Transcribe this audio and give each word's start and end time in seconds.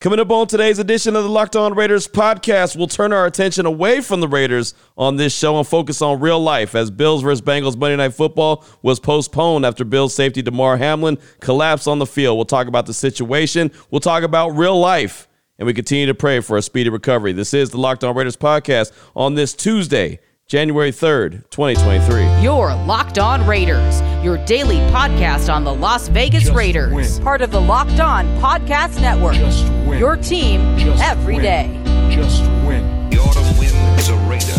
Coming 0.00 0.20
up 0.20 0.30
on 0.30 0.46
today's 0.46 0.78
edition 0.78 1.16
of 1.16 1.24
the 1.24 1.28
Locked 1.28 1.56
On 1.56 1.74
Raiders 1.74 2.06
podcast, 2.06 2.76
we'll 2.76 2.86
turn 2.86 3.12
our 3.12 3.26
attention 3.26 3.66
away 3.66 4.00
from 4.00 4.20
the 4.20 4.28
Raiders 4.28 4.72
on 4.96 5.16
this 5.16 5.36
show 5.36 5.58
and 5.58 5.66
focus 5.66 6.00
on 6.00 6.20
real 6.20 6.38
life 6.38 6.76
as 6.76 6.88
Bills 6.88 7.20
vs. 7.20 7.40
Bengals 7.40 7.76
Monday 7.76 7.96
Night 7.96 8.14
Football 8.14 8.64
was 8.80 9.00
postponed 9.00 9.66
after 9.66 9.84
Bills 9.84 10.14
safety 10.14 10.40
Damar 10.40 10.76
Hamlin 10.76 11.18
collapsed 11.40 11.88
on 11.88 11.98
the 11.98 12.06
field. 12.06 12.38
We'll 12.38 12.44
talk 12.44 12.68
about 12.68 12.86
the 12.86 12.94
situation, 12.94 13.72
we'll 13.90 13.98
talk 13.98 14.22
about 14.22 14.50
real 14.50 14.78
life, 14.78 15.26
and 15.58 15.66
we 15.66 15.74
continue 15.74 16.06
to 16.06 16.14
pray 16.14 16.38
for 16.38 16.56
a 16.56 16.62
speedy 16.62 16.90
recovery. 16.90 17.32
This 17.32 17.52
is 17.52 17.70
the 17.70 17.78
Locked 17.78 18.04
On 18.04 18.14
Raiders 18.14 18.36
podcast 18.36 18.92
on 19.16 19.34
this 19.34 19.52
Tuesday, 19.52 20.20
January 20.48 20.90
3rd, 20.90 21.42
2023. 21.50 22.40
You're 22.42 22.74
Locked 22.86 23.18
On 23.18 23.46
Raiders, 23.46 24.00
your 24.24 24.42
daily 24.46 24.76
podcast 24.90 25.52
on 25.52 25.62
the 25.62 25.74
Las 25.74 26.08
Vegas 26.08 26.44
Just 26.44 26.54
Raiders. 26.54 26.90
win. 26.94 27.22
Part 27.22 27.42
of 27.42 27.50
the 27.50 27.60
Locked 27.60 28.00
On 28.00 28.24
Podcast 28.40 28.98
Network. 28.98 29.34
Just 29.34 29.62
win. 29.86 29.98
Your 29.98 30.16
team 30.16 30.62
every 30.78 30.78
day. 30.78 30.86
Just 30.88 31.02
every 31.04 31.34
win. 31.34 31.42
day. 31.42 32.16
Just 32.16 32.40
win. 32.66 33.10
The 33.10 33.18
autumn 33.18 33.58
wind 33.58 33.76
is 34.00 34.08
a 34.08 34.16
raider, 34.24 34.56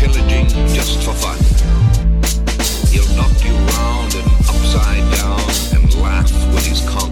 pillaging 0.00 0.48
just 0.74 1.02
for 1.04 1.12
fun. 1.12 1.36
He'll 2.88 3.14
knock 3.14 3.44
you 3.44 3.52
round 3.76 4.14
and 4.14 4.26
upside 4.48 5.04
down 5.20 5.38
and 5.76 5.94
laugh 6.00 6.32
when 6.54 6.64
he's 6.64 6.80
conquered 6.88 7.09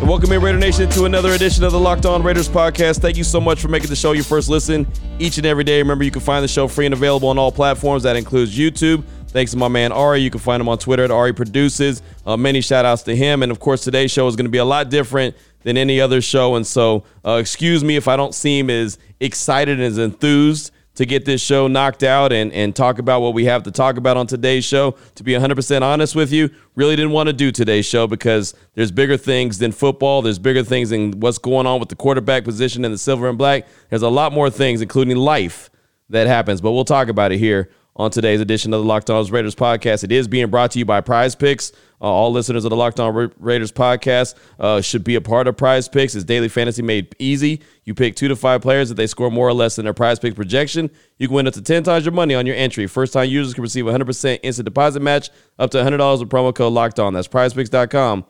And 0.00 0.08
welcome 0.08 0.32
in 0.32 0.40
Raider 0.40 0.56
Nation 0.56 0.88
to 0.92 1.04
another 1.04 1.32
edition 1.32 1.62
of 1.62 1.72
the 1.72 1.78
Locked 1.78 2.06
On 2.06 2.22
Raiders 2.22 2.48
podcast. 2.48 3.00
Thank 3.00 3.18
you 3.18 3.22
so 3.22 3.38
much 3.38 3.60
for 3.60 3.68
making 3.68 3.90
the 3.90 3.96
show 3.96 4.12
your 4.12 4.24
first 4.24 4.48
listen 4.48 4.86
each 5.18 5.36
and 5.36 5.46
every 5.46 5.62
day. 5.62 5.76
Remember, 5.76 6.04
you 6.04 6.10
can 6.10 6.22
find 6.22 6.42
the 6.42 6.48
show 6.48 6.66
free 6.68 6.86
and 6.86 6.94
available 6.94 7.28
on 7.28 7.36
all 7.36 7.52
platforms. 7.52 8.02
That 8.04 8.16
includes 8.16 8.56
YouTube. 8.56 9.04
Thanks 9.28 9.50
to 9.50 9.58
my 9.58 9.68
man 9.68 9.92
Ari. 9.92 10.20
You 10.20 10.30
can 10.30 10.40
find 10.40 10.58
him 10.58 10.70
on 10.70 10.78
Twitter 10.78 11.04
at 11.04 11.10
Ari 11.10 11.34
Produces. 11.34 12.00
Uh, 12.24 12.38
many 12.38 12.62
shout 12.62 12.86
outs 12.86 13.02
to 13.02 13.14
him. 13.14 13.42
And 13.42 13.52
of 13.52 13.60
course, 13.60 13.84
today's 13.84 14.10
show 14.10 14.26
is 14.26 14.36
going 14.36 14.46
to 14.46 14.50
be 14.50 14.56
a 14.56 14.64
lot 14.64 14.88
different 14.88 15.36
than 15.64 15.76
any 15.76 16.00
other 16.00 16.22
show. 16.22 16.56
And 16.56 16.66
so, 16.66 17.04
uh, 17.22 17.32
excuse 17.32 17.84
me 17.84 17.96
if 17.96 18.08
I 18.08 18.16
don't 18.16 18.34
seem 18.34 18.70
as 18.70 18.96
excited 19.20 19.80
and 19.80 19.86
as 19.86 19.98
enthused 19.98 20.72
to 21.00 21.06
get 21.06 21.24
this 21.24 21.40
show 21.40 21.66
knocked 21.66 22.02
out 22.02 22.30
and, 22.30 22.52
and 22.52 22.76
talk 22.76 22.98
about 22.98 23.22
what 23.22 23.32
we 23.32 23.46
have 23.46 23.62
to 23.62 23.70
talk 23.70 23.96
about 23.96 24.18
on 24.18 24.26
today's 24.26 24.66
show. 24.66 24.94
To 25.14 25.24
be 25.24 25.32
100% 25.32 25.80
honest 25.80 26.14
with 26.14 26.30
you, 26.30 26.50
really 26.74 26.94
didn't 26.94 27.12
want 27.12 27.28
to 27.28 27.32
do 27.32 27.50
today's 27.50 27.86
show 27.86 28.06
because 28.06 28.52
there's 28.74 28.90
bigger 28.92 29.16
things 29.16 29.56
than 29.56 29.72
football. 29.72 30.20
There's 30.20 30.38
bigger 30.38 30.62
things 30.62 30.90
than 30.90 31.18
what's 31.18 31.38
going 31.38 31.66
on 31.66 31.80
with 31.80 31.88
the 31.88 31.96
quarterback 31.96 32.44
position 32.44 32.84
and 32.84 32.92
the 32.92 32.98
silver 32.98 33.30
and 33.30 33.38
black. 33.38 33.66
There's 33.88 34.02
a 34.02 34.10
lot 34.10 34.34
more 34.34 34.50
things, 34.50 34.82
including 34.82 35.16
life, 35.16 35.70
that 36.10 36.26
happens. 36.26 36.60
But 36.60 36.72
we'll 36.72 36.84
talk 36.84 37.08
about 37.08 37.32
it 37.32 37.38
here 37.38 37.70
on 37.96 38.10
today's 38.10 38.40
edition 38.40 38.72
of 38.72 38.80
the 38.80 38.86
Locked 38.86 39.10
On 39.10 39.24
Raiders 39.26 39.54
podcast. 39.54 40.04
It 40.04 40.12
is 40.12 40.28
being 40.28 40.48
brought 40.48 40.70
to 40.72 40.78
you 40.78 40.84
by 40.84 41.00
Prize 41.00 41.34
Picks. 41.34 41.72
Uh, 42.00 42.04
all 42.04 42.32
listeners 42.32 42.64
of 42.64 42.70
the 42.70 42.76
Locked 42.76 42.98
On 42.98 43.14
Ra- 43.14 43.28
Raiders 43.38 43.72
podcast 43.72 44.34
uh, 44.58 44.80
should 44.80 45.04
be 45.04 45.16
a 45.16 45.20
part 45.20 45.46
of 45.46 45.56
Prize 45.56 45.88
Picks. 45.88 46.14
It's 46.14 46.24
daily 46.24 46.48
fantasy 46.48 46.82
made 46.82 47.14
easy. 47.18 47.60
You 47.84 47.94
pick 47.94 48.16
two 48.16 48.28
to 48.28 48.36
five 48.36 48.62
players. 48.62 48.90
If 48.90 48.96
they 48.96 49.06
score 49.06 49.30
more 49.30 49.48
or 49.48 49.52
less 49.52 49.76
than 49.76 49.84
their 49.84 49.92
Prize 49.92 50.18
Picks 50.18 50.34
projection, 50.34 50.90
you 51.18 51.28
can 51.28 51.34
win 51.34 51.46
up 51.46 51.54
to 51.54 51.62
10 51.62 51.82
times 51.82 52.06
your 52.06 52.12
money 52.12 52.34
on 52.34 52.46
your 52.46 52.56
entry. 52.56 52.86
First 52.86 53.12
time 53.12 53.28
users 53.28 53.52
can 53.52 53.62
receive 53.62 53.84
100% 53.84 54.40
instant 54.42 54.64
deposit 54.64 55.00
match 55.00 55.28
up 55.58 55.70
to 55.72 55.78
$100 55.78 56.20
with 56.20 56.30
promo 56.30 56.54
code 56.54 56.72
Locked 56.72 56.98
On. 57.00 57.12
That's 57.12 57.28
prizepicks.com. 57.28 58.24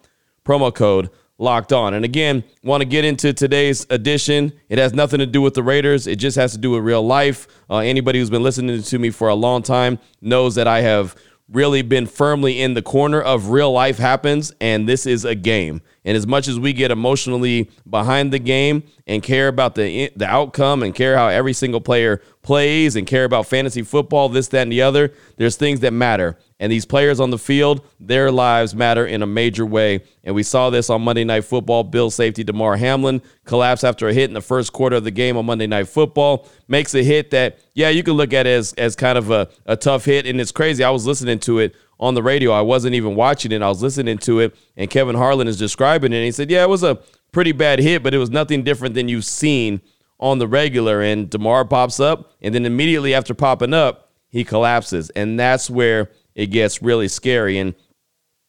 Promo 0.45 0.75
code 0.75 1.11
locked 1.41 1.73
on. 1.73 1.95
And 1.95 2.05
again, 2.05 2.45
want 2.63 2.83
to 2.83 2.85
get 2.85 3.05
into 3.05 3.33
today's 3.33 3.87
edition. 3.91 4.53
It 4.69 4.79
has 4.79 4.93
nothing 4.93 5.19
to 5.19 5.27
do 5.27 5.41
with 5.41 5.55
the 5.55 5.63
Raiders. 5.63 6.07
It 6.07 6.17
just 6.17 6.37
has 6.37 6.53
to 6.53 6.59
do 6.59 6.71
with 6.71 6.85
real 6.85 7.05
life. 7.05 7.49
Uh, 7.69 7.79
anybody 7.79 8.19
who's 8.19 8.31
been 8.31 8.43
listening 8.43 8.83
to 8.83 8.99
me 8.99 9.11
for 9.11 9.29
a 9.29 9.35
long 9.35 9.63
time 9.63 9.99
knows 10.21 10.55
that 10.57 10.69
I 10.69 10.83
have 10.83 11.17
really 11.51 11.83
been 11.83 12.07
firmly 12.07 12.61
in 12.61 12.75
the 12.75 12.83
corner 12.83 13.21
of 13.21 13.49
real 13.49 13.73
life 13.73 13.99
happens, 13.99 14.53
and 14.61 14.89
this 14.89 15.07
is 15.07 15.25
a 15.25 15.35
game. 15.35 15.83
And 16.05 16.17
as 16.17 16.27
much 16.27 16.47
as 16.47 16.61
we 16.61 16.73
get 16.73 16.91
emotionally 16.91 17.71
behind 17.89 18.33
the 18.33 18.39
game 18.39 18.85
and 19.07 19.23
care 19.23 19.49
about 19.49 19.75
the 19.75 20.11
the 20.15 20.27
outcome 20.27 20.83
and 20.83 20.95
care 20.95 21.17
how 21.17 21.29
every 21.29 21.53
single 21.53 21.81
player 21.81 22.23
plays 22.43 22.97
and 22.97 23.07
care 23.07 23.25
about 23.25 23.47
fantasy 23.47 23.83
football, 23.83 24.29
this, 24.29 24.49
that, 24.49 24.63
and 24.63 24.73
the 24.73 24.83
other, 24.83 25.13
there's 25.37 25.57
things 25.57 25.81
that 25.81 25.93
matter. 25.93 26.39
And 26.61 26.71
these 26.71 26.85
players 26.85 27.21
on 27.21 27.31
the 27.31 27.39
field, 27.39 27.85
their 27.99 28.31
lives 28.31 28.75
matter 28.75 29.07
in 29.07 29.23
a 29.23 29.27
major 29.27 29.65
way. 29.65 30.05
And 30.23 30.35
we 30.35 30.43
saw 30.43 30.69
this 30.69 30.91
on 30.91 31.01
Monday 31.01 31.25
Night 31.25 31.45
Football. 31.45 31.85
Bill 31.85 32.11
safety 32.11 32.45
Damar 32.45 32.77
Hamlin 32.77 33.23
collapsed 33.47 33.83
after 33.83 34.09
a 34.09 34.13
hit 34.13 34.29
in 34.29 34.35
the 34.35 34.43
first 34.43 34.75
quarter 34.75 34.97
of 34.97 35.05
the 35.05 35.11
game 35.11 35.39
on 35.39 35.47
Monday 35.47 35.67
Night 35.67 35.89
Football. 35.89 36.47
Makes 36.69 36.95
a 36.95 37.03
hit 37.03 37.31
that, 37.31 37.59
yeah, 37.73 37.89
you 37.89 38.03
can 38.03 38.13
look 38.13 38.35
at 38.35 38.47
as, 38.47 38.75
as 38.75 38.95
kind 38.95 39.17
of 39.17 39.31
a, 39.31 39.49
a 39.65 39.75
tough 39.75 40.05
hit. 40.05 40.27
And 40.27 40.39
it's 40.39 40.53
crazy. 40.53 40.85
I 40.85 40.91
was 40.91 41.07
listening 41.07 41.39
to 41.41 41.61
it 41.61 41.75
on 41.99 42.15
the 42.15 42.23
radio. 42.23 42.53
I 42.53 42.61
wasn't 42.61 42.95
even 42.95 43.15
watching 43.15 43.53
it. 43.53 43.63
I 43.63 43.69
was 43.69 43.83
listening 43.83 44.19
to 44.19 44.41
it. 44.41 44.55
And 44.77 44.91
Kevin 44.91 45.17
Harlan 45.17 45.49
is 45.49 45.59
describing 45.59 46.13
it. 46.13 46.17
And 46.17 46.27
he 46.27 46.31
said, 46.31 46.51
yeah, 46.51 46.63
it 46.63 46.69
was 46.69 46.83
a 46.83 46.99
pretty 47.33 47.53
bad 47.53 47.79
hit, 47.79 48.03
but 48.03 48.13
it 48.13 48.19
was 48.19 48.29
nothing 48.29 48.65
different 48.65 48.95
than 48.95 49.09
you've 49.09 49.25
seen 49.25 49.81
on 50.19 50.39
the 50.39 50.47
regular. 50.47 51.01
And 51.01 51.31
Damar 51.31 51.65
pops 51.65 52.01
up. 52.01 52.33
And 52.43 52.55
then 52.55 52.67
immediately 52.67 53.15
after 53.15 53.33
popping 53.33 53.73
up, 53.73 54.13
he 54.29 54.45
collapses. 54.45 55.09
And 55.11 55.41
that's 55.41 55.71
where 55.71 56.11
it 56.41 56.47
gets 56.47 56.81
really 56.81 57.07
scary. 57.07 57.59
And 57.59 57.75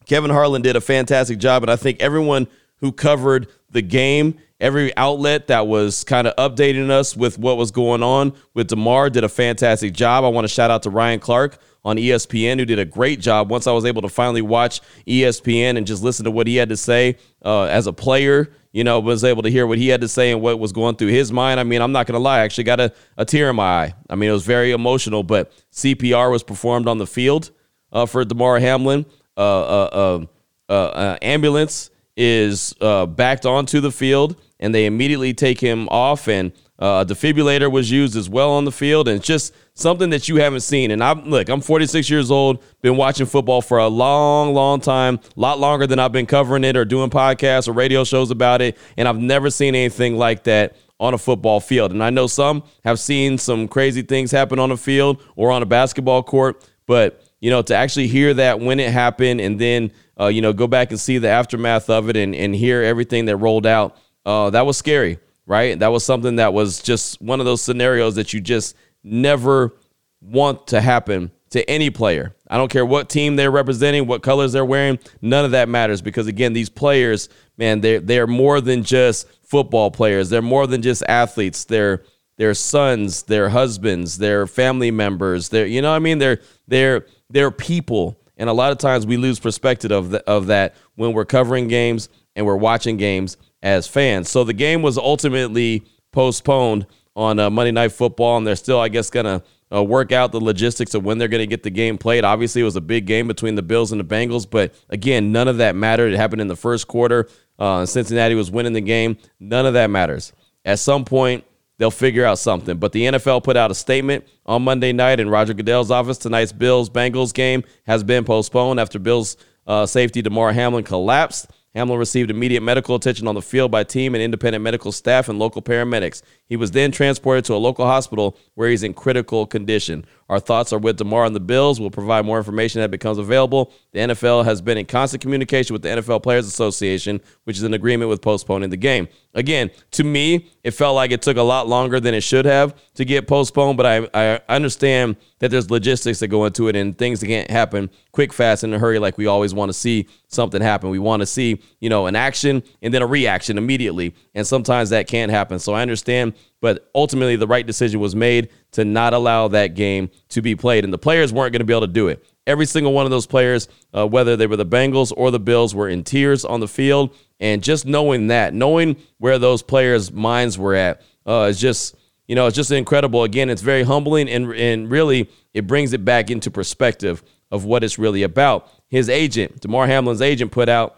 Kevin 0.06 0.30
Harlan 0.30 0.62
did 0.62 0.76
a 0.76 0.80
fantastic 0.80 1.38
job. 1.38 1.62
And 1.62 1.70
I 1.70 1.76
think 1.76 2.00
everyone 2.00 2.48
who 2.78 2.90
covered 2.90 3.48
the 3.68 3.82
game, 3.82 4.38
every 4.60 4.96
outlet 4.96 5.48
that 5.48 5.66
was 5.66 6.02
kind 6.02 6.26
of 6.26 6.34
updating 6.36 6.88
us 6.88 7.14
with 7.14 7.38
what 7.38 7.58
was 7.58 7.70
going 7.70 8.02
on 8.02 8.32
with 8.54 8.68
Damar 8.68 9.10
did 9.10 9.24
a 9.24 9.28
fantastic 9.28 9.92
job. 9.92 10.24
I 10.24 10.28
want 10.28 10.46
to 10.46 10.48
shout 10.48 10.70
out 10.70 10.84
to 10.84 10.90
Ryan 10.90 11.20
Clark 11.20 11.58
on 11.84 11.98
ESPN, 11.98 12.58
who 12.58 12.64
did 12.64 12.78
a 12.78 12.86
great 12.86 13.20
job. 13.20 13.50
Once 13.50 13.66
I 13.66 13.72
was 13.72 13.84
able 13.84 14.00
to 14.02 14.08
finally 14.08 14.40
watch 14.40 14.80
ESPN 15.06 15.76
and 15.76 15.86
just 15.86 16.02
listen 16.02 16.24
to 16.24 16.30
what 16.30 16.46
he 16.46 16.56
had 16.56 16.70
to 16.70 16.78
say 16.78 17.16
uh, 17.44 17.64
as 17.64 17.86
a 17.86 17.92
player, 17.92 18.50
you 18.72 18.84
know, 18.84 19.00
was 19.00 19.22
able 19.22 19.42
to 19.42 19.50
hear 19.50 19.66
what 19.66 19.76
he 19.76 19.88
had 19.88 20.00
to 20.00 20.08
say 20.08 20.32
and 20.32 20.40
what 20.40 20.58
was 20.58 20.72
going 20.72 20.96
through 20.96 21.08
his 21.08 21.30
mind. 21.30 21.60
I 21.60 21.64
mean, 21.64 21.82
I'm 21.82 21.92
not 21.92 22.06
going 22.06 22.14
to 22.14 22.22
lie, 22.22 22.38
I 22.38 22.44
actually 22.44 22.64
got 22.64 22.80
a, 22.80 22.92
a 23.18 23.26
tear 23.26 23.50
in 23.50 23.56
my 23.56 23.84
eye. 23.84 23.94
I 24.08 24.14
mean, 24.14 24.30
it 24.30 24.32
was 24.32 24.46
very 24.46 24.72
emotional, 24.72 25.22
but 25.22 25.52
CPR 25.72 26.30
was 26.30 26.42
performed 26.42 26.88
on 26.88 26.96
the 26.96 27.06
field 27.06 27.50
uh, 27.92 28.06
for 28.06 28.24
Damar 28.24 28.58
Hamlin. 28.58 29.06
Uh, 29.36 29.40
uh, 29.40 29.88
uh, 29.92 30.26
uh, 30.68 30.72
uh, 30.72 31.18
ambulance 31.22 31.90
is 32.16 32.74
backed 32.80 33.46
onto 33.46 33.80
the 33.80 33.90
field, 33.90 34.36
and 34.60 34.74
they 34.74 34.86
immediately 34.86 35.34
take 35.34 35.60
him 35.60 35.88
off. 35.88 36.28
And 36.28 36.52
a 36.78 37.04
defibrillator 37.06 37.70
was 37.70 37.90
used 37.90 38.16
as 38.16 38.28
well 38.28 38.50
on 38.50 38.64
the 38.64 38.72
field, 38.72 39.08
and 39.08 39.18
it's 39.18 39.26
just 39.26 39.54
something 39.74 40.10
that 40.10 40.28
you 40.28 40.36
haven't 40.36 40.60
seen. 40.60 40.90
And 40.90 41.02
I'm 41.02 41.24
look, 41.28 41.48
I'm 41.48 41.60
46 41.60 42.10
years 42.10 42.30
old, 42.30 42.62
been 42.82 42.96
watching 42.96 43.26
football 43.26 43.62
for 43.62 43.78
a 43.78 43.88
long, 43.88 44.52
long 44.52 44.80
time, 44.80 45.20
a 45.36 45.40
lot 45.40 45.58
longer 45.58 45.86
than 45.86 45.98
I've 45.98 46.12
been 46.12 46.26
covering 46.26 46.64
it 46.64 46.76
or 46.76 46.84
doing 46.84 47.08
podcasts 47.08 47.68
or 47.68 47.72
radio 47.72 48.04
shows 48.04 48.30
about 48.30 48.60
it, 48.60 48.76
and 48.96 49.08
I've 49.08 49.18
never 49.18 49.48
seen 49.48 49.74
anything 49.74 50.16
like 50.16 50.44
that 50.44 50.76
on 51.00 51.14
a 51.14 51.18
football 51.18 51.58
field. 51.58 51.90
And 51.90 52.02
I 52.02 52.10
know 52.10 52.26
some 52.26 52.62
have 52.84 53.00
seen 53.00 53.36
some 53.38 53.66
crazy 53.66 54.02
things 54.02 54.30
happen 54.30 54.58
on 54.58 54.70
a 54.70 54.76
field 54.76 55.22
or 55.34 55.50
on 55.50 55.62
a 55.62 55.66
basketball 55.66 56.22
court, 56.22 56.68
but 56.86 57.21
you 57.42 57.50
know, 57.50 57.60
to 57.60 57.74
actually 57.74 58.06
hear 58.06 58.32
that 58.32 58.60
when 58.60 58.78
it 58.78 58.90
happened 58.90 59.40
and 59.40 59.58
then, 59.58 59.90
uh, 60.18 60.28
you 60.28 60.40
know, 60.40 60.52
go 60.52 60.68
back 60.68 60.90
and 60.92 61.00
see 61.00 61.18
the 61.18 61.28
aftermath 61.28 61.90
of 61.90 62.08
it 62.08 62.16
and, 62.16 62.34
and 62.36 62.54
hear 62.54 62.82
everything 62.82 63.24
that 63.24 63.36
rolled 63.36 63.66
out, 63.66 63.98
uh, 64.24 64.48
that 64.50 64.64
was 64.64 64.76
scary, 64.76 65.18
right? 65.44 65.76
That 65.76 65.88
was 65.88 66.04
something 66.04 66.36
that 66.36 66.54
was 66.54 66.80
just 66.80 67.20
one 67.20 67.40
of 67.40 67.46
those 67.46 67.60
scenarios 67.60 68.14
that 68.14 68.32
you 68.32 68.40
just 68.40 68.76
never 69.02 69.74
want 70.20 70.68
to 70.68 70.80
happen 70.80 71.32
to 71.50 71.68
any 71.68 71.90
player. 71.90 72.32
I 72.48 72.58
don't 72.58 72.70
care 72.70 72.86
what 72.86 73.08
team 73.08 73.34
they're 73.34 73.50
representing, 73.50 74.06
what 74.06 74.22
colors 74.22 74.52
they're 74.52 74.64
wearing, 74.64 75.00
none 75.20 75.44
of 75.44 75.50
that 75.50 75.68
matters 75.68 76.00
because 76.00 76.28
again, 76.28 76.52
these 76.52 76.68
players, 76.68 77.28
man, 77.58 77.80
they're 77.80 77.98
they're 77.98 78.28
more 78.28 78.60
than 78.60 78.84
just 78.84 79.28
football 79.42 79.90
players. 79.90 80.30
They're 80.30 80.42
more 80.42 80.68
than 80.68 80.80
just 80.80 81.02
athletes. 81.08 81.64
They're 81.64 82.04
their 82.36 82.54
sons, 82.54 83.24
their 83.24 83.48
husbands, 83.48 84.18
their 84.18 84.46
family 84.46 84.92
members. 84.92 85.48
They're 85.48 85.66
you 85.66 85.82
know 85.82 85.92
I 85.92 85.98
mean? 85.98 86.18
They're 86.18 86.40
they're 86.68 87.06
they're 87.32 87.50
people. 87.50 88.18
And 88.36 88.48
a 88.48 88.52
lot 88.52 88.72
of 88.72 88.78
times 88.78 89.06
we 89.06 89.16
lose 89.16 89.38
perspective 89.38 89.90
of 89.90 90.10
the, 90.10 90.28
of 90.28 90.46
that 90.46 90.74
when 90.94 91.12
we're 91.12 91.24
covering 91.24 91.68
games 91.68 92.08
and 92.34 92.46
we're 92.46 92.56
watching 92.56 92.96
games 92.96 93.36
as 93.62 93.86
fans. 93.86 94.28
So 94.28 94.44
the 94.44 94.52
game 94.52 94.82
was 94.82 94.98
ultimately 94.98 95.84
postponed 96.12 96.86
on 97.14 97.38
uh, 97.38 97.50
Monday 97.50 97.72
Night 97.72 97.92
Football, 97.92 98.38
and 98.38 98.46
they're 98.46 98.56
still, 98.56 98.80
I 98.80 98.88
guess, 98.88 99.10
gonna 99.10 99.42
uh, 99.72 99.82
work 99.82 100.12
out 100.12 100.32
the 100.32 100.40
logistics 100.40 100.94
of 100.94 101.04
when 101.04 101.18
they're 101.18 101.28
going 101.28 101.42
to 101.42 101.46
get 101.46 101.62
the 101.62 101.70
game 101.70 101.96
played. 101.96 102.24
Obviously, 102.24 102.60
it 102.60 102.64
was 102.64 102.76
a 102.76 102.80
big 102.80 103.06
game 103.06 103.26
between 103.26 103.54
the 103.54 103.62
Bills 103.62 103.92
and 103.92 104.00
the 104.00 104.04
Bengals, 104.04 104.48
but 104.48 104.74
again, 104.90 105.32
none 105.32 105.48
of 105.48 105.58
that 105.58 105.74
mattered. 105.74 106.12
It 106.12 106.16
happened 106.16 106.42
in 106.42 106.48
the 106.48 106.56
first 106.56 106.88
quarter. 106.88 107.28
Uh, 107.58 107.86
Cincinnati 107.86 108.34
was 108.34 108.50
winning 108.50 108.72
the 108.72 108.80
game. 108.80 109.16
None 109.40 109.66
of 109.66 109.74
that 109.74 109.88
matters. 109.88 110.32
At 110.64 110.78
some 110.78 111.04
point, 111.04 111.44
they'll 111.78 111.90
figure 111.90 112.24
out 112.24 112.38
something. 112.38 112.78
But 112.78 112.92
the 112.92 113.04
NFL 113.04 113.44
put 113.44 113.56
out 113.56 113.70
a 113.70 113.74
statement 113.74 114.26
on 114.46 114.62
Monday 114.62 114.92
night 114.92 115.20
in 115.20 115.28
Roger 115.28 115.54
Goodell's 115.54 115.90
office. 115.90 116.18
Tonight's 116.18 116.52
Bills 116.52 116.90
Bengals 116.90 117.32
game 117.32 117.64
has 117.86 118.04
been 118.04 118.24
postponed 118.24 118.80
after 118.80 118.98
Bills 118.98 119.36
uh, 119.66 119.86
safety 119.86 120.22
Damar 120.22 120.52
Hamlin 120.52 120.84
collapsed. 120.84 121.50
Hamlin 121.74 121.98
received 121.98 122.30
immediate 122.30 122.60
medical 122.60 122.94
attention 122.94 123.26
on 123.26 123.34
the 123.34 123.40
field 123.40 123.70
by 123.70 123.82
team 123.82 124.14
and 124.14 124.22
independent 124.22 124.62
medical 124.62 124.92
staff 124.92 125.28
and 125.28 125.38
local 125.38 125.62
paramedics. 125.62 126.20
He 126.46 126.56
was 126.56 126.72
then 126.72 126.92
transported 126.92 127.46
to 127.46 127.54
a 127.54 127.56
local 127.56 127.86
hospital 127.86 128.36
where 128.54 128.68
he's 128.68 128.82
in 128.82 128.92
critical 128.92 129.46
condition. 129.46 130.04
Our 130.32 130.40
thoughts 130.40 130.72
are 130.72 130.78
with 130.78 130.96
Damar 130.96 131.26
and 131.26 131.36
the 131.36 131.40
Bills. 131.40 131.78
We'll 131.78 131.90
provide 131.90 132.24
more 132.24 132.38
information 132.38 132.80
that 132.80 132.90
becomes 132.90 133.18
available. 133.18 133.70
The 133.92 133.98
NFL 133.98 134.46
has 134.46 134.62
been 134.62 134.78
in 134.78 134.86
constant 134.86 135.20
communication 135.20 135.74
with 135.74 135.82
the 135.82 135.90
NFL 135.90 136.22
Players 136.22 136.46
Association, 136.46 137.20
which 137.44 137.58
is 137.58 137.64
in 137.64 137.74
agreement 137.74 138.08
with 138.08 138.22
postponing 138.22 138.70
the 138.70 138.78
game. 138.78 139.08
Again, 139.34 139.70
to 139.90 140.04
me, 140.04 140.48
it 140.64 140.70
felt 140.70 140.94
like 140.94 141.10
it 141.10 141.20
took 141.20 141.36
a 141.36 141.42
lot 141.42 141.68
longer 141.68 142.00
than 142.00 142.14
it 142.14 142.22
should 142.22 142.46
have 142.46 142.74
to 142.94 143.04
get 143.04 143.28
postponed, 143.28 143.76
but 143.76 143.84
I, 143.84 144.08
I 144.14 144.40
understand 144.48 145.16
that 145.40 145.50
there's 145.50 145.70
logistics 145.70 146.20
that 146.20 146.28
go 146.28 146.46
into 146.46 146.68
it 146.68 146.76
and 146.76 146.96
things 146.96 147.20
that 147.20 147.26
can't 147.26 147.50
happen 147.50 147.90
quick, 148.12 148.32
fast, 148.32 148.64
in 148.64 148.72
a 148.72 148.78
hurry 148.78 148.98
like 148.98 149.18
we 149.18 149.26
always 149.26 149.52
want 149.52 149.68
to 149.68 149.74
see 149.74 150.06
something 150.28 150.62
happen. 150.62 150.88
We 150.88 150.98
want 150.98 151.20
to 151.20 151.26
see, 151.26 151.60
you 151.80 151.90
know, 151.90 152.06
an 152.06 152.16
action 152.16 152.62
and 152.80 152.94
then 152.94 153.02
a 153.02 153.06
reaction 153.06 153.58
immediately. 153.58 154.14
And 154.34 154.46
sometimes 154.46 154.88
that 154.90 155.08
can't 155.08 155.30
happen. 155.30 155.58
So 155.58 155.74
I 155.74 155.82
understand, 155.82 156.32
but 156.62 156.88
ultimately 156.94 157.34
the 157.36 157.46
right 157.46 157.66
decision 157.66 158.00
was 158.00 158.16
made 158.16 158.48
to 158.70 158.84
not 158.84 159.12
allow 159.12 159.48
that 159.48 159.74
game 159.74 160.08
to 160.28 160.40
be 160.40 160.54
played. 160.54 160.84
And 160.84 160.92
the 160.92 160.98
players 160.98 161.32
weren't 161.32 161.52
going 161.52 161.60
to 161.60 161.66
be 161.66 161.74
able 161.74 161.82
to 161.82 161.92
do 161.92 162.06
it. 162.06 162.24
Every 162.46 162.66
single 162.66 162.92
one 162.92 163.04
of 163.04 163.10
those 163.10 163.26
players, 163.26 163.68
uh, 163.92 164.06
whether 164.06 164.36
they 164.36 164.46
were 164.46 164.56
the 164.56 164.64
Bengals 164.64 165.12
or 165.14 165.32
the 165.32 165.40
Bills, 165.40 165.74
were 165.74 165.88
in 165.88 166.04
tears 166.04 166.44
on 166.44 166.60
the 166.60 166.68
field. 166.68 167.14
And 167.40 167.62
just 167.62 167.84
knowing 167.84 168.28
that, 168.28 168.54
knowing 168.54 168.96
where 169.18 169.40
those 169.40 169.62
players' 169.62 170.12
minds 170.12 170.56
were 170.56 170.74
at, 170.74 171.02
uh, 171.26 171.48
is 171.50 171.60
just 171.60 171.96
you 172.28 172.36
know 172.36 172.46
it's 172.46 172.56
just 172.56 172.70
incredible. 172.70 173.24
Again, 173.24 173.50
it's 173.50 173.62
very 173.62 173.82
humbling 173.82 174.28
and 174.28 174.52
and 174.54 174.90
really 174.90 175.28
it 175.52 175.66
brings 175.66 175.92
it 175.92 176.04
back 176.04 176.30
into 176.30 176.50
perspective 176.50 177.24
of 177.50 177.64
what 177.64 177.82
it's 177.82 177.98
really 177.98 178.22
about. 178.22 178.70
His 178.88 179.08
agent, 179.08 179.60
Damar 179.60 179.88
Hamlin's 179.88 180.22
agent, 180.22 180.52
put 180.52 180.68
out. 180.68 180.96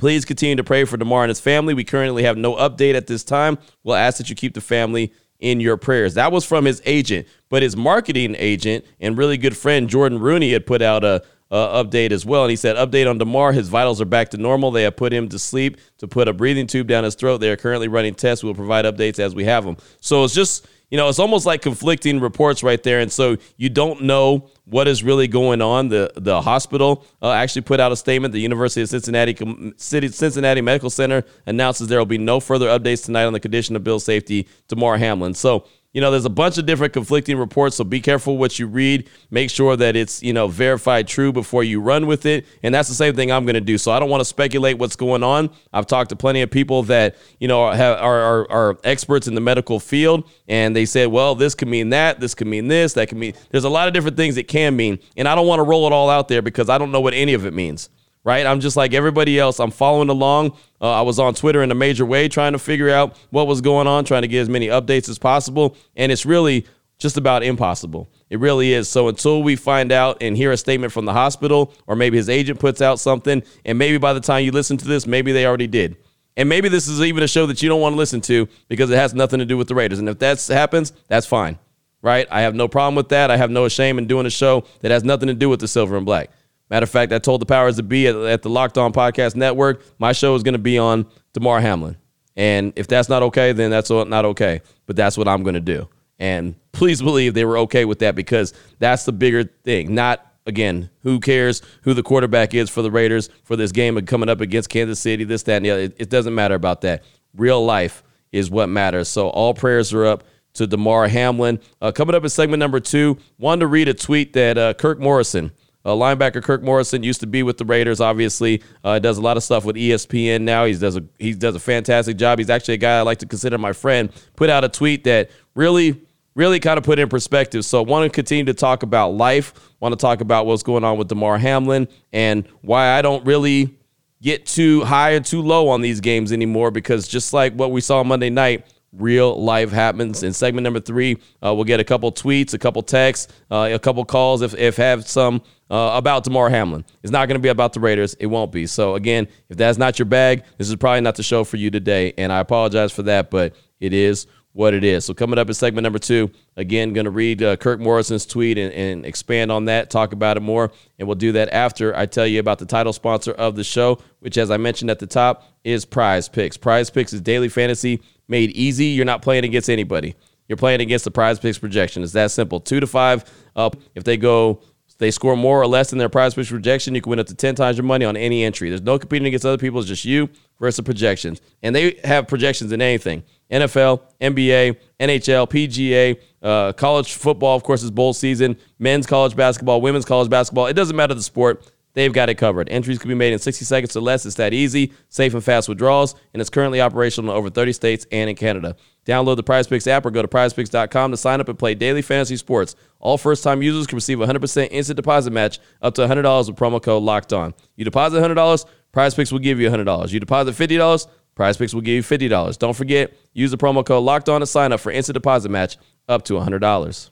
Please 0.00 0.24
continue 0.24 0.56
to 0.56 0.64
pray 0.64 0.84
for 0.84 0.96
Damar 0.96 1.24
and 1.24 1.28
his 1.28 1.40
family. 1.40 1.74
We 1.74 1.84
currently 1.84 2.22
have 2.22 2.38
no 2.38 2.54
update 2.54 2.94
at 2.94 3.06
this 3.06 3.22
time. 3.22 3.58
We'll 3.84 3.96
ask 3.96 4.16
that 4.16 4.30
you 4.30 4.34
keep 4.34 4.54
the 4.54 4.62
family 4.62 5.12
in 5.40 5.60
your 5.60 5.76
prayers. 5.76 6.14
That 6.14 6.32
was 6.32 6.42
from 6.42 6.64
his 6.64 6.80
agent, 6.86 7.28
but 7.50 7.62
his 7.62 7.76
marketing 7.76 8.34
agent 8.38 8.86
and 8.98 9.18
really 9.18 9.36
good 9.36 9.54
friend 9.54 9.90
Jordan 9.90 10.18
Rooney 10.18 10.52
had 10.52 10.64
put 10.64 10.80
out 10.80 11.04
a, 11.04 11.22
a 11.50 11.84
update 11.84 12.12
as 12.12 12.24
well, 12.24 12.44
and 12.44 12.50
he 12.50 12.56
said, 12.56 12.76
"Update 12.76 13.10
on 13.10 13.18
Damar. 13.18 13.52
His 13.52 13.68
vitals 13.68 14.00
are 14.00 14.06
back 14.06 14.30
to 14.30 14.38
normal. 14.38 14.70
They 14.70 14.84
have 14.84 14.96
put 14.96 15.12
him 15.12 15.28
to 15.28 15.38
sleep 15.38 15.76
to 15.98 16.08
put 16.08 16.28
a 16.28 16.32
breathing 16.32 16.66
tube 16.66 16.86
down 16.86 17.04
his 17.04 17.14
throat. 17.14 17.42
They 17.42 17.50
are 17.50 17.58
currently 17.58 17.88
running 17.88 18.14
tests. 18.14 18.42
We'll 18.42 18.54
provide 18.54 18.86
updates 18.86 19.18
as 19.18 19.34
we 19.34 19.44
have 19.44 19.66
them." 19.66 19.76
So 20.00 20.24
it's 20.24 20.32
just 20.32 20.66
you 20.90 20.96
know, 20.96 21.08
it's 21.08 21.20
almost 21.20 21.46
like 21.46 21.62
conflicting 21.62 22.20
reports 22.20 22.62
right 22.62 22.82
there, 22.82 23.00
and 23.00 23.12
so 23.12 23.36
you 23.56 23.68
don't 23.68 24.02
know 24.02 24.48
what 24.70 24.88
is 24.88 25.02
really 25.02 25.28
going 25.28 25.60
on. 25.60 25.88
The 25.88 26.12
the 26.16 26.40
hospital 26.40 27.04
uh, 27.20 27.32
actually 27.32 27.62
put 27.62 27.80
out 27.80 27.92
a 27.92 27.96
statement. 27.96 28.32
The 28.32 28.40
University 28.40 28.82
of 28.82 28.88
Cincinnati 28.88 29.36
City 29.76 30.08
Cincinnati 30.08 30.60
Medical 30.60 30.90
Center 30.90 31.24
announces 31.46 31.88
there 31.88 31.98
will 31.98 32.06
be 32.06 32.18
no 32.18 32.40
further 32.40 32.68
updates 32.68 33.04
tonight 33.04 33.24
on 33.24 33.32
the 33.32 33.40
condition 33.40 33.76
of 33.76 33.84
Bill 33.84 34.00
safety. 34.00 34.48
Damar 34.68 34.96
Hamlin. 34.96 35.34
So 35.34 35.66
you 35.92 36.00
know, 36.00 36.12
there's 36.12 36.24
a 36.24 36.30
bunch 36.30 36.56
of 36.56 36.66
different 36.66 36.92
conflicting 36.92 37.36
reports, 37.36 37.76
so 37.76 37.82
be 37.82 38.00
careful 38.00 38.38
what 38.38 38.60
you 38.60 38.68
read. 38.68 39.08
Make 39.30 39.50
sure 39.50 39.76
that 39.76 39.96
it's, 39.96 40.22
you 40.22 40.32
know, 40.32 40.46
verified 40.46 41.08
true 41.08 41.32
before 41.32 41.64
you 41.64 41.80
run 41.80 42.06
with 42.06 42.26
it. 42.26 42.46
And 42.62 42.72
that's 42.72 42.88
the 42.88 42.94
same 42.94 43.16
thing 43.16 43.32
I'm 43.32 43.44
going 43.44 43.54
to 43.54 43.60
do. 43.60 43.76
So 43.76 43.90
I 43.90 43.98
don't 43.98 44.08
want 44.08 44.20
to 44.20 44.24
speculate 44.24 44.78
what's 44.78 44.94
going 44.94 45.24
on. 45.24 45.50
I've 45.72 45.86
talked 45.86 46.10
to 46.10 46.16
plenty 46.16 46.42
of 46.42 46.50
people 46.50 46.84
that, 46.84 47.16
you 47.40 47.48
know, 47.48 47.64
are, 47.64 47.74
are, 47.74 48.50
are 48.50 48.78
experts 48.84 49.26
in 49.26 49.34
the 49.34 49.40
medical 49.40 49.80
field, 49.80 50.30
and 50.46 50.76
they 50.76 50.84
said, 50.84 51.08
well, 51.08 51.34
this 51.34 51.56
could 51.56 51.68
mean 51.68 51.88
that, 51.90 52.20
this 52.20 52.36
could 52.36 52.46
mean 52.46 52.68
this, 52.68 52.92
that 52.92 53.08
could 53.08 53.18
mean. 53.18 53.34
There's 53.50 53.64
a 53.64 53.68
lot 53.68 53.88
of 53.88 53.94
different 53.94 54.16
things 54.16 54.36
it 54.36 54.46
can 54.46 54.76
mean. 54.76 55.00
And 55.16 55.26
I 55.26 55.34
don't 55.34 55.48
want 55.48 55.58
to 55.58 55.64
roll 55.64 55.86
it 55.86 55.92
all 55.92 56.08
out 56.08 56.28
there 56.28 56.42
because 56.42 56.68
I 56.68 56.78
don't 56.78 56.92
know 56.92 57.00
what 57.00 57.14
any 57.14 57.34
of 57.34 57.46
it 57.46 57.52
means 57.52 57.88
right? 58.24 58.46
I'm 58.46 58.60
just 58.60 58.76
like 58.76 58.94
everybody 58.94 59.38
else. 59.38 59.60
I'm 59.60 59.70
following 59.70 60.08
along. 60.08 60.56
Uh, 60.80 60.92
I 60.92 61.02
was 61.02 61.18
on 61.18 61.34
Twitter 61.34 61.62
in 61.62 61.70
a 61.70 61.74
major 61.74 62.04
way 62.04 62.28
trying 62.28 62.52
to 62.52 62.58
figure 62.58 62.90
out 62.90 63.16
what 63.30 63.46
was 63.46 63.60
going 63.60 63.86
on, 63.86 64.04
trying 64.04 64.22
to 64.22 64.28
get 64.28 64.40
as 64.40 64.48
many 64.48 64.68
updates 64.68 65.08
as 65.08 65.18
possible. 65.18 65.76
And 65.96 66.12
it's 66.12 66.26
really 66.26 66.66
just 66.98 67.16
about 67.16 67.42
impossible. 67.42 68.08
It 68.28 68.38
really 68.38 68.72
is. 68.72 68.88
So 68.88 69.08
until 69.08 69.42
we 69.42 69.56
find 69.56 69.90
out 69.90 70.18
and 70.22 70.36
hear 70.36 70.52
a 70.52 70.56
statement 70.56 70.92
from 70.92 71.06
the 71.06 71.12
hospital, 71.12 71.72
or 71.86 71.96
maybe 71.96 72.18
his 72.18 72.28
agent 72.28 72.60
puts 72.60 72.82
out 72.82 73.00
something, 73.00 73.42
and 73.64 73.78
maybe 73.78 73.98
by 73.98 74.12
the 74.12 74.20
time 74.20 74.44
you 74.44 74.52
listen 74.52 74.76
to 74.76 74.86
this, 74.86 75.06
maybe 75.06 75.32
they 75.32 75.46
already 75.46 75.66
did. 75.66 75.96
And 76.36 76.48
maybe 76.48 76.68
this 76.68 76.88
is 76.88 77.00
even 77.00 77.22
a 77.22 77.28
show 77.28 77.46
that 77.46 77.62
you 77.62 77.68
don't 77.68 77.80
want 77.80 77.94
to 77.94 77.96
listen 77.96 78.20
to 78.22 78.48
because 78.68 78.90
it 78.90 78.96
has 78.96 79.14
nothing 79.14 79.40
to 79.40 79.44
do 79.44 79.56
with 79.56 79.68
the 79.68 79.74
Raiders. 79.74 79.98
And 79.98 80.08
if 80.08 80.18
that 80.20 80.46
happens, 80.46 80.92
that's 81.08 81.26
fine, 81.26 81.58
right? 82.02 82.26
I 82.30 82.42
have 82.42 82.54
no 82.54 82.68
problem 82.68 82.94
with 82.94 83.08
that. 83.08 83.30
I 83.30 83.36
have 83.36 83.50
no 83.50 83.68
shame 83.68 83.98
in 83.98 84.06
doing 84.06 84.26
a 84.26 84.30
show 84.30 84.64
that 84.80 84.90
has 84.90 85.02
nothing 85.02 85.26
to 85.28 85.34
do 85.34 85.48
with 85.48 85.60
the 85.60 85.68
silver 85.68 85.96
and 85.96 86.06
black. 86.06 86.30
Matter 86.70 86.84
of 86.84 86.90
fact, 86.90 87.12
I 87.12 87.18
told 87.18 87.42
the 87.42 87.46
powers 87.46 87.76
to 87.76 87.82
be 87.82 88.06
at, 88.06 88.14
at 88.14 88.42
the 88.42 88.48
Locked 88.48 88.78
On 88.78 88.92
Podcast 88.92 89.34
Network, 89.34 89.82
my 89.98 90.12
show 90.12 90.34
is 90.36 90.42
going 90.42 90.54
to 90.54 90.58
be 90.58 90.78
on 90.78 91.04
Damar 91.32 91.60
Hamlin. 91.60 91.96
And 92.36 92.72
if 92.76 92.86
that's 92.86 93.08
not 93.08 93.22
okay, 93.24 93.52
then 93.52 93.70
that's 93.70 93.90
not 93.90 94.24
okay. 94.24 94.62
But 94.86 94.96
that's 94.96 95.18
what 95.18 95.26
I'm 95.26 95.42
going 95.42 95.54
to 95.54 95.60
do. 95.60 95.88
And 96.18 96.54
please 96.72 97.02
believe 97.02 97.34
they 97.34 97.44
were 97.44 97.58
okay 97.58 97.84
with 97.84 97.98
that 98.00 98.14
because 98.14 98.54
that's 98.78 99.04
the 99.04 99.12
bigger 99.12 99.44
thing. 99.44 99.94
Not, 99.94 100.24
again, 100.46 100.90
who 101.00 101.18
cares 101.18 101.60
who 101.82 101.92
the 101.92 102.02
quarterback 102.02 102.54
is 102.54 102.70
for 102.70 102.82
the 102.82 102.90
Raiders 102.90 103.30
for 103.42 103.56
this 103.56 103.72
game 103.72 103.96
of 103.96 104.06
coming 104.06 104.28
up 104.28 104.40
against 104.40 104.68
Kansas 104.68 105.00
City, 105.00 105.24
this, 105.24 105.42
that, 105.44 105.56
and 105.56 105.64
the 105.64 105.70
other. 105.70 105.82
It, 105.82 105.96
it 105.98 106.10
doesn't 106.10 106.34
matter 106.34 106.54
about 106.54 106.82
that. 106.82 107.02
Real 107.34 107.64
life 107.64 108.02
is 108.32 108.50
what 108.50 108.68
matters. 108.68 109.08
So 109.08 109.28
all 109.28 109.54
prayers 109.54 109.92
are 109.92 110.06
up 110.06 110.24
to 110.54 110.66
Damar 110.66 111.08
Hamlin. 111.08 111.58
Uh, 111.80 111.90
coming 111.90 112.14
up 112.14 112.22
in 112.22 112.28
segment 112.28 112.60
number 112.60 112.80
two, 112.80 113.18
wanted 113.38 113.60
to 113.60 113.66
read 113.66 113.88
a 113.88 113.94
tweet 113.94 114.34
that 114.34 114.58
uh, 114.58 114.74
Kirk 114.74 115.00
Morrison 115.00 115.52
uh, 115.84 115.90
linebacker 115.90 116.42
Kirk 116.42 116.62
Morrison 116.62 117.02
used 117.02 117.20
to 117.20 117.26
be 117.26 117.42
with 117.42 117.58
the 117.58 117.64
Raiders. 117.64 118.00
Obviously, 118.00 118.62
uh, 118.84 118.98
does 118.98 119.18
a 119.18 119.22
lot 119.22 119.36
of 119.36 119.42
stuff 119.42 119.64
with 119.64 119.76
ESPN 119.76 120.42
now. 120.42 120.66
He 120.66 120.74
does 120.74 120.96
a 120.96 121.04
he 121.18 121.32
does 121.32 121.54
a 121.54 121.60
fantastic 121.60 122.16
job. 122.16 122.38
He's 122.38 122.50
actually 122.50 122.74
a 122.74 122.78
guy 122.78 122.98
I 122.98 123.02
like 123.02 123.18
to 123.18 123.26
consider 123.26 123.56
my 123.56 123.72
friend. 123.72 124.10
Put 124.36 124.50
out 124.50 124.62
a 124.62 124.68
tweet 124.68 125.04
that 125.04 125.30
really, 125.54 126.00
really 126.34 126.60
kind 126.60 126.76
of 126.76 126.84
put 126.84 126.98
in 126.98 127.08
perspective. 127.08 127.64
So, 127.64 127.80
I 127.82 127.86
want 127.86 128.10
to 128.10 128.14
continue 128.14 128.44
to 128.44 128.54
talk 128.54 128.82
about 128.82 129.14
life. 129.14 129.54
Want 129.80 129.92
to 129.92 129.96
talk 129.96 130.20
about 130.20 130.46
what's 130.46 130.62
going 130.62 130.84
on 130.84 130.98
with 130.98 131.08
Damar 131.08 131.38
Hamlin 131.38 131.88
and 132.12 132.46
why 132.60 132.98
I 132.98 133.00
don't 133.00 133.24
really 133.24 133.74
get 134.20 134.44
too 134.44 134.84
high 134.84 135.12
or 135.12 135.20
too 135.20 135.40
low 135.40 135.70
on 135.70 135.80
these 135.80 136.00
games 136.00 136.30
anymore. 136.30 136.70
Because 136.70 137.08
just 137.08 137.32
like 137.32 137.54
what 137.54 137.70
we 137.70 137.80
saw 137.80 138.04
Monday 138.04 138.28
night, 138.28 138.66
real 138.92 139.40
life 139.40 139.70
happens. 139.70 140.22
In 140.22 140.32
segment 140.34 140.64
number 140.64 140.80
three, 140.80 141.16
uh, 141.42 141.54
we'll 141.54 141.64
get 141.64 141.80
a 141.80 141.84
couple 141.84 142.12
tweets, 142.12 142.54
a 142.54 142.58
couple 142.58 142.82
texts, 142.82 143.32
uh, 143.50 143.70
a 143.72 143.78
couple 143.78 144.04
calls 144.04 144.42
if 144.42 144.54
if 144.54 144.76
have 144.76 145.06
some 145.08 145.42
uh, 145.70 145.92
about 145.94 146.24
Damar 146.24 146.50
Hamlin. 146.50 146.84
It's 147.02 147.12
not 147.12 147.26
going 147.28 147.38
to 147.38 147.42
be 147.42 147.48
about 147.48 147.72
the 147.72 147.80
Raiders. 147.80 148.14
It 148.14 148.26
won't 148.26 148.52
be. 148.52 148.66
So 148.66 148.94
again, 148.96 149.28
if 149.48 149.56
that's 149.56 149.78
not 149.78 149.98
your 149.98 150.06
bag, 150.06 150.44
this 150.58 150.68
is 150.68 150.76
probably 150.76 151.00
not 151.00 151.14
the 151.14 151.22
show 151.22 151.44
for 151.44 151.56
you 151.56 151.70
today, 151.70 152.12
and 152.18 152.32
I 152.32 152.40
apologize 152.40 152.92
for 152.92 153.02
that, 153.04 153.30
but 153.30 153.54
it 153.78 153.92
is 153.92 154.26
what 154.52 154.74
it 154.74 154.82
is. 154.82 155.04
So 155.04 155.14
coming 155.14 155.38
up 155.38 155.46
in 155.46 155.54
segment 155.54 155.84
number 155.84 156.00
two, 156.00 156.30
again, 156.56 156.92
going 156.92 157.04
to 157.04 157.10
read 157.10 157.42
uh, 157.42 157.56
Kirk 157.56 157.78
Morrison's 157.78 158.26
tweet 158.26 158.58
and, 158.58 158.72
and, 158.72 159.06
expand 159.06 159.52
on 159.52 159.66
that, 159.66 159.90
talk 159.90 160.12
about 160.12 160.36
it 160.36 160.40
more, 160.40 160.72
and 160.98 161.06
we'll 161.06 161.14
do 161.14 161.32
that 161.32 161.52
after 161.52 161.96
I 161.96 162.06
tell 162.06 162.26
you 162.26 162.40
about 162.40 162.58
the 162.58 162.66
title 162.66 162.92
sponsor 162.92 163.30
of 163.32 163.54
the 163.54 163.62
show, 163.62 164.00
which, 164.18 164.36
as 164.36 164.50
I 164.50 164.56
mentioned 164.56 164.90
at 164.90 164.98
the 164.98 165.06
top, 165.06 165.44
is 165.62 165.84
Prize 165.84 166.28
Picks. 166.28 166.56
Prize 166.56 166.90
Picks 166.90 167.12
is 167.12 167.20
daily 167.20 167.48
fantasy 167.48 168.02
made 168.26 168.50
easy. 168.50 168.86
You're 168.86 169.04
not 169.04 169.22
playing 169.22 169.44
against 169.44 169.68
anybody. 169.68 170.14
You're 170.48 170.56
playing 170.56 170.80
against 170.80 171.04
the 171.04 171.10
Prize 171.10 171.38
Picks 171.38 171.58
projection. 171.58 172.02
It's 172.02 172.12
that 172.12 172.30
simple. 172.30 172.60
Two 172.60 172.80
to 172.80 172.86
five 172.86 173.24
up. 173.54 173.76
If 173.94 174.04
they 174.04 174.16
go 174.16 174.62
they 175.00 175.10
score 175.10 175.34
more 175.34 175.60
or 175.60 175.66
less 175.66 175.90
than 175.90 175.98
their 175.98 176.08
Prize 176.08 176.34
Picks 176.34 176.50
projection, 176.50 176.94
you 176.94 177.00
can 177.00 177.10
win 177.10 177.18
up 177.18 177.26
to 177.26 177.34
10 177.34 177.54
times 177.54 177.76
your 177.76 177.84
money 177.84 178.04
on 178.04 178.16
any 178.16 178.44
entry. 178.44 178.68
There's 178.68 178.82
no 178.82 178.98
competing 178.98 179.26
against 179.26 179.46
other 179.46 179.58
people. 179.58 179.80
It's 179.80 179.88
just 179.88 180.04
you 180.04 180.28
versus 180.60 180.84
projections. 180.84 181.40
And 181.62 181.74
they 181.74 181.98
have 182.04 182.28
projections 182.28 182.70
in 182.70 182.80
anything 182.82 183.24
NFL, 183.50 184.02
NBA, 184.20 184.76
NHL, 185.00 185.48
PGA, 185.48 186.20
uh, 186.42 186.72
college 186.74 187.14
football, 187.14 187.56
of 187.56 187.62
course, 187.62 187.82
is 187.82 187.90
bowl 187.90 188.12
season, 188.12 188.56
men's 188.78 189.06
college 189.06 189.34
basketball, 189.34 189.80
women's 189.80 190.04
college 190.04 190.30
basketball. 190.30 190.66
It 190.66 190.74
doesn't 190.74 190.94
matter 190.94 191.14
the 191.14 191.22
sport. 191.22 191.66
They've 191.92 192.12
got 192.12 192.28
it 192.28 192.36
covered. 192.36 192.68
Entries 192.68 192.98
can 192.98 193.08
be 193.08 193.14
made 193.14 193.32
in 193.32 193.38
60 193.38 193.64
seconds 193.64 193.96
or 193.96 194.00
less. 194.00 194.24
It's 194.24 194.36
that 194.36 194.54
easy, 194.54 194.92
safe, 195.08 195.34
and 195.34 195.42
fast 195.42 195.68
withdrawals, 195.68 196.14
and 196.32 196.40
it's 196.40 196.50
currently 196.50 196.80
operational 196.80 197.32
in 197.32 197.36
over 197.36 197.50
30 197.50 197.72
states 197.72 198.06
and 198.12 198.30
in 198.30 198.36
Canada. 198.36 198.76
Download 199.06 199.36
the 199.36 199.42
PrizePicks 199.42 199.86
app 199.86 200.06
or 200.06 200.10
go 200.10 200.22
to 200.22 200.28
PrizePicks.com 200.28 201.10
to 201.10 201.16
sign 201.16 201.40
up 201.40 201.48
and 201.48 201.58
play 201.58 201.74
daily 201.74 202.02
fantasy 202.02 202.36
sports. 202.36 202.76
All 203.00 203.18
first-time 203.18 203.62
users 203.62 203.86
can 203.86 203.96
receive 203.96 204.20
a 204.20 204.26
100% 204.26 204.68
instant 204.70 204.96
deposit 204.96 205.32
match 205.32 205.58
up 205.82 205.94
to 205.94 206.02
$100 206.02 206.46
with 206.46 206.56
promo 206.56 206.82
code 206.82 207.02
Locked 207.02 207.32
On. 207.32 207.54
You 207.76 207.84
deposit 207.84 208.22
$100, 208.22 208.66
PrizePicks 208.92 209.32
will 209.32 209.38
give 209.38 209.58
you 209.58 209.68
$100. 209.68 210.12
You 210.12 210.20
deposit 210.20 210.54
$50, 210.54 211.08
PrizePicks 211.36 211.74
will 211.74 211.80
give 211.80 211.94
you 211.94 212.02
$50. 212.02 212.58
Don't 212.58 212.76
forget, 212.76 213.14
use 213.32 213.50
the 213.50 213.58
promo 213.58 213.84
code 213.84 214.04
Locked 214.04 214.28
On 214.28 214.40
to 214.40 214.46
sign 214.46 214.72
up 214.72 214.80
for 214.80 214.92
instant 214.92 215.14
deposit 215.14 215.48
match 215.48 215.76
up 216.08 216.24
to 216.24 216.34
$100. 216.34 217.10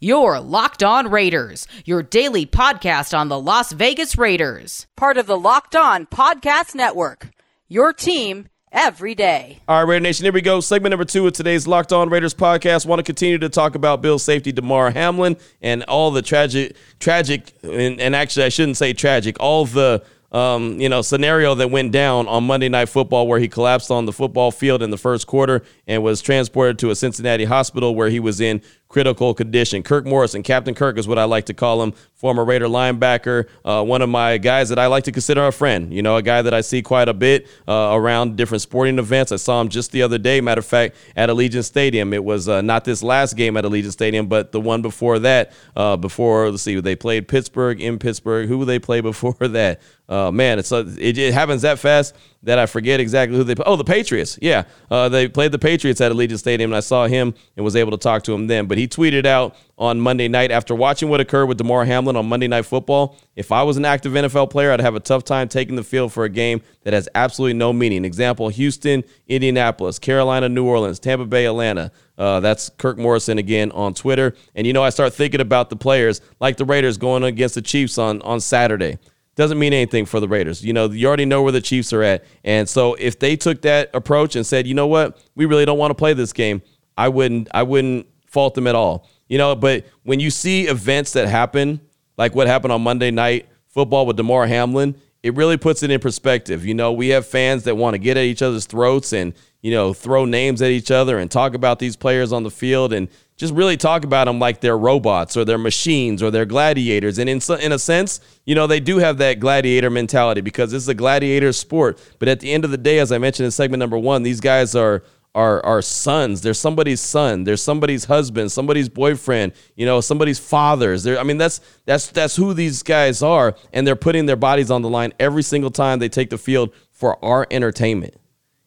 Your 0.00 0.40
Locked 0.40 0.82
On 0.82 1.10
Raiders, 1.10 1.68
your 1.84 2.02
daily 2.02 2.44
podcast 2.46 3.16
on 3.16 3.28
the 3.28 3.40
Las 3.40 3.72
Vegas 3.72 4.18
Raiders. 4.18 4.86
Part 4.96 5.16
of 5.16 5.26
the 5.26 5.38
Locked 5.38 5.76
On 5.76 6.06
Podcast 6.06 6.74
Network. 6.74 7.30
Your 7.68 7.92
team 7.92 8.48
every 8.72 9.14
day. 9.14 9.60
All 9.68 9.78
right, 9.78 9.88
Raider 9.88 10.02
Nation, 10.02 10.24
here 10.24 10.32
we 10.32 10.42
go. 10.42 10.60
Segment 10.60 10.90
number 10.90 11.04
two 11.04 11.26
of 11.26 11.32
today's 11.32 11.66
Locked 11.66 11.92
On 11.92 12.10
Raiders 12.10 12.34
podcast. 12.34 12.86
Want 12.86 12.98
to 12.98 13.04
continue 13.04 13.38
to 13.38 13.48
talk 13.48 13.76
about 13.76 14.02
Bill 14.02 14.18
safety 14.18 14.52
Damar 14.52 14.90
Hamlin 14.90 15.36
and 15.62 15.84
all 15.84 16.10
the 16.10 16.22
tragic, 16.22 16.76
tragic, 16.98 17.52
and, 17.62 18.00
and 18.00 18.16
actually 18.16 18.46
I 18.46 18.48
shouldn't 18.48 18.76
say 18.76 18.92
tragic, 18.92 19.36
all 19.38 19.64
the 19.64 20.04
um, 20.34 20.80
you 20.80 20.88
know, 20.88 21.00
scenario 21.00 21.54
that 21.54 21.70
went 21.70 21.92
down 21.92 22.26
on 22.26 22.42
Monday 22.42 22.68
Night 22.68 22.88
Football 22.88 23.28
where 23.28 23.38
he 23.38 23.46
collapsed 23.46 23.92
on 23.92 24.04
the 24.04 24.12
football 24.12 24.50
field 24.50 24.82
in 24.82 24.90
the 24.90 24.98
first 24.98 25.28
quarter 25.28 25.62
and 25.86 26.02
was 26.02 26.20
transported 26.20 26.76
to 26.80 26.90
a 26.90 26.96
Cincinnati 26.96 27.44
hospital 27.44 27.94
where 27.94 28.08
he 28.08 28.18
was 28.18 28.40
in 28.40 28.60
critical 28.94 29.34
condition. 29.34 29.82
Kirk 29.82 30.06
Morrison, 30.06 30.44
Captain 30.44 30.72
Kirk 30.72 30.98
is 30.98 31.08
what 31.08 31.18
I 31.18 31.24
like 31.24 31.46
to 31.46 31.54
call 31.54 31.82
him, 31.82 31.94
former 32.14 32.44
Raider 32.44 32.66
linebacker, 32.66 33.48
uh, 33.64 33.82
one 33.82 34.02
of 34.02 34.08
my 34.08 34.38
guys 34.38 34.68
that 34.68 34.78
I 34.78 34.86
like 34.86 35.02
to 35.04 35.12
consider 35.12 35.44
a 35.48 35.52
friend. 35.52 35.92
You 35.92 36.00
know, 36.00 36.14
a 36.14 36.22
guy 36.22 36.42
that 36.42 36.54
I 36.54 36.60
see 36.60 36.80
quite 36.80 37.08
a 37.08 37.12
bit 37.12 37.48
uh, 37.66 37.90
around 37.90 38.36
different 38.36 38.62
sporting 38.62 39.00
events. 39.00 39.32
I 39.32 39.36
saw 39.36 39.60
him 39.60 39.68
just 39.68 39.90
the 39.90 40.02
other 40.02 40.16
day, 40.16 40.40
matter 40.40 40.60
of 40.60 40.66
fact, 40.66 40.94
at 41.16 41.28
Allegiant 41.28 41.64
Stadium. 41.64 42.12
It 42.12 42.22
was 42.22 42.48
uh, 42.48 42.62
not 42.62 42.84
this 42.84 43.02
last 43.02 43.36
game 43.36 43.56
at 43.56 43.64
Allegiant 43.64 43.90
Stadium, 43.90 44.28
but 44.28 44.52
the 44.52 44.60
one 44.60 44.80
before 44.80 45.18
that. 45.18 45.52
Uh, 45.74 45.96
before 45.96 46.48
let's 46.48 46.62
see, 46.62 46.78
they 46.78 46.94
played 46.94 47.26
Pittsburgh 47.26 47.80
in 47.80 47.98
Pittsburgh. 47.98 48.46
Who 48.46 48.64
they 48.64 48.78
play 48.78 49.00
before 49.12 49.34
that? 49.40 49.80
Uh, 50.06 50.30
man, 50.30 50.58
it's 50.58 50.70
uh, 50.70 50.84
it, 50.98 51.16
it, 51.16 51.32
happens 51.32 51.62
that 51.62 51.78
fast 51.78 52.14
that 52.42 52.58
I 52.58 52.66
forget 52.66 53.00
exactly 53.00 53.38
who 53.38 53.44
they. 53.44 53.54
Oh, 53.64 53.76
the 53.76 53.84
Patriots. 53.84 54.38
Yeah, 54.42 54.64
uh, 54.90 55.08
they 55.08 55.28
played 55.28 55.50
the 55.50 55.58
Patriots 55.58 55.98
at 56.02 56.12
Allegiant 56.12 56.38
Stadium, 56.38 56.72
and 56.72 56.76
I 56.76 56.80
saw 56.80 57.06
him 57.06 57.32
and 57.56 57.64
was 57.64 57.74
able 57.74 57.90
to 57.92 57.96
talk 57.96 58.22
to 58.24 58.34
him 58.34 58.46
then. 58.46 58.66
But 58.66 58.76
he 58.76 58.83
tweeted 58.88 59.26
out 59.26 59.56
on 59.76 60.00
Monday 60.00 60.28
night 60.28 60.50
after 60.50 60.74
watching 60.74 61.08
what 61.08 61.20
occurred 61.20 61.46
with 61.46 61.58
Damar 61.58 61.84
Hamlin 61.84 62.16
on 62.16 62.26
Monday 62.26 62.46
Night 62.46 62.64
Football. 62.64 63.16
If 63.36 63.52
I 63.52 63.62
was 63.62 63.76
an 63.76 63.84
active 63.84 64.12
NFL 64.12 64.50
player, 64.50 64.70
I'd 64.70 64.80
have 64.80 64.94
a 64.94 65.00
tough 65.00 65.24
time 65.24 65.48
taking 65.48 65.76
the 65.76 65.82
field 65.82 66.12
for 66.12 66.24
a 66.24 66.28
game 66.28 66.62
that 66.82 66.92
has 66.92 67.08
absolutely 67.14 67.54
no 67.54 67.72
meaning. 67.72 68.04
Example: 68.04 68.48
Houston, 68.48 69.04
Indianapolis, 69.26 69.98
Carolina, 69.98 70.48
New 70.48 70.64
Orleans, 70.64 70.98
Tampa 70.98 71.26
Bay, 71.26 71.46
Atlanta. 71.46 71.90
Uh, 72.16 72.40
that's 72.40 72.70
Kirk 72.78 72.96
Morrison 72.96 73.38
again 73.38 73.72
on 73.72 73.94
Twitter. 73.94 74.34
And 74.54 74.66
you 74.66 74.72
know, 74.72 74.82
I 74.82 74.90
start 74.90 75.12
thinking 75.12 75.40
about 75.40 75.70
the 75.70 75.76
players 75.76 76.20
like 76.40 76.56
the 76.56 76.64
Raiders 76.64 76.96
going 76.96 77.24
against 77.24 77.56
the 77.56 77.62
Chiefs 77.62 77.98
on 77.98 78.22
on 78.22 78.40
Saturday 78.40 78.98
doesn't 79.36 79.58
mean 79.58 79.72
anything 79.72 80.06
for 80.06 80.20
the 80.20 80.28
Raiders. 80.28 80.64
You 80.64 80.72
know, 80.72 80.88
you 80.88 81.08
already 81.08 81.24
know 81.24 81.42
where 81.42 81.52
the 81.52 81.60
Chiefs 81.60 81.92
are 81.92 82.02
at. 82.02 82.24
And 82.44 82.68
so 82.68 82.94
if 82.94 83.18
they 83.18 83.36
took 83.36 83.62
that 83.62 83.90
approach 83.94 84.36
and 84.36 84.46
said, 84.46 84.66
you 84.66 84.74
know 84.74 84.86
what, 84.86 85.20
we 85.34 85.44
really 85.44 85.64
don't 85.64 85.78
want 85.78 85.90
to 85.90 85.94
play 85.94 86.14
this 86.14 86.32
game, 86.32 86.62
I 86.96 87.08
wouldn't 87.08 87.48
I 87.52 87.64
wouldn't 87.64 88.06
fault 88.34 88.54
them 88.54 88.66
at 88.66 88.74
all. 88.74 89.08
You 89.28 89.38
know, 89.38 89.54
but 89.54 89.86
when 90.02 90.20
you 90.20 90.30
see 90.30 90.66
events 90.66 91.12
that 91.12 91.28
happen, 91.28 91.80
like 92.18 92.34
what 92.34 92.46
happened 92.46 92.72
on 92.72 92.82
Monday 92.82 93.10
night 93.10 93.48
football 93.68 94.04
with 94.04 94.16
Damar 94.16 94.46
Hamlin, 94.46 94.96
it 95.22 95.34
really 95.34 95.56
puts 95.56 95.82
it 95.82 95.90
in 95.90 96.00
perspective. 96.00 96.66
You 96.66 96.74
know, 96.74 96.92
we 96.92 97.08
have 97.08 97.26
fans 97.26 97.64
that 97.64 97.76
want 97.76 97.94
to 97.94 97.98
get 97.98 98.18
at 98.18 98.24
each 98.24 98.42
other's 98.42 98.66
throats 98.66 99.14
and, 99.14 99.32
you 99.62 99.70
know, 99.70 99.94
throw 99.94 100.26
names 100.26 100.60
at 100.60 100.70
each 100.70 100.90
other 100.90 101.18
and 101.18 101.30
talk 101.30 101.54
about 101.54 101.78
these 101.78 101.96
players 101.96 102.30
on 102.30 102.42
the 102.42 102.50
field 102.50 102.92
and 102.92 103.08
just 103.36 103.54
really 103.54 103.78
talk 103.78 104.04
about 104.04 104.26
them 104.26 104.38
like 104.38 104.60
they're 104.60 104.76
robots 104.76 105.36
or 105.36 105.44
they're 105.44 105.56
machines 105.56 106.22
or 106.22 106.30
they're 106.30 106.44
gladiators. 106.44 107.18
And 107.18 107.30
in, 107.30 107.40
in 107.60 107.72
a 107.72 107.78
sense, 107.78 108.20
you 108.44 108.54
know, 108.54 108.66
they 108.66 108.80
do 108.80 108.98
have 108.98 109.16
that 109.18 109.40
gladiator 109.40 109.88
mentality 109.88 110.42
because 110.42 110.72
it's 110.74 110.88
a 110.88 110.94
gladiator 110.94 111.52
sport. 111.52 111.98
But 112.18 112.28
at 112.28 112.40
the 112.40 112.52
end 112.52 112.64
of 112.64 112.70
the 112.70 112.78
day, 112.78 112.98
as 112.98 113.10
I 113.10 113.16
mentioned 113.16 113.46
in 113.46 113.50
segment 113.50 113.78
number 113.78 113.98
one, 113.98 114.24
these 114.24 114.40
guys 114.40 114.74
are 114.74 115.02
are 115.34 115.64
are 115.64 115.82
sons. 115.82 116.40
They're 116.40 116.54
somebody's 116.54 117.00
son. 117.00 117.44
They're 117.44 117.56
somebody's 117.56 118.04
husband, 118.04 118.52
somebody's 118.52 118.88
boyfriend, 118.88 119.52
you 119.76 119.86
know, 119.86 120.00
somebody's 120.00 120.38
fathers. 120.38 121.02
They're, 121.02 121.18
I 121.18 121.22
mean, 121.22 121.38
that's 121.38 121.60
that's 121.84 122.08
that's 122.08 122.36
who 122.36 122.54
these 122.54 122.82
guys 122.82 123.22
are, 123.22 123.56
and 123.72 123.86
they're 123.86 123.96
putting 123.96 124.26
their 124.26 124.36
bodies 124.36 124.70
on 124.70 124.82
the 124.82 124.88
line 124.88 125.12
every 125.18 125.42
single 125.42 125.70
time 125.70 125.98
they 125.98 126.08
take 126.08 126.30
the 126.30 126.38
field 126.38 126.72
for 126.92 127.22
our 127.24 127.46
entertainment. 127.50 128.14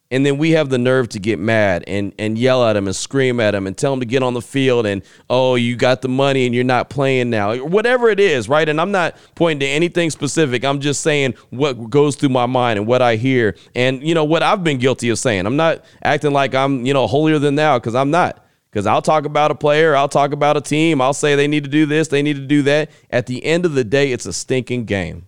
And 0.09 0.25
then 0.25 0.37
we 0.37 0.51
have 0.51 0.69
the 0.69 0.77
nerve 0.77 1.09
to 1.09 1.19
get 1.19 1.37
mad 1.37 1.83
and, 1.85 2.13
and 2.17 2.37
yell 2.37 2.63
at 2.63 2.77
him 2.77 2.87
and 2.87 2.95
scream 2.95 3.41
at 3.41 3.53
him 3.53 3.67
and 3.67 3.77
tell 3.77 3.91
him 3.91 3.99
to 3.99 4.05
get 4.05 4.23
on 4.23 4.33
the 4.33 4.41
field 4.41 4.85
and, 4.85 5.03
oh, 5.29 5.55
you 5.55 5.75
got 5.75 6.01
the 6.01 6.07
money 6.07 6.45
and 6.45 6.55
you're 6.55 6.63
not 6.63 6.89
playing 6.89 7.29
now. 7.29 7.57
Whatever 7.57 8.07
it 8.07 8.19
is, 8.19 8.47
right? 8.47 8.69
And 8.69 8.79
I'm 8.79 8.91
not 8.91 9.17
pointing 9.35 9.59
to 9.59 9.65
anything 9.65 10.09
specific. 10.09 10.63
I'm 10.63 10.79
just 10.79 11.01
saying 11.01 11.35
what 11.49 11.89
goes 11.89 12.15
through 12.15 12.29
my 12.29 12.45
mind 12.45 12.79
and 12.79 12.87
what 12.87 13.01
I 13.01 13.17
hear 13.17 13.57
and, 13.75 14.01
you 14.01 14.15
know, 14.15 14.23
what 14.23 14.43
I've 14.43 14.63
been 14.63 14.77
guilty 14.77 15.09
of 15.09 15.19
saying. 15.19 15.45
I'm 15.45 15.57
not 15.57 15.83
acting 16.01 16.31
like 16.31 16.55
I'm, 16.55 16.85
you 16.85 16.93
know, 16.93 17.05
holier 17.05 17.37
than 17.37 17.55
thou 17.55 17.77
because 17.77 17.95
I'm 17.95 18.09
not. 18.09 18.43
Because 18.69 18.85
I'll 18.85 19.01
talk 19.01 19.25
about 19.25 19.49
a 19.51 19.55
player, 19.55 19.95
I'll 19.95 20.09
talk 20.09 20.33
about 20.33 20.55
a 20.55 20.61
team, 20.61 21.01
I'll 21.01 21.13
say 21.13 21.35
they 21.35 21.47
need 21.47 21.63
to 21.63 21.69
do 21.69 21.85
this, 21.85 22.09
they 22.09 22.21
need 22.21 22.35
to 22.35 22.45
do 22.45 22.61
that. 22.63 22.91
At 23.09 23.25
the 23.25 23.43
end 23.43 23.65
of 23.65 23.73
the 23.73 23.83
day, 23.83 24.11
it's 24.11 24.25
a 24.25 24.33
stinking 24.33 24.85
game, 24.85 25.27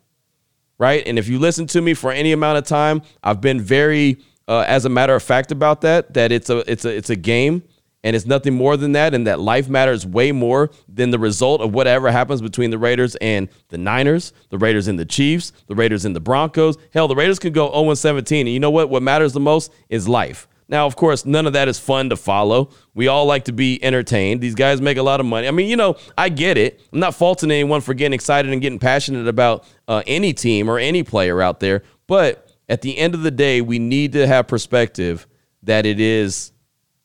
right? 0.78 1.02
And 1.08 1.18
if 1.18 1.28
you 1.28 1.40
listen 1.40 1.66
to 1.68 1.82
me 1.82 1.94
for 1.94 2.12
any 2.12 2.32
amount 2.32 2.60
of 2.60 2.66
time, 2.66 3.02
I've 3.24 3.42
been 3.42 3.60
very 3.60 4.20
uh, 4.50 4.66
as 4.68 4.84
a 4.84 4.90
matter 4.90 5.16
of 5.16 5.24
fact 5.24 5.52
about 5.52 5.82
that 5.82 6.14
that 6.16 6.32
it's 6.32 6.50
a 6.50 6.70
it's 6.70 6.84
a 6.84 6.90
it's 6.90 7.10
a 7.10 7.16
game 7.16 7.64
and 8.04 8.16
it's 8.16 8.26
nothing 8.26 8.54
more 8.54 8.76
than 8.78 8.94
that 8.94 9.14
and 9.14 9.28
that 9.28 9.40
life 9.40 9.70
matters 9.70 10.06
way 10.06 10.32
more 10.32 10.72
than 10.88 11.12
the 11.12 11.20
result 11.20 11.62
of 11.62 11.74
whatever 11.74 12.10
happens 12.12 12.42
between 12.42 12.72
the 12.72 12.78
Raiders 12.78 13.16
and 13.18 13.50
the 13.68 13.78
Niners, 13.78 14.34
the 14.50 14.58
Raiders 14.58 14.88
and 14.88 14.98
the 14.98 15.06
Chiefs, 15.06 15.52
the 15.68 15.76
Raiders 15.76 16.06
and 16.06 16.16
the 16.16 16.20
Broncos. 16.20 16.78
Hell, 16.94 17.08
the 17.08 17.16
Raiders 17.16 17.40
could 17.40 17.54
go 17.54 17.72
0 17.72 17.94
17 17.94 18.48
and 18.48 18.54
you 18.54 18.60
know 18.60 18.72
what 18.72 18.90
what 18.90 19.04
matters 19.04 19.34
the 19.34 19.40
most 19.40 19.72
is 19.88 20.10
life. 20.10 20.48
Now, 20.68 20.86
of 20.86 20.96
course, 20.96 21.26
none 21.26 21.48
of 21.48 21.54
that 21.54 21.68
is 21.68 21.80
fun 21.80 22.10
to 22.10 22.16
follow. 22.16 22.70
We 22.94 23.08
all 23.08 23.26
like 23.26 23.46
to 23.46 23.52
be 23.52 23.84
entertained. 23.84 24.40
These 24.40 24.54
guys 24.54 24.82
make 24.82 24.98
a 24.98 25.04
lot 25.04 25.20
of 25.20 25.26
money. 25.26 25.48
I 25.48 25.52
mean, 25.52 25.68
you 25.68 25.76
know, 25.76 25.98
I 26.16 26.30
get 26.30 26.60
it. 26.60 26.80
I'm 26.94 27.00
not 27.00 27.16
faulting 27.16 27.50
anyone 27.50 27.82
for 27.82 27.96
getting 27.96 28.14
excited 28.14 28.52
and 28.52 28.62
getting 28.62 28.78
passionate 28.78 29.28
about 29.28 29.66
uh, 29.88 30.04
any 30.06 30.32
team 30.32 30.70
or 30.70 30.78
any 30.78 31.02
player 31.02 31.42
out 31.42 31.60
there, 31.60 31.82
but 32.06 32.49
at 32.70 32.82
the 32.82 32.98
end 32.98 33.16
of 33.16 33.24
the 33.24 33.32
day, 33.32 33.62
we 33.62 33.80
need 33.80 34.14
to 34.14 34.28
have 34.28 34.48
perspective 34.48 35.28
that 35.64 35.86
it 35.86 36.00
is 36.00 36.52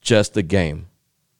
just 0.02 0.36
a 0.36 0.42
game, 0.42 0.86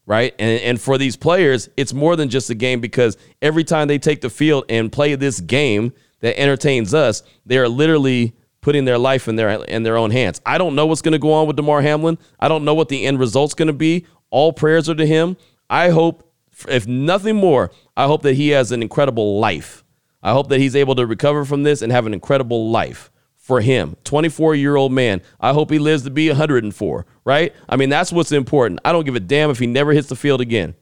right? 0.06 0.34
And, 0.38 0.60
and 0.62 0.80
for 0.80 0.96
these 0.96 1.16
players, 1.16 1.68
it's 1.76 1.92
more 1.92 2.16
than 2.16 2.30
just 2.30 2.48
a 2.48 2.54
game 2.54 2.80
because 2.80 3.18
every 3.42 3.62
time 3.62 3.86
they 3.86 3.98
take 3.98 4.22
the 4.22 4.30
field 4.30 4.64
and 4.68 4.90
play 4.90 5.14
this 5.14 5.40
game 5.40 5.92
that 6.20 6.40
entertains 6.40 6.94
us, 6.94 7.22
they 7.44 7.58
are 7.58 7.68
literally 7.68 8.34
putting 8.62 8.86
their 8.86 8.96
life 8.96 9.28
in 9.28 9.36
their 9.36 9.50
in 9.64 9.82
their 9.82 9.98
own 9.98 10.10
hands. 10.10 10.40
I 10.46 10.56
don't 10.56 10.74
know 10.74 10.86
what's 10.86 11.02
going 11.02 11.12
to 11.12 11.18
go 11.18 11.34
on 11.34 11.46
with 11.46 11.56
Damar 11.56 11.82
Hamlin. 11.82 12.16
I 12.40 12.48
don't 12.48 12.64
know 12.64 12.74
what 12.74 12.88
the 12.88 13.04
end 13.04 13.18
result's 13.18 13.52
going 13.52 13.66
to 13.66 13.74
be. 13.74 14.06
All 14.30 14.54
prayers 14.54 14.88
are 14.88 14.94
to 14.94 15.06
him. 15.06 15.36
I 15.68 15.90
hope, 15.90 16.32
if 16.66 16.86
nothing 16.86 17.36
more, 17.36 17.70
I 17.94 18.06
hope 18.06 18.22
that 18.22 18.34
he 18.34 18.48
has 18.50 18.72
an 18.72 18.80
incredible 18.80 19.38
life. 19.38 19.84
I 20.22 20.32
hope 20.32 20.48
that 20.48 20.60
he's 20.60 20.74
able 20.74 20.94
to 20.94 21.06
recover 21.06 21.44
from 21.44 21.62
this 21.62 21.82
and 21.82 21.92
have 21.92 22.06
an 22.06 22.14
incredible 22.14 22.70
life 22.70 23.10
for 23.44 23.60
him. 23.60 23.94
24 24.04 24.54
year 24.54 24.74
old 24.74 24.90
man. 24.90 25.20
I 25.38 25.52
hope 25.52 25.70
he 25.70 25.78
lives 25.78 26.04
to 26.04 26.10
be 26.10 26.28
104, 26.28 27.06
right? 27.26 27.54
I 27.68 27.76
mean, 27.76 27.90
that's 27.90 28.10
what's 28.10 28.32
important. 28.32 28.80
I 28.86 28.90
don't 28.90 29.04
give 29.04 29.16
a 29.16 29.20
damn 29.20 29.50
if 29.50 29.58
he 29.58 29.66
never 29.66 29.92
hits 29.92 30.08
the 30.08 30.16
field 30.16 30.40
again. 30.40 30.74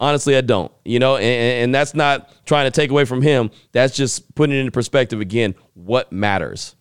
Honestly, 0.00 0.34
I 0.34 0.40
don't. 0.40 0.72
You 0.86 0.98
know, 0.98 1.16
and, 1.16 1.64
and 1.64 1.74
that's 1.74 1.94
not 1.94 2.30
trying 2.46 2.64
to 2.64 2.70
take 2.70 2.90
away 2.90 3.04
from 3.04 3.20
him. 3.20 3.50
That's 3.72 3.94
just 3.94 4.34
putting 4.34 4.56
it 4.56 4.60
into 4.60 4.72
perspective 4.72 5.20
again 5.20 5.54
what 5.74 6.10
matters. 6.10 6.76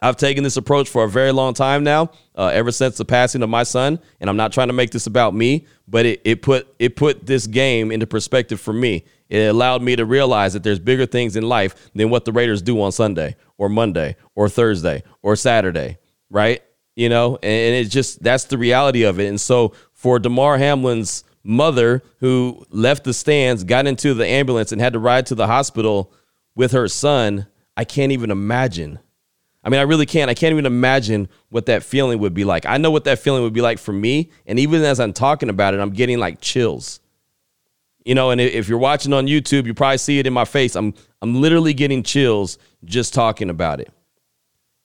I've 0.00 0.16
taken 0.16 0.42
this 0.42 0.56
approach 0.56 0.88
for 0.88 1.04
a 1.04 1.08
very 1.08 1.30
long 1.30 1.52
time 1.52 1.84
now, 1.84 2.10
uh, 2.34 2.46
ever 2.46 2.72
since 2.72 2.96
the 2.96 3.04
passing 3.04 3.42
of 3.42 3.50
my 3.50 3.62
son. 3.62 4.00
And 4.20 4.30
I'm 4.30 4.38
not 4.38 4.52
trying 4.52 4.68
to 4.68 4.74
make 4.74 4.90
this 4.90 5.06
about 5.06 5.34
me, 5.34 5.66
but 5.86 6.06
it, 6.06 6.22
it 6.24 6.40
put 6.40 6.74
it 6.78 6.96
put 6.96 7.26
this 7.26 7.46
game 7.46 7.92
into 7.92 8.06
perspective 8.06 8.58
for 8.58 8.72
me. 8.72 9.04
It 9.28 9.48
allowed 9.48 9.82
me 9.82 9.96
to 9.96 10.04
realize 10.04 10.52
that 10.52 10.62
there's 10.62 10.78
bigger 10.78 11.06
things 11.06 11.36
in 11.36 11.48
life 11.48 11.90
than 11.94 12.10
what 12.10 12.24
the 12.24 12.32
Raiders 12.32 12.62
do 12.62 12.80
on 12.82 12.92
Sunday 12.92 13.36
or 13.56 13.68
Monday 13.68 14.16
or 14.34 14.48
Thursday 14.48 15.02
or 15.22 15.36
Saturday, 15.36 15.98
right? 16.30 16.62
You 16.94 17.08
know, 17.08 17.36
and 17.42 17.74
it's 17.74 17.90
just 17.90 18.22
that's 18.22 18.44
the 18.44 18.58
reality 18.58 19.02
of 19.02 19.18
it. 19.18 19.26
And 19.26 19.40
so 19.40 19.72
for 19.92 20.18
Damar 20.18 20.58
Hamlin's 20.58 21.24
mother, 21.42 22.02
who 22.20 22.64
left 22.70 23.04
the 23.04 23.14
stands, 23.14 23.64
got 23.64 23.86
into 23.86 24.14
the 24.14 24.26
ambulance, 24.26 24.72
and 24.72 24.80
had 24.80 24.92
to 24.92 24.98
ride 24.98 25.26
to 25.26 25.34
the 25.34 25.46
hospital 25.46 26.12
with 26.54 26.72
her 26.72 26.88
son, 26.88 27.46
I 27.76 27.84
can't 27.84 28.12
even 28.12 28.30
imagine. 28.30 28.98
I 29.64 29.70
mean, 29.70 29.80
I 29.80 29.84
really 29.84 30.06
can't. 30.06 30.30
I 30.30 30.34
can't 30.34 30.52
even 30.52 30.66
imagine 30.66 31.28
what 31.48 31.66
that 31.66 31.82
feeling 31.82 32.18
would 32.18 32.34
be 32.34 32.44
like. 32.44 32.66
I 32.66 32.76
know 32.76 32.90
what 32.90 33.04
that 33.04 33.18
feeling 33.18 33.42
would 33.42 33.54
be 33.54 33.62
like 33.62 33.78
for 33.78 33.92
me. 33.92 34.30
And 34.46 34.58
even 34.58 34.82
as 34.82 35.00
I'm 35.00 35.14
talking 35.14 35.48
about 35.48 35.72
it, 35.72 35.80
I'm 35.80 35.90
getting 35.90 36.18
like 36.18 36.40
chills. 36.40 37.00
You 38.04 38.14
know, 38.14 38.30
and 38.30 38.40
if 38.40 38.68
you're 38.68 38.78
watching 38.78 39.12
on 39.12 39.26
YouTube, 39.26 39.66
you 39.66 39.74
probably 39.74 39.98
see 39.98 40.18
it 40.18 40.26
in 40.26 40.32
my 40.32 40.44
face. 40.44 40.76
I'm 40.76 40.94
I'm 41.22 41.40
literally 41.40 41.72
getting 41.72 42.02
chills 42.02 42.58
just 42.84 43.14
talking 43.14 43.48
about 43.48 43.80
it. 43.80 43.90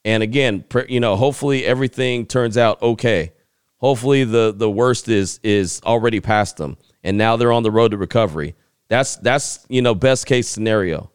And 0.06 0.24
again, 0.24 0.64
you 0.88 1.00
know, 1.00 1.16
hopefully 1.18 1.66
everything 1.66 2.26
turns 2.26 2.58
out 2.58 2.82
okay. 2.82 3.34
Hopefully 3.78 4.24
the 4.24 4.54
the 4.56 4.70
worst 4.70 5.10
is 5.10 5.40
is 5.44 5.82
already 5.84 6.22
past 6.22 6.58
them 6.58 6.78
and 7.04 7.18
now 7.18 7.36
they're 7.36 7.52
on 7.52 7.64
the 7.64 7.72
road 7.72 7.92
to 7.92 7.98
recovery. 7.98 8.56
That's 8.88 9.16
that's, 9.18 9.66
you 9.70 9.82
know, 9.82 9.96
best 9.96 10.26
case 10.26 10.48
scenario. 10.48 11.12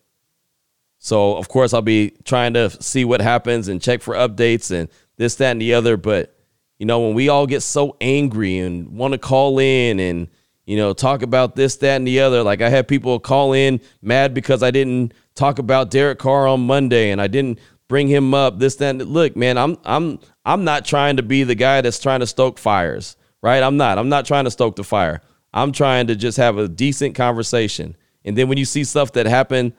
So, 0.99 1.37
of 1.37 1.49
course, 1.49 1.75
I'll 1.75 1.83
be 1.83 2.15
trying 2.25 2.55
to 2.55 2.71
see 2.83 3.05
what 3.05 3.21
happens 3.21 3.69
and 3.69 3.83
check 3.83 4.01
for 4.01 4.15
updates 4.15 4.71
and 4.71 4.89
this 5.17 5.35
that 5.37 5.53
and 5.53 5.61
the 5.61 5.75
other, 5.75 5.97
but 5.97 6.35
you 6.79 6.87
know, 6.87 7.01
when 7.01 7.15
we 7.15 7.29
all 7.29 7.47
get 7.47 7.63
so 7.63 7.97
angry 8.01 8.59
and 8.59 8.97
want 8.97 9.13
to 9.13 9.19
call 9.19 9.59
in 9.59 10.01
and 10.01 10.29
you 10.67 10.77
know, 10.77 10.93
talk 10.93 11.23
about 11.23 11.57
this, 11.57 11.77
that, 11.77 11.97
and 11.97 12.07
the 12.07 12.21
other. 12.21 12.43
Like 12.43 12.63
I 12.63 12.69
had 12.69 12.89
people 12.89 13.21
call 13.21 13.53
in 13.53 13.81
mad 14.03 14.35
because 14.35 14.63
I 14.63 14.71
didn't 14.71 15.13
talk 15.35 15.59
about 15.59 15.91
Derek 15.91 16.19
Carr 16.19 16.47
on 16.47 16.67
Monday 16.67 17.11
and 17.11 17.21
I 17.21 17.27
didn't 17.27 17.59
bring 17.89 18.09
him 18.09 18.35
up. 18.35 18.59
This, 18.59 18.77
that, 18.77 18.97
look, 18.97 19.37
man, 19.37 19.59
I'm 19.59 19.77
I'm 19.85 20.19
I'm 20.45 20.65
not 20.65 20.85
trying 20.85 21.17
to 21.17 21.23
be 21.23 21.45
the 21.45 21.55
guy 21.55 21.81
that's 21.81 21.99
trying 21.99 22.21
to 22.21 22.27
stoke 22.27 22.59
fires, 22.59 23.17
right? 23.43 23.63
I'm 23.63 23.77
not. 23.77 23.99
I'm 23.99 24.09
not 24.09 24.27
trying 24.27 24.45
to 24.45 24.51
stoke 24.51 24.77
the 24.77 24.85
fire. 24.85 25.21
I'm 25.53 25.73
trying 25.73 26.09
to 26.09 26.17
just 26.17 26.37
have 26.39 26.59
a 26.59 26.69
decent 26.69 27.15
conversation. 27.15 27.97
And 28.25 28.37
then 28.37 28.49
when 28.49 28.59
you 28.59 28.65
see 28.65 28.85
stuff 28.85 29.13
that 29.13 29.27
happened 29.27 29.75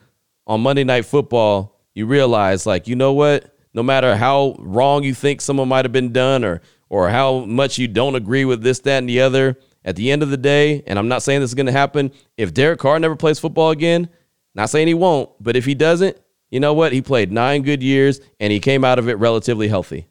on 0.48 0.62
Monday 0.62 0.84
Night 0.84 1.06
Football, 1.06 1.82
you 1.94 2.06
realize, 2.06 2.66
like, 2.66 2.88
you 2.88 2.96
know 2.96 3.14
what? 3.14 3.58
No 3.74 3.84
matter 3.84 4.16
how 4.16 4.56
wrong 4.60 5.04
you 5.04 5.14
think 5.14 5.42
someone 5.42 5.68
might 5.68 5.84
have 5.84 5.92
been 5.92 6.14
done 6.14 6.46
or 6.46 6.62
or 6.88 7.10
how 7.10 7.40
much 7.40 7.78
you 7.80 7.88
don't 7.88 8.16
agree 8.16 8.46
with 8.46 8.62
this, 8.62 8.80
that, 8.80 9.00
and 9.00 9.10
the 9.10 9.20
other, 9.20 9.58
at 9.86 9.96
the 9.96 10.12
end 10.12 10.24
of 10.24 10.30
the 10.30 10.38
day, 10.38 10.84
and 10.88 11.00
I'm 11.00 11.08
not 11.08 11.24
saying 11.24 11.40
this 11.40 11.52
is 11.52 11.56
going 11.56 11.68
to 11.68 11.72
happen, 11.72 12.12
if 12.36 12.54
Derek 12.54 12.80
Carr 12.80 13.00
never 13.00 13.16
plays 13.16 13.40
football 13.40 13.70
again, 13.70 14.10
not 14.56 14.70
saying 14.70 14.88
he 14.88 14.94
won't, 14.96 15.30
but 15.40 15.56
if 15.56 15.64
he 15.64 15.76
doesn't, 15.76 16.18
you 16.50 16.60
know 16.60 16.74
what? 16.74 16.92
He 16.92 17.02
played 17.02 17.32
nine 17.32 17.62
good 17.62 17.84
years 17.84 18.20
and 18.40 18.52
he 18.52 18.60
came 18.60 18.84
out 18.84 19.00
of 19.00 19.08
it 19.08 19.20
relatively 19.20 19.68
healthy, 19.68 20.08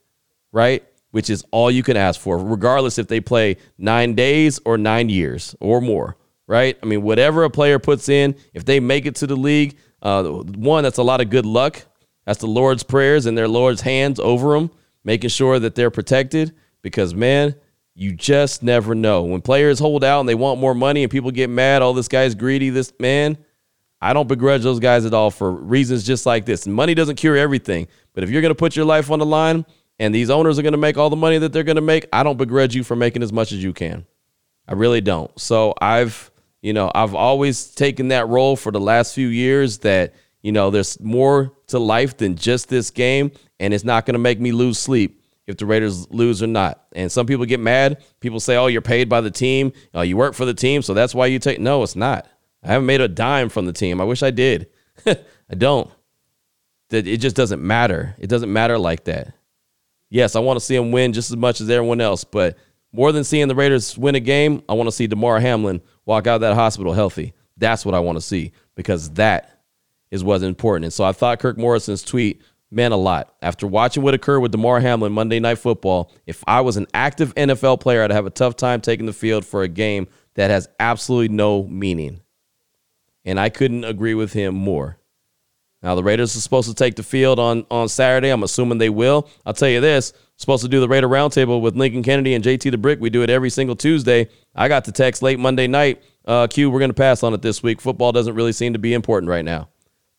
right? 0.52 0.84
Which 1.10 1.28
is 1.28 1.44
all 1.50 1.70
you 1.70 1.82
can 1.82 1.96
ask 1.96 2.20
for, 2.20 2.38
regardless 2.38 2.98
if 2.98 3.08
they 3.08 3.20
play 3.20 3.56
nine 3.76 4.14
days 4.14 4.60
or 4.64 4.78
nine 4.78 5.08
years 5.08 5.56
or 5.60 5.80
more, 5.80 6.16
right? 6.46 6.78
I 6.82 6.86
mean, 6.86 7.02
whatever 7.02 7.44
a 7.44 7.50
player 7.50 7.78
puts 7.78 8.08
in, 8.08 8.36
if 8.52 8.64
they 8.64 8.78
make 8.78 9.06
it 9.06 9.16
to 9.16 9.26
the 9.26 9.36
league, 9.36 9.76
uh, 10.02 10.22
one, 10.22 10.84
that's 10.84 10.98
a 10.98 11.02
lot 11.02 11.20
of 11.20 11.30
good 11.30 11.46
luck. 11.46 11.84
That's 12.26 12.40
the 12.40 12.46
Lord's 12.46 12.82
prayers 12.82 13.26
and 13.26 13.36
their 13.36 13.48
Lord's 13.48 13.80
hands 13.80 14.20
over 14.20 14.54
them, 14.54 14.70
making 15.02 15.30
sure 15.30 15.58
that 15.58 15.74
they're 15.74 15.90
protected 15.90 16.54
because, 16.82 17.14
man, 17.14 17.54
you 17.94 18.12
just 18.12 18.62
never 18.62 18.94
know. 18.94 19.22
When 19.22 19.40
players 19.40 19.78
hold 19.78 20.02
out 20.02 20.20
and 20.20 20.28
they 20.28 20.34
want 20.34 20.60
more 20.60 20.74
money 20.74 21.02
and 21.02 21.10
people 21.10 21.30
get 21.30 21.48
mad, 21.48 21.82
oh, 21.82 21.92
this 21.92 22.08
guy's 22.08 22.34
greedy, 22.34 22.70
this 22.70 22.92
man, 22.98 23.38
I 24.00 24.12
don't 24.12 24.28
begrudge 24.28 24.62
those 24.62 24.80
guys 24.80 25.06
at 25.06 25.14
all 25.14 25.30
for 25.30 25.50
reasons 25.50 26.04
just 26.04 26.26
like 26.26 26.44
this. 26.44 26.66
Money 26.66 26.94
doesn't 26.94 27.16
cure 27.16 27.36
everything, 27.36 27.86
but 28.12 28.24
if 28.24 28.30
you're 28.30 28.42
going 28.42 28.50
to 28.50 28.56
put 28.56 28.76
your 28.76 28.84
life 28.84 29.10
on 29.10 29.18
the 29.18 29.26
line 29.26 29.64
and 29.98 30.14
these 30.14 30.28
owners 30.28 30.58
are 30.58 30.62
going 30.62 30.72
to 30.72 30.78
make 30.78 30.98
all 30.98 31.08
the 31.08 31.16
money 31.16 31.38
that 31.38 31.52
they're 31.52 31.62
going 31.62 31.76
to 31.76 31.82
make, 31.82 32.06
I 32.12 32.22
don't 32.24 32.36
begrudge 32.36 32.74
you 32.74 32.82
for 32.82 32.96
making 32.96 33.22
as 33.22 33.32
much 33.32 33.52
as 33.52 33.62
you 33.62 33.72
can. 33.72 34.04
I 34.66 34.74
really 34.74 35.00
don't. 35.00 35.30
So 35.38 35.74
I've, 35.80 36.30
you 36.62 36.72
know, 36.72 36.90
I've 36.94 37.14
always 37.14 37.68
taken 37.68 38.08
that 38.08 38.28
role 38.28 38.56
for 38.56 38.72
the 38.72 38.80
last 38.80 39.14
few 39.14 39.28
years 39.28 39.78
that, 39.78 40.14
you 40.42 40.50
know, 40.52 40.70
there's 40.70 40.98
more 41.00 41.52
to 41.68 41.78
life 41.78 42.16
than 42.16 42.36
just 42.36 42.68
this 42.68 42.90
game, 42.90 43.30
and 43.60 43.72
it's 43.72 43.84
not 43.84 44.04
going 44.04 44.14
to 44.14 44.18
make 44.18 44.40
me 44.40 44.52
lose 44.52 44.78
sleep 44.78 45.23
if 45.46 45.56
the 45.56 45.66
Raiders 45.66 46.10
lose 46.10 46.42
or 46.42 46.46
not. 46.46 46.84
And 46.92 47.10
some 47.10 47.26
people 47.26 47.44
get 47.44 47.60
mad. 47.60 48.02
People 48.20 48.40
say, 48.40 48.56
"Oh, 48.56 48.66
you're 48.66 48.82
paid 48.82 49.08
by 49.08 49.20
the 49.20 49.30
team. 49.30 49.72
Oh, 49.92 50.02
you 50.02 50.16
work 50.16 50.34
for 50.34 50.44
the 50.44 50.54
team, 50.54 50.82
so 50.82 50.94
that's 50.94 51.14
why 51.14 51.26
you 51.26 51.38
take." 51.38 51.60
No, 51.60 51.82
it's 51.82 51.96
not. 51.96 52.26
I 52.62 52.68
haven't 52.68 52.86
made 52.86 53.00
a 53.00 53.08
dime 53.08 53.48
from 53.48 53.66
the 53.66 53.72
team. 53.72 54.00
I 54.00 54.04
wish 54.04 54.22
I 54.22 54.30
did. 54.30 54.68
I 55.06 55.54
don't. 55.56 55.90
It 56.90 57.18
just 57.18 57.36
doesn't 57.36 57.62
matter. 57.62 58.14
It 58.18 58.28
doesn't 58.28 58.52
matter 58.52 58.78
like 58.78 59.04
that. 59.04 59.34
Yes, 60.10 60.36
I 60.36 60.40
want 60.40 60.58
to 60.58 60.64
see 60.64 60.76
him 60.76 60.92
win 60.92 61.12
just 61.12 61.30
as 61.30 61.36
much 61.36 61.60
as 61.60 61.68
everyone 61.68 62.00
else, 62.00 62.22
but 62.24 62.56
more 62.92 63.10
than 63.10 63.24
seeing 63.24 63.48
the 63.48 63.54
Raiders 63.54 63.98
win 63.98 64.14
a 64.14 64.20
game, 64.20 64.62
I 64.68 64.74
want 64.74 64.86
to 64.86 64.92
see 64.92 65.08
Damar 65.08 65.40
Hamlin 65.40 65.82
walk 66.06 66.28
out 66.28 66.36
of 66.36 66.40
that 66.42 66.54
hospital 66.54 66.92
healthy. 66.92 67.34
That's 67.56 67.84
what 67.84 67.94
I 67.94 67.98
want 67.98 68.16
to 68.16 68.22
see 68.22 68.52
because 68.76 69.10
that 69.10 69.62
is 70.12 70.22
what's 70.22 70.44
important. 70.44 70.84
And 70.84 70.92
so 70.92 71.02
I 71.02 71.10
thought 71.10 71.40
Kirk 71.40 71.58
Morrison's 71.58 72.02
tweet 72.02 72.40
meant 72.74 72.94
a 72.94 72.98
lot. 72.98 73.34
After 73.40 73.66
watching 73.66 74.02
what 74.02 74.14
occurred 74.14 74.40
with 74.40 74.52
Damar 74.52 74.80
Hamlin 74.80 75.12
Monday 75.12 75.40
Night 75.40 75.58
Football, 75.58 76.12
if 76.26 76.42
I 76.46 76.60
was 76.60 76.76
an 76.76 76.86
active 76.92 77.34
NFL 77.34 77.80
player, 77.80 78.02
I'd 78.02 78.10
have 78.10 78.26
a 78.26 78.30
tough 78.30 78.56
time 78.56 78.80
taking 78.80 79.06
the 79.06 79.12
field 79.12 79.44
for 79.44 79.62
a 79.62 79.68
game 79.68 80.08
that 80.34 80.50
has 80.50 80.68
absolutely 80.78 81.34
no 81.34 81.64
meaning 81.64 82.20
and 83.24 83.40
I 83.40 83.48
couldn't 83.48 83.84
agree 83.84 84.14
with 84.14 84.32
him 84.32 84.54
more. 84.54 84.98
Now 85.82 85.94
the 85.94 86.02
Raiders 86.02 86.34
are 86.36 86.40
supposed 86.40 86.68
to 86.68 86.74
take 86.74 86.96
the 86.96 87.02
field 87.02 87.38
on 87.38 87.66
on 87.70 87.88
Saturday. 87.88 88.30
I'm 88.30 88.42
assuming 88.42 88.78
they 88.78 88.90
will. 88.90 89.28
I'll 89.44 89.52
tell 89.52 89.68
you 89.68 89.80
this: 89.80 90.12
supposed 90.36 90.62
to 90.62 90.68
do 90.68 90.80
the 90.80 90.88
Raider 90.88 91.08
Roundtable 91.08 91.60
with 91.60 91.76
Lincoln 91.76 92.02
Kennedy 92.02 92.34
and 92.34 92.44
JT 92.44 92.70
the 92.70 92.78
Brick. 92.78 93.00
We 93.00 93.10
do 93.10 93.22
it 93.22 93.30
every 93.30 93.50
single 93.50 93.76
Tuesday. 93.76 94.28
I 94.54 94.68
got 94.68 94.84
the 94.84 94.92
text 94.92 95.22
late 95.22 95.38
Monday 95.38 95.66
night. 95.66 96.02
Uh, 96.24 96.46
Q, 96.46 96.70
we're 96.70 96.78
going 96.78 96.90
to 96.90 96.94
pass 96.94 97.22
on 97.22 97.34
it 97.34 97.42
this 97.42 97.62
week. 97.62 97.82
Football 97.82 98.12
doesn't 98.12 98.34
really 98.34 98.52
seem 98.52 98.72
to 98.72 98.78
be 98.78 98.94
important 98.94 99.28
right 99.28 99.44
now. 99.44 99.68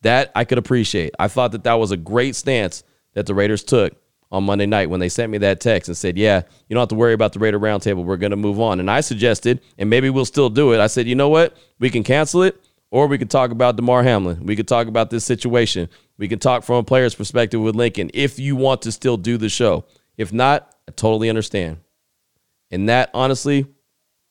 That 0.05 0.31
I 0.35 0.45
could 0.45 0.59
appreciate. 0.59 1.15
I 1.17 1.27
thought 1.27 1.51
that 1.53 1.63
that 1.63 1.74
was 1.79 1.89
a 1.89 1.97
great 1.97 2.35
stance 2.35 2.83
that 3.15 3.25
the 3.25 3.33
Raiders 3.33 3.63
took 3.63 3.95
on 4.31 4.43
Monday 4.43 4.67
night 4.67 4.91
when 4.91 5.00
they 5.00 5.09
sent 5.09 5.31
me 5.31 5.39
that 5.39 5.59
text 5.59 5.89
and 5.89 5.97
said, 5.97 6.15
"Yeah, 6.15 6.43
you 6.69 6.75
don't 6.75 6.81
have 6.81 6.89
to 6.89 6.95
worry 6.95 7.13
about 7.13 7.33
the 7.33 7.39
Raider 7.39 7.59
Roundtable. 7.59 8.05
We're 8.05 8.17
going 8.17 8.29
to 8.29 8.38
move 8.38 8.59
on." 8.59 8.79
And 8.79 8.91
I 8.91 9.01
suggested, 9.01 9.62
and 9.79 9.89
maybe 9.89 10.12
we'll 10.12 10.25
still 10.25 10.51
do 10.51 10.74
it. 10.74 10.79
I 10.79 10.85
said, 10.85 11.07
"You 11.07 11.15
know 11.15 11.29
what? 11.29 11.57
We 11.79 11.89
can 11.89 12.03
cancel 12.03 12.43
it." 12.43 12.62
Or 12.91 13.07
we 13.07 13.17
could 13.17 13.31
talk 13.31 13.50
about 13.50 13.77
Damar 13.77 14.03
Hamlin. 14.03 14.45
We 14.45 14.55
could 14.55 14.67
talk 14.67 14.85
about 14.85 15.09
this 15.09 15.25
situation. 15.25 15.89
We 16.19 16.27
can 16.27 16.38
talk 16.38 16.63
from 16.63 16.75
a 16.75 16.83
player's 16.83 17.15
perspective 17.15 17.59
with 17.59 17.75
Lincoln 17.75 18.12
if 18.13 18.38
you 18.38 18.55
want 18.55 18.83
to 18.83 18.91
still 18.91 19.17
do 19.17 19.38
the 19.38 19.50
show. 19.50 19.85
If 20.17 20.31
not, 20.31 20.71
I 20.88 20.91
totally 20.91 21.29
understand. 21.29 21.77
And 22.70 22.87
that 22.89 23.09
honestly 23.15 23.65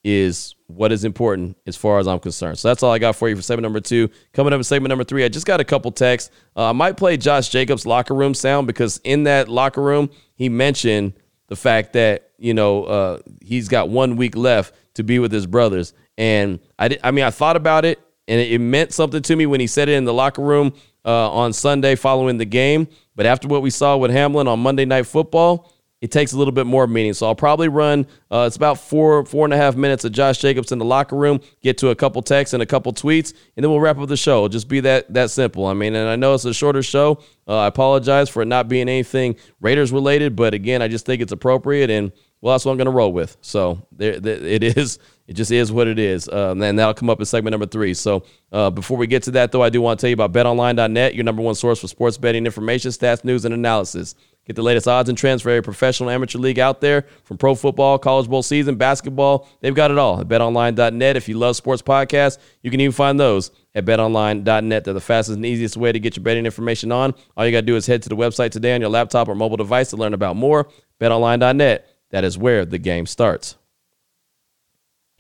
is 0.05 0.55
what 0.67 0.93
is 0.93 1.05
important 1.05 1.57
as 1.67 1.77
far 1.77 1.99
as 1.99 2.07
I'm 2.07 2.21
concerned. 2.21 2.59
So 2.59 2.69
that's 2.69 2.83
all 2.83 2.93
I 2.93 2.99
got 2.99 3.17
for 3.17 3.29
you 3.29 3.37
for 3.37 3.43
segment 3.43 3.63
number 3.63 3.81
two. 3.81 4.11
Coming 4.35 4.53
up 4.53 4.59
in 4.59 4.65
segment 4.65 4.91
number 4.91 5.05
three, 5.05 5.25
I 5.25 5.29
just 5.29 5.47
got 5.47 5.61
a 5.61 5.65
couple 5.65 5.91
texts. 5.91 6.31
Uh, 6.55 6.71
I 6.71 6.73
might 6.73 6.97
play 6.97 7.17
Josh 7.17 7.49
Jacobs' 7.49 7.87
locker 7.87 8.15
room 8.15 8.35
sound 8.35 8.67
because 8.67 9.01
in 9.05 9.25
that 9.25 9.49
locker 9.49 9.83
room, 9.83 10.11
he 10.35 10.49
mentioned 10.49 11.15
the 11.49 11.57
fact 11.57 11.95
that, 11.95 12.31
you 12.39 12.53
know, 12.55 12.85
uh, 12.85 13.19
he's 13.41 13.69
got 13.69 13.89
one 13.89 14.17
week 14.17 14.37
left 14.37 14.75
to 14.95 15.03
be 15.03 15.19
with 15.19 15.33
his 15.33 15.47
brothers. 15.47 15.95
And 16.19 16.61
I, 16.79 16.89
did, 16.89 17.01
I 17.03 17.11
mean, 17.11 17.25
I 17.25 17.31
thought 17.31 17.57
about 17.57 17.85
it 17.85 17.99
and 18.29 18.41
it, 18.41 18.61
meant 18.61 18.93
something 18.93 19.23
to 19.23 19.37
me 19.37 19.47
when 19.47 19.61
he 19.61 19.67
said 19.67 19.89
it 19.89 19.93
in 19.93 20.05
the 20.05 20.15
locker 20.15 20.43
room 20.43 20.73
uh, 21.05 21.31
on 21.31 21.53
Sunday 21.53 21.95
following 21.95 22.39
the 22.39 22.45
game. 22.45 22.89
But 23.17 23.27
after 23.27 23.49
what 23.49 23.63
we 23.63 23.71
saw 23.71 23.97
with 23.97 24.11
Hamlin 24.11 24.49
on 24.49 24.61
Monday 24.61 24.85
Night 24.85 25.07
Football, 25.07 25.73
it 26.05 26.11
takes 26.11 26.35
a 26.35 26.37
little 26.37 26.53
bit 26.53 26.67
more 26.67 26.87
meaning. 26.87 27.15
So 27.15 27.27
I'll 27.27 27.35
probably 27.35 27.69
run. 27.69 28.07
Uh, 28.31 28.45
it's 28.47 28.57
about 28.57 28.79
four 28.79 29.25
four 29.25 29.47
and 29.47 29.55
a 29.55 29.57
half 29.57 29.75
minutes 29.75 30.05
of 30.05 30.13
Josh 30.13 30.37
Jacobs 30.37 30.71
in 30.71 30.79
the 30.79 30.85
locker 30.85 31.17
room. 31.17 31.41
Get 31.63 31.79
to 31.79 31.89
a 31.89 31.95
couple 31.95 32.21
texts 32.21 32.53
and 32.53 32.63
a 32.63 32.67
couple 32.67 32.93
tweets, 32.93 33.33
and 33.57 33.65
then 33.65 33.71
we'll 33.71 33.81
wrap 33.81 33.97
up 33.97 34.07
the 34.07 34.17
show. 34.19 34.41
It'll 34.41 34.51
just 34.51 34.69
be 34.69 34.81
that 34.81 35.11
that 35.15 35.31
simple. 35.31 35.65
I 35.65 35.73
mean, 35.73 35.95
and 35.95 36.07
I 36.07 36.17
know 36.17 36.35
it's 36.35 36.45
a 36.45 36.53
shorter 36.53 36.83
show. 36.83 37.23
Uh, 37.49 37.57
I 37.57 37.69
apologize 37.69 38.29
for 38.29 38.43
it 38.43 38.47
not 38.49 38.69
being 38.69 38.83
anything 38.83 39.37
Raiders 39.63 39.93
related, 39.93 40.37
but 40.37 40.53
again, 40.53 40.83
I 40.83 40.89
just 40.89 41.07
think 41.07 41.23
it's 41.23 41.33
appropriate, 41.33 41.89
and 41.89 42.13
well, 42.43 42.53
that's 42.53 42.67
what 42.67 42.73
I'm 42.73 42.77
going 42.77 42.85
to 42.85 42.93
roll 42.93 43.11
with. 43.11 43.39
So 43.41 43.87
there, 43.91 44.21
there, 44.21 44.37
it 44.37 44.63
is 44.63 44.99
it 45.27 45.35
just 45.35 45.51
is 45.51 45.73
what 45.73 45.89
it 45.89 45.99
is. 45.99 46.29
Um, 46.29 46.63
and 46.63 46.79
that'll 46.79 46.95
come 46.95 47.09
up 47.09 47.19
in 47.19 47.25
segment 47.25 47.53
number 47.53 47.67
three. 47.67 47.95
So 47.95 48.25
uh, 48.53 48.71
before 48.71 48.99
we 48.99 49.07
get 49.07 49.23
to 49.25 49.31
that, 49.33 49.53
though, 49.53 49.63
I 49.63 49.71
do 49.71 49.81
want 49.81 49.99
to 49.99 50.05
tell 50.05 50.11
you 50.11 50.15
about 50.15 50.33
betonline.net, 50.33 51.15
your 51.15 51.25
number 51.25 51.41
one 51.41 51.55
source 51.55 51.81
for 51.81 51.89
sports 51.89 52.19
betting 52.19 52.45
information, 52.45 52.91
stats, 52.91 53.25
news, 53.25 53.45
and 53.45 53.55
analysis. 53.55 54.15
Get 54.47 54.57
the 54.57 54.63
latest 54.63 54.87
odds 54.87 55.09
and 55.09 55.17
trends 55.17 55.41
for 55.41 55.49
every 55.49 55.63
professional 55.63 56.11
amateur 56.11 56.39
league 56.39 56.59
out 56.59 56.83
there, 56.83 57.07
from 57.25 57.39
pro 57.39 57.55
football, 57.55 57.99
college 57.99 58.29
bowl 58.29 58.43
season, 58.43 58.77
basketball. 58.77 59.49
They've 59.61 59.75
got 59.75 59.91
it 59.91 59.97
all 59.97 60.21
at 60.21 60.29
betonline.net. 60.29 61.17
If 61.17 61.29
you 61.29 61.39
love 61.39 61.57
sports 61.57 61.81
podcasts, 61.81 62.39
you 62.63 62.71
can 62.71 62.81
even 62.81 62.93
find 62.93 63.19
those 63.19 63.51
at 63.75 63.87
betonline.net. 63.87 64.85
They're 64.85 64.93
the 64.93 65.01
fastest 65.01 65.37
and 65.37 65.47
easiest 65.47 65.79
way 65.79 65.93
to 65.93 65.99
get 65.99 66.17
your 66.17 66.25
betting 66.25 66.45
information 66.45 66.93
on. 66.93 67.15
All 67.37 67.47
you 67.47 67.53
got 67.53 67.61
to 67.61 67.67
do 67.67 67.77
is 67.77 67.87
head 67.87 68.03
to 68.03 68.11
the 68.11 68.17
website 68.17 68.51
today 68.51 68.75
on 68.75 68.83
your 68.83 68.91
laptop 68.91 69.29
or 69.29 69.35
mobile 69.35 69.57
device 69.57 69.91
to 69.91 69.97
learn 69.97 70.13
about 70.13 70.37
more. 70.37 70.69
Betonline.net. 71.01 71.89
That 72.11 72.25
is 72.25 72.37
where 72.37 72.67
the 72.67 72.79
game 72.79 73.07
starts. 73.07 73.57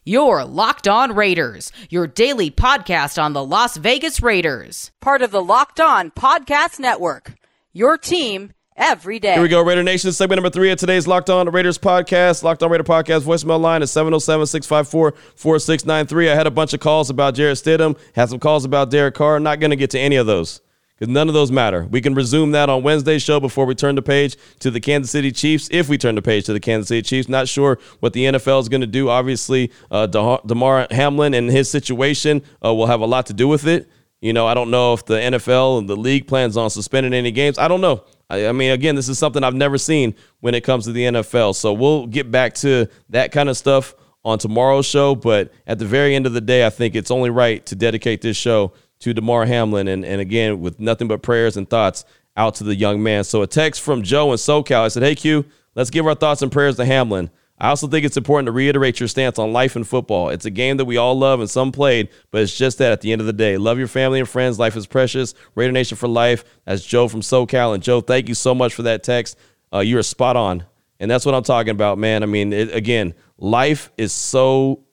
Your 0.04 0.44
Locked 0.44 0.87
On 0.87 1.14
Raiders, 1.14 1.72
your 1.88 2.06
daily 2.06 2.50
podcast 2.50 3.20
on 3.20 3.32
the 3.32 3.42
Las 3.42 3.78
Vegas 3.78 4.20
Raiders. 4.20 4.92
Part 5.00 5.22
of 5.22 5.30
the 5.30 5.42
Locked 5.42 5.80
On 5.80 6.10
Podcast 6.10 6.78
Network. 6.78 7.32
Your 7.72 7.96
team 7.96 8.52
every 8.76 9.18
day. 9.18 9.34
Here 9.34 9.42
we 9.42 9.48
go, 9.48 9.62
Raider 9.62 9.82
Nation. 9.82 10.12
Segment 10.12 10.38
number 10.38 10.50
three 10.50 10.70
of 10.70 10.78
today's 10.78 11.06
Locked 11.06 11.30
On 11.30 11.48
Raiders 11.50 11.78
podcast. 11.78 12.42
Locked 12.42 12.62
On 12.62 12.70
Raider 12.70 12.84
podcast 12.84 13.20
voicemail 13.20 13.60
line 13.60 13.82
is 13.82 13.90
707 13.90 14.46
654 14.46 15.12
4693. 15.37 16.30
I 16.30 16.34
had 16.34 16.46
a 16.46 16.50
bunch 16.50 16.74
of 16.74 16.80
calls 16.80 17.10
about 17.10 17.34
Jarrett 17.34 17.58
Stidham, 17.58 17.98
had 18.14 18.28
some 18.28 18.38
calls 18.38 18.64
about 18.64 18.90
Derek 18.90 19.14
Carr. 19.14 19.40
Not 19.40 19.60
going 19.60 19.70
to 19.70 19.76
get 19.76 19.90
to 19.90 19.98
any 19.98 20.16
of 20.16 20.26
those 20.26 20.60
because 20.96 21.12
none 21.12 21.28
of 21.28 21.34
those 21.34 21.50
matter. 21.50 21.87
We 21.90 22.00
can 22.00 22.14
resume 22.14 22.52
that 22.52 22.68
on 22.68 22.82
Wednesday's 22.82 23.22
show 23.22 23.40
before 23.40 23.66
we 23.66 23.74
turn 23.74 23.94
the 23.94 24.02
page 24.02 24.37
to 24.60 24.70
the 24.70 24.80
Kansas 24.80 25.10
City 25.10 25.32
Chiefs. 25.32 25.68
If 25.70 25.88
we 25.88 25.98
turn 25.98 26.14
the 26.14 26.22
page 26.22 26.44
to 26.46 26.52
the 26.52 26.60
Kansas 26.60 26.88
City 26.88 27.02
Chiefs, 27.02 27.28
not 27.28 27.48
sure 27.48 27.78
what 28.00 28.12
the 28.12 28.24
NFL 28.24 28.60
is 28.60 28.68
going 28.68 28.80
to 28.80 28.87
do. 28.87 29.08
Obviously, 29.08 29.72
uh, 29.90 30.06
Damar 30.06 30.87
Hamlin 30.90 31.34
and 31.34 31.50
his 31.50 31.70
situation 31.70 32.42
uh, 32.64 32.72
will 32.72 32.87
have 32.87 33.00
a 33.00 33.06
lot 33.06 33.26
to 33.26 33.32
do 33.32 33.48
with 33.48 33.66
it. 33.66 33.88
You 34.20 34.32
know, 34.32 34.46
I 34.46 34.54
don't 34.54 34.70
know 34.70 34.94
if 34.94 35.04
the 35.04 35.16
NFL 35.16 35.80
and 35.80 35.88
the 35.88 35.96
league 35.96 36.26
plans 36.26 36.56
on 36.56 36.70
suspending 36.70 37.12
any 37.12 37.30
games. 37.30 37.58
I 37.58 37.68
don't 37.68 37.82
know. 37.82 38.04
I, 38.30 38.48
I 38.48 38.52
mean, 38.52 38.72
again, 38.72 38.94
this 38.94 39.08
is 39.08 39.18
something 39.18 39.44
I've 39.44 39.54
never 39.54 39.78
seen 39.78 40.14
when 40.40 40.54
it 40.54 40.62
comes 40.62 40.84
to 40.84 40.92
the 40.92 41.04
NFL. 41.04 41.54
So 41.54 41.72
we'll 41.72 42.06
get 42.06 42.30
back 42.30 42.54
to 42.56 42.88
that 43.10 43.32
kind 43.32 43.48
of 43.48 43.56
stuff 43.56 43.94
on 44.24 44.38
tomorrow's 44.38 44.87
show. 44.87 45.14
But 45.14 45.52
at 45.66 45.78
the 45.78 45.87
very 45.87 46.14
end 46.14 46.26
of 46.26 46.32
the 46.32 46.40
day, 46.40 46.66
I 46.66 46.70
think 46.70 46.94
it's 46.94 47.10
only 47.10 47.30
right 47.30 47.64
to 47.66 47.74
dedicate 47.74 48.22
this 48.22 48.37
show 48.37 48.72
to 49.00 49.14
Damar 49.14 49.46
Hamlin. 49.46 49.88
And, 49.88 50.04
and 50.04 50.20
again, 50.20 50.60
with 50.60 50.80
nothing 50.80 51.08
but 51.08 51.22
prayers 51.22 51.56
and 51.56 51.68
thoughts 51.68 52.04
out 52.37 52.56
to 52.56 52.64
the 52.64 52.74
young 52.74 53.02
man. 53.02 53.24
So 53.24 53.42
a 53.42 53.46
text 53.46 53.80
from 53.80 54.02
Joe 54.02 54.32
in 54.32 54.38
SoCal. 54.38 54.80
I 54.80 54.88
said, 54.88 55.02
Hey, 55.02 55.14
Q, 55.14 55.44
let's 55.74 55.90
give 55.90 56.06
our 56.06 56.14
thoughts 56.14 56.42
and 56.42 56.50
prayers 56.50 56.76
to 56.76 56.84
Hamlin. 56.84 57.30
I 57.58 57.68
also 57.68 57.86
think 57.86 58.04
it's 58.04 58.16
important 58.16 58.46
to 58.46 58.52
reiterate 58.52 58.98
your 58.98 59.08
stance 59.08 59.38
on 59.38 59.52
life 59.52 59.76
and 59.76 59.86
football. 59.86 60.28
It's 60.28 60.44
a 60.44 60.50
game 60.50 60.76
that 60.78 60.86
we 60.86 60.96
all 60.96 61.16
love 61.16 61.38
and 61.38 61.48
some 61.48 61.70
played, 61.70 62.08
but 62.32 62.42
it's 62.42 62.56
just 62.56 62.78
that 62.78 62.90
at 62.90 63.00
the 63.00 63.12
end 63.12 63.20
of 63.20 63.26
the 63.26 63.32
day. 63.32 63.56
Love 63.56 63.78
your 63.78 63.86
family 63.86 64.18
and 64.18 64.28
friends. 64.28 64.58
Life 64.58 64.76
is 64.76 64.86
precious. 64.86 65.34
Raider 65.54 65.72
Nation 65.72 65.96
for 65.96 66.08
life. 66.08 66.44
That's 66.64 66.84
Joe 66.84 67.06
from 67.06 67.20
SoCal. 67.20 67.74
And 67.74 67.82
Joe, 67.82 68.00
thank 68.00 68.28
you 68.28 68.34
so 68.34 68.54
much 68.54 68.74
for 68.74 68.82
that 68.82 69.04
text. 69.04 69.38
Uh, 69.72 69.80
you're 69.80 70.02
spot 70.02 70.36
on. 70.36 70.64
And 70.98 71.10
that's 71.10 71.24
what 71.24 71.34
I'm 71.34 71.42
talking 71.44 71.70
about, 71.70 71.96
man. 71.96 72.22
I 72.22 72.26
mean, 72.26 72.52
it, 72.52 72.74
again, 72.74 73.14
life 73.38 73.92
is 73.96 74.12
so 74.12 74.84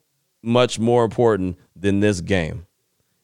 much 0.44 0.78
more 0.78 1.04
important 1.04 1.58
than 1.76 2.00
this 2.00 2.22
game. 2.22 2.68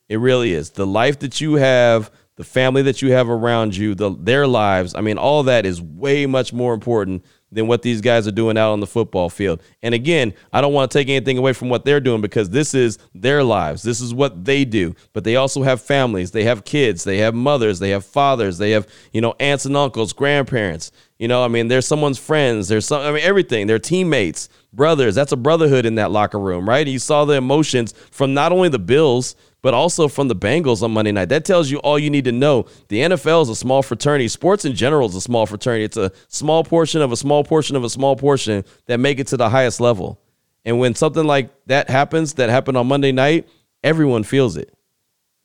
It 0.10 0.17
really 0.17 0.54
is. 0.54 0.71
The 0.71 0.88
life 0.88 1.19
that 1.19 1.41
you 1.41 1.56
have, 1.56 2.12
the 2.38 2.43
family 2.43 2.82
that 2.84 3.02
you 3.02 3.12
have 3.12 3.30
around 3.30 3.76
you, 3.76 3.93
the, 3.93 4.15
their 4.17 4.47
lives, 4.47 4.95
I 4.95 5.02
mean, 5.02 5.17
all 5.17 5.43
that 5.43 5.65
is 5.65 5.82
way 5.82 6.26
much 6.26 6.54
more 6.54 6.73
important 6.73 7.26
than 7.52 7.68
what 7.68 7.82
these 7.82 8.02
guys 8.02 8.28
are 8.28 8.32
doing 8.32 8.58
out 8.58 8.74
on 8.74 8.80
the 8.80 8.88
football 8.88 9.30
field. 9.30 9.62
And 9.82 9.94
again, 9.94 10.34
I 10.52 10.60
don't 10.60 10.74
want 10.74 10.92
to 10.92 10.98
take 10.98 11.08
anything 11.08 11.38
away 11.38 11.54
from 11.54 11.70
what 11.70 11.86
they're 11.86 12.02
doing 12.02 12.22
because 12.22 12.50
this 12.50 12.74
is 12.74 12.98
their 13.16 13.44
lives. 13.44 13.84
This 13.84 14.02
is 14.02 14.14
what 14.14 14.44
they 14.44 14.66
do. 14.66 14.96
But 15.14 15.24
they 15.24 15.38
also 15.38 15.64
have 15.64 15.82
families, 15.82 16.32
they 16.32 16.44
have 16.44 16.66
kids, 16.66 17.04
they 17.04 17.20
have 17.20 17.34
mothers, 17.34 17.80
they 17.80 17.92
have 17.92 18.06
fathers, 18.06 18.58
they 18.58 18.72
have, 18.72 18.88
you 19.14 19.22
know, 19.22 19.34
aunts 19.40 19.66
and 19.66 19.78
uncles, 19.78 20.14
grandparents. 20.14 20.92
You 21.18 21.28
know, 21.28 21.44
I 21.44 21.48
mean, 21.48 21.68
they're 21.68 21.82
someone's 21.82 22.20
friends, 22.20 22.68
there's 22.68 22.86
some 22.86 23.02
I 23.02 23.12
mean 23.12 23.24
everything. 23.24 23.66
They're 23.66 23.80
teammates, 23.80 24.50
brothers. 24.72 25.16
That's 25.16 25.32
a 25.32 25.38
brotherhood 25.38 25.86
in 25.86 25.96
that 25.96 26.12
locker 26.12 26.40
room, 26.40 26.70
right? 26.70 26.86
You 26.86 27.00
saw 27.00 27.26
the 27.26 27.34
emotions 27.34 27.94
from 28.12 28.34
not 28.34 28.52
only 28.52 28.70
the 28.70 28.78
Bills, 28.78 29.36
but 29.62 29.74
also 29.74 30.08
from 30.08 30.28
the 30.28 30.36
Bengals 30.36 30.82
on 30.82 30.91
Monday 30.91 31.12
night. 31.12 31.30
That 31.30 31.46
tells 31.46 31.70
you 31.70 31.78
all 31.80 31.98
you 31.98 32.10
need 32.10 32.26
to 32.26 32.32
know. 32.32 32.65
The 32.89 33.00
NFL 33.00 33.43
is 33.43 33.50
a 33.50 33.56
small 33.56 33.82
fraternity. 33.82 34.28
Sports 34.28 34.65
in 34.65 34.76
general 34.76 35.10
is 35.10 35.15
a 35.15 35.22
small 35.22 35.46
fraternity. 35.46 35.84
It's 35.84 35.98
a 35.98 36.12
small 36.28 36.63
portion 36.63 37.02
of 37.02 37.12
a 37.12 37.17
small 37.17 37.43
portion 37.43 37.76
of 37.76 37.84
a 37.84 37.89
small 37.89 38.15
portion 38.15 38.63
that 38.86 39.00
make 39.00 39.20
it 39.20 39.28
to 39.28 39.38
the 39.38 39.50
highest 39.50 39.80
level. 39.80 40.22
And 40.65 40.80
when 40.80 40.96
something 40.96 41.24
like 41.24 41.50
that 41.67 41.89
happens, 41.89 42.34
that 42.36 42.50
happened 42.50 42.78
on 42.78 42.88
Monday 42.88 43.12
night, 43.12 43.48
everyone 43.84 44.24
feels 44.24 44.58
it. 44.58 44.74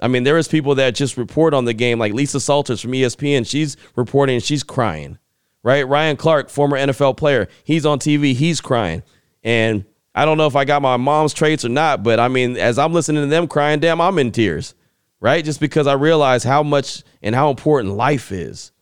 I 0.01 0.09
mean, 0.09 0.25
there 0.25 0.37
is 0.37 0.49
people 0.49 0.75
that 0.75 0.97
just 0.97 1.17
report 1.17 1.55
on 1.55 1.65
the 1.65 1.73
game, 1.73 1.99
like 2.01 2.13
Lisa 2.13 2.41
Salters 2.41 2.81
from 2.81 2.91
ESPN. 2.91 3.49
She's 3.49 3.77
reporting 3.95 4.35
and 4.35 4.45
she's 4.45 4.65
crying, 4.65 5.19
right? 5.63 5.87
Ryan 5.87 6.17
Clark, 6.17 6.51
former 6.51 6.77
NFL 6.77 7.17
player, 7.17 7.47
he's 7.63 7.87
on 7.87 8.01
TV, 8.01 8.35
he's 8.35 8.61
crying. 8.61 9.05
And 9.45 9.85
I 10.15 10.25
don't 10.25 10.37
know 10.37 10.47
if 10.47 10.57
I 10.57 10.65
got 10.65 10.83
my 10.83 10.97
mom's 10.97 11.33
traits 11.33 11.65
or 11.65 11.71
not, 11.71 12.03
but 12.03 12.21
I 12.21 12.29
mean, 12.29 12.57
as 12.57 12.79
I'm 12.79 12.93
listening 12.93 13.23
to 13.23 13.29
them 13.29 13.49
crying, 13.49 13.81
damn, 13.81 14.01
I'm 14.01 14.19
in 14.19 14.31
tears, 14.31 14.75
right? 15.21 15.45
Just 15.45 15.61
because 15.61 15.87
I 15.87 15.95
realize 15.95 16.45
how 16.45 16.63
much 16.63 17.03
and 17.23 17.35
how 17.35 17.51
important 17.51 17.95
life 17.95 18.31
is. 18.31 18.73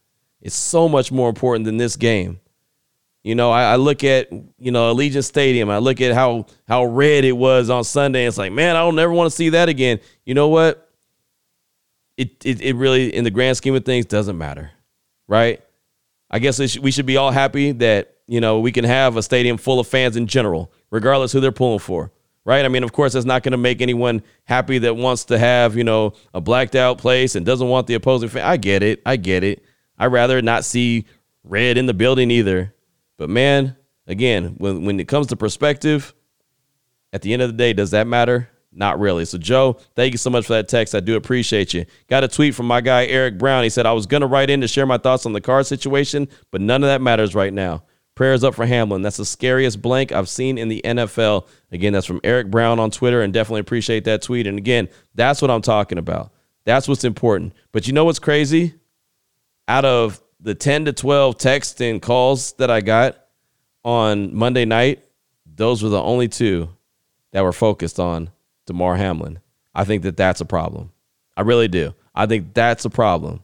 It's 0.40 0.56
so 0.56 0.88
much 0.88 1.12
more 1.12 1.28
important 1.28 1.66
than 1.66 1.76
this 1.76 1.96
game. 1.96 2.40
You 3.22 3.34
know, 3.34 3.50
I, 3.50 3.72
I 3.72 3.76
look 3.76 4.02
at 4.02 4.32
you 4.58 4.72
know 4.72 4.94
Allegiant 4.94 5.24
Stadium. 5.24 5.68
I 5.68 5.78
look 5.78 6.00
at 6.00 6.14
how 6.14 6.46
how 6.66 6.84
red 6.84 7.24
it 7.24 7.32
was 7.32 7.68
on 7.68 7.84
Sunday. 7.84 8.26
It's 8.26 8.38
like, 8.38 8.50
man, 8.50 8.76
I 8.76 8.80
don't 8.80 8.98
ever 8.98 9.12
want 9.12 9.30
to 9.30 9.36
see 9.36 9.50
that 9.50 9.68
again. 9.68 10.00
You 10.24 10.34
know 10.34 10.48
what? 10.48 10.90
It, 12.16 12.44
it 12.44 12.62
it 12.62 12.76
really, 12.76 13.14
in 13.14 13.24
the 13.24 13.30
grand 13.30 13.58
scheme 13.58 13.74
of 13.74 13.84
things, 13.84 14.06
doesn't 14.06 14.38
matter, 14.38 14.70
right? 15.28 15.62
I 16.30 16.38
guess 16.38 16.78
we 16.78 16.90
should 16.90 17.06
be 17.06 17.18
all 17.18 17.30
happy 17.30 17.72
that 17.72 18.14
you 18.26 18.40
know 18.40 18.60
we 18.60 18.72
can 18.72 18.84
have 18.84 19.18
a 19.18 19.22
stadium 19.22 19.58
full 19.58 19.80
of 19.80 19.86
fans 19.86 20.16
in 20.16 20.26
general 20.26 20.72
regardless 20.90 21.32
who 21.32 21.40
they're 21.40 21.52
pulling 21.52 21.78
for. 21.78 22.12
Right? 22.44 22.64
I 22.64 22.68
mean, 22.68 22.82
of 22.82 22.92
course, 22.92 23.12
that's 23.12 23.26
not 23.26 23.42
going 23.42 23.52
to 23.52 23.58
make 23.58 23.82
anyone 23.82 24.22
happy 24.44 24.78
that 24.78 24.96
wants 24.96 25.24
to 25.26 25.38
have, 25.38 25.76
you 25.76 25.84
know, 25.84 26.14
a 26.32 26.40
blacked 26.40 26.74
out 26.74 26.98
place 26.98 27.36
and 27.36 27.44
doesn't 27.44 27.68
want 27.68 27.86
the 27.86 27.94
opposing 27.94 28.30
fan. 28.30 28.44
I 28.44 28.56
get 28.56 28.82
it. 28.82 29.02
I 29.04 29.16
get 29.16 29.44
it. 29.44 29.62
I'd 29.98 30.06
rather 30.06 30.40
not 30.40 30.64
see 30.64 31.04
red 31.44 31.76
in 31.76 31.86
the 31.86 31.94
building 31.94 32.30
either. 32.30 32.74
But 33.18 33.28
man, 33.28 33.76
again, 34.06 34.54
when, 34.56 34.86
when 34.86 34.98
it 34.98 35.06
comes 35.06 35.26
to 35.28 35.36
perspective, 35.36 36.14
at 37.12 37.22
the 37.22 37.32
end 37.32 37.42
of 37.42 37.50
the 37.50 37.56
day, 37.56 37.72
does 37.74 37.90
that 37.90 38.06
matter? 38.06 38.48
Not 38.72 39.00
really. 39.00 39.24
So, 39.24 39.36
Joe, 39.36 39.78
thank 39.96 40.12
you 40.12 40.18
so 40.18 40.30
much 40.30 40.46
for 40.46 40.52
that 40.54 40.68
text. 40.68 40.94
I 40.94 41.00
do 41.00 41.16
appreciate 41.16 41.74
you. 41.74 41.84
Got 42.08 42.24
a 42.24 42.28
tweet 42.28 42.54
from 42.54 42.66
my 42.66 42.80
guy, 42.80 43.06
Eric 43.06 43.36
Brown. 43.36 43.64
He 43.64 43.70
said, 43.70 43.84
I 43.84 43.92
was 43.92 44.06
going 44.06 44.20
to 44.20 44.26
write 44.26 44.48
in 44.48 44.60
to 44.60 44.68
share 44.68 44.86
my 44.86 44.96
thoughts 44.96 45.26
on 45.26 45.32
the 45.32 45.40
Carr 45.40 45.64
situation, 45.64 46.28
but 46.50 46.60
none 46.60 46.82
of 46.84 46.88
that 46.88 47.02
matters 47.02 47.34
right 47.34 47.52
now. 47.52 47.82
Prayers 48.20 48.44
up 48.44 48.54
for 48.54 48.66
Hamlin. 48.66 49.00
That's 49.00 49.16
the 49.16 49.24
scariest 49.24 49.80
blank 49.80 50.12
I've 50.12 50.28
seen 50.28 50.58
in 50.58 50.68
the 50.68 50.82
NFL. 50.84 51.48
Again, 51.72 51.94
that's 51.94 52.04
from 52.04 52.20
Eric 52.22 52.50
Brown 52.50 52.78
on 52.78 52.90
Twitter, 52.90 53.22
and 53.22 53.32
definitely 53.32 53.62
appreciate 53.62 54.04
that 54.04 54.20
tweet. 54.20 54.46
And 54.46 54.58
again, 54.58 54.90
that's 55.14 55.40
what 55.40 55.50
I'm 55.50 55.62
talking 55.62 55.96
about. 55.96 56.30
That's 56.66 56.86
what's 56.86 57.04
important. 57.04 57.54
But 57.72 57.86
you 57.86 57.94
know 57.94 58.04
what's 58.04 58.18
crazy? 58.18 58.74
Out 59.68 59.86
of 59.86 60.20
the 60.38 60.54
10 60.54 60.84
to 60.84 60.92
12 60.92 61.38
texts 61.38 61.80
and 61.80 62.02
calls 62.02 62.52
that 62.58 62.70
I 62.70 62.82
got 62.82 63.24
on 63.86 64.34
Monday 64.34 64.66
night, 64.66 65.02
those 65.46 65.82
were 65.82 65.88
the 65.88 66.02
only 66.02 66.28
two 66.28 66.68
that 67.30 67.42
were 67.42 67.54
focused 67.54 67.98
on 67.98 68.28
Damar 68.66 68.96
Hamlin. 68.96 69.38
I 69.74 69.84
think 69.84 70.02
that 70.02 70.18
that's 70.18 70.42
a 70.42 70.44
problem. 70.44 70.92
I 71.38 71.40
really 71.40 71.68
do. 71.68 71.94
I 72.14 72.26
think 72.26 72.52
that's 72.52 72.84
a 72.84 72.90
problem. 72.90 73.42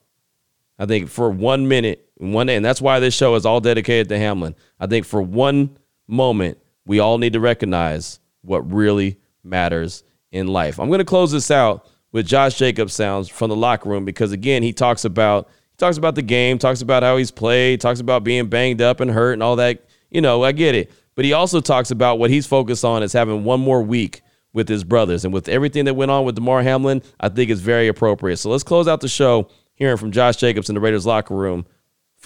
I 0.78 0.84
think 0.84 1.08
for 1.08 1.30
one 1.30 1.66
minute, 1.66 2.05
one 2.16 2.48
and 2.48 2.64
that's 2.64 2.80
why 2.80 2.98
this 2.98 3.14
show 3.14 3.34
is 3.34 3.44
all 3.44 3.60
dedicated 3.60 4.08
to 4.08 4.18
Hamlin. 4.18 4.54
I 4.80 4.86
think 4.86 5.04
for 5.04 5.20
one 5.20 5.76
moment, 6.06 6.58
we 6.86 6.98
all 6.98 7.18
need 7.18 7.34
to 7.34 7.40
recognize 7.40 8.20
what 8.42 8.72
really 8.72 9.18
matters 9.42 10.04
in 10.30 10.46
life. 10.46 10.78
I'm 10.78 10.88
going 10.88 10.98
to 10.98 11.04
close 11.04 11.32
this 11.32 11.50
out 11.50 11.88
with 12.12 12.26
Josh 12.26 12.56
Jacobs 12.56 12.94
sounds 12.94 13.28
from 13.28 13.50
the 13.50 13.56
locker 13.56 13.88
room 13.88 14.04
because 14.04 14.32
again, 14.32 14.62
he 14.62 14.72
talks 14.72 15.04
about 15.04 15.48
he 15.72 15.76
talks 15.76 15.98
about 15.98 16.14
the 16.14 16.22
game, 16.22 16.58
talks 16.58 16.80
about 16.80 17.02
how 17.02 17.16
he's 17.16 17.30
played, 17.30 17.80
talks 17.80 18.00
about 18.00 18.24
being 18.24 18.46
banged 18.46 18.80
up 18.80 19.00
and 19.00 19.10
hurt 19.10 19.34
and 19.34 19.42
all 19.42 19.56
that. 19.56 19.84
You 20.10 20.20
know, 20.20 20.42
I 20.42 20.52
get 20.52 20.74
it. 20.74 20.90
But 21.14 21.24
he 21.24 21.32
also 21.32 21.60
talks 21.60 21.90
about 21.90 22.18
what 22.18 22.30
he's 22.30 22.46
focused 22.46 22.84
on 22.84 23.02
is 23.02 23.12
having 23.12 23.44
one 23.44 23.60
more 23.60 23.82
week 23.82 24.22
with 24.52 24.68
his 24.68 24.84
brothers. 24.84 25.24
And 25.24 25.34
with 25.34 25.48
everything 25.48 25.84
that 25.86 25.94
went 25.94 26.10
on 26.10 26.24
with 26.24 26.34
Damar 26.34 26.62
Hamlin, 26.62 27.02
I 27.20 27.28
think 27.28 27.50
it's 27.50 27.60
very 27.60 27.88
appropriate. 27.88 28.38
So 28.38 28.50
let's 28.50 28.62
close 28.62 28.88
out 28.88 29.00
the 29.00 29.08
show 29.08 29.48
hearing 29.74 29.98
from 29.98 30.12
Josh 30.12 30.36
Jacobs 30.36 30.70
in 30.70 30.74
the 30.74 30.80
Raiders 30.80 31.04
locker 31.04 31.34
room 31.34 31.66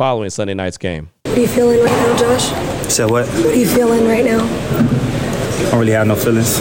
following 0.01 0.31
Sunday 0.31 0.55
night's 0.55 0.79
game. 0.79 1.11
What 1.25 1.37
are 1.37 1.41
you 1.43 1.47
feeling 1.47 1.79
right 1.81 1.93
now, 1.93 2.17
Josh? 2.17 2.47
Said 2.91 3.11
what? 3.11 3.29
What 3.29 3.49
are 3.49 3.55
you 3.55 3.67
feeling 3.67 4.07
right 4.07 4.25
now? 4.25 4.39
I 4.39 5.71
don't 5.73 5.79
really 5.79 5.93
have 5.93 6.07
no 6.07 6.17
feelings. 6.17 6.55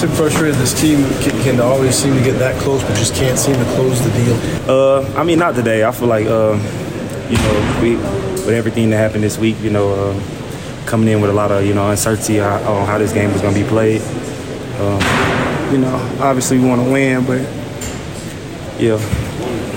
So 0.00 0.08
frustrated 0.08 0.56
this 0.56 0.74
team 0.80 1.04
can, 1.22 1.40
can, 1.44 1.60
always 1.60 1.94
seem 1.96 2.16
to 2.16 2.20
get 2.24 2.40
that 2.40 2.60
close, 2.60 2.82
but 2.82 2.96
just 2.96 3.14
can't 3.14 3.38
seem 3.38 3.54
to 3.54 3.64
close 3.76 4.02
the 4.02 4.10
deal. 4.10 4.34
Uh, 4.68 5.14
I 5.16 5.22
mean, 5.22 5.38
not 5.38 5.54
today. 5.54 5.84
I 5.84 5.92
feel 5.92 6.08
like, 6.08 6.26
uh, 6.26 6.58
you 7.30 7.36
know, 7.36 7.80
we 7.80 7.94
with 7.94 8.48
everything 8.48 8.90
that 8.90 8.96
happened 8.96 9.22
this 9.22 9.38
week, 9.38 9.54
you 9.60 9.70
know, 9.70 9.92
uh, 9.92 10.86
coming 10.86 11.06
in 11.06 11.20
with 11.20 11.30
a 11.30 11.32
lot 11.32 11.52
of 11.52 11.64
you 11.64 11.74
know 11.74 11.88
uncertainty 11.92 12.40
on 12.40 12.86
how 12.88 12.98
this 12.98 13.12
game 13.12 13.32
was 13.32 13.40
going 13.40 13.54
to 13.54 13.62
be 13.62 13.68
played. 13.68 14.02
Um, 14.80 15.00
you 15.72 15.78
know, 15.78 15.94
obviously 16.18 16.58
we 16.58 16.66
want 16.66 16.82
to 16.82 16.90
win, 16.90 17.24
but 17.24 17.40
yeah, 18.80 18.98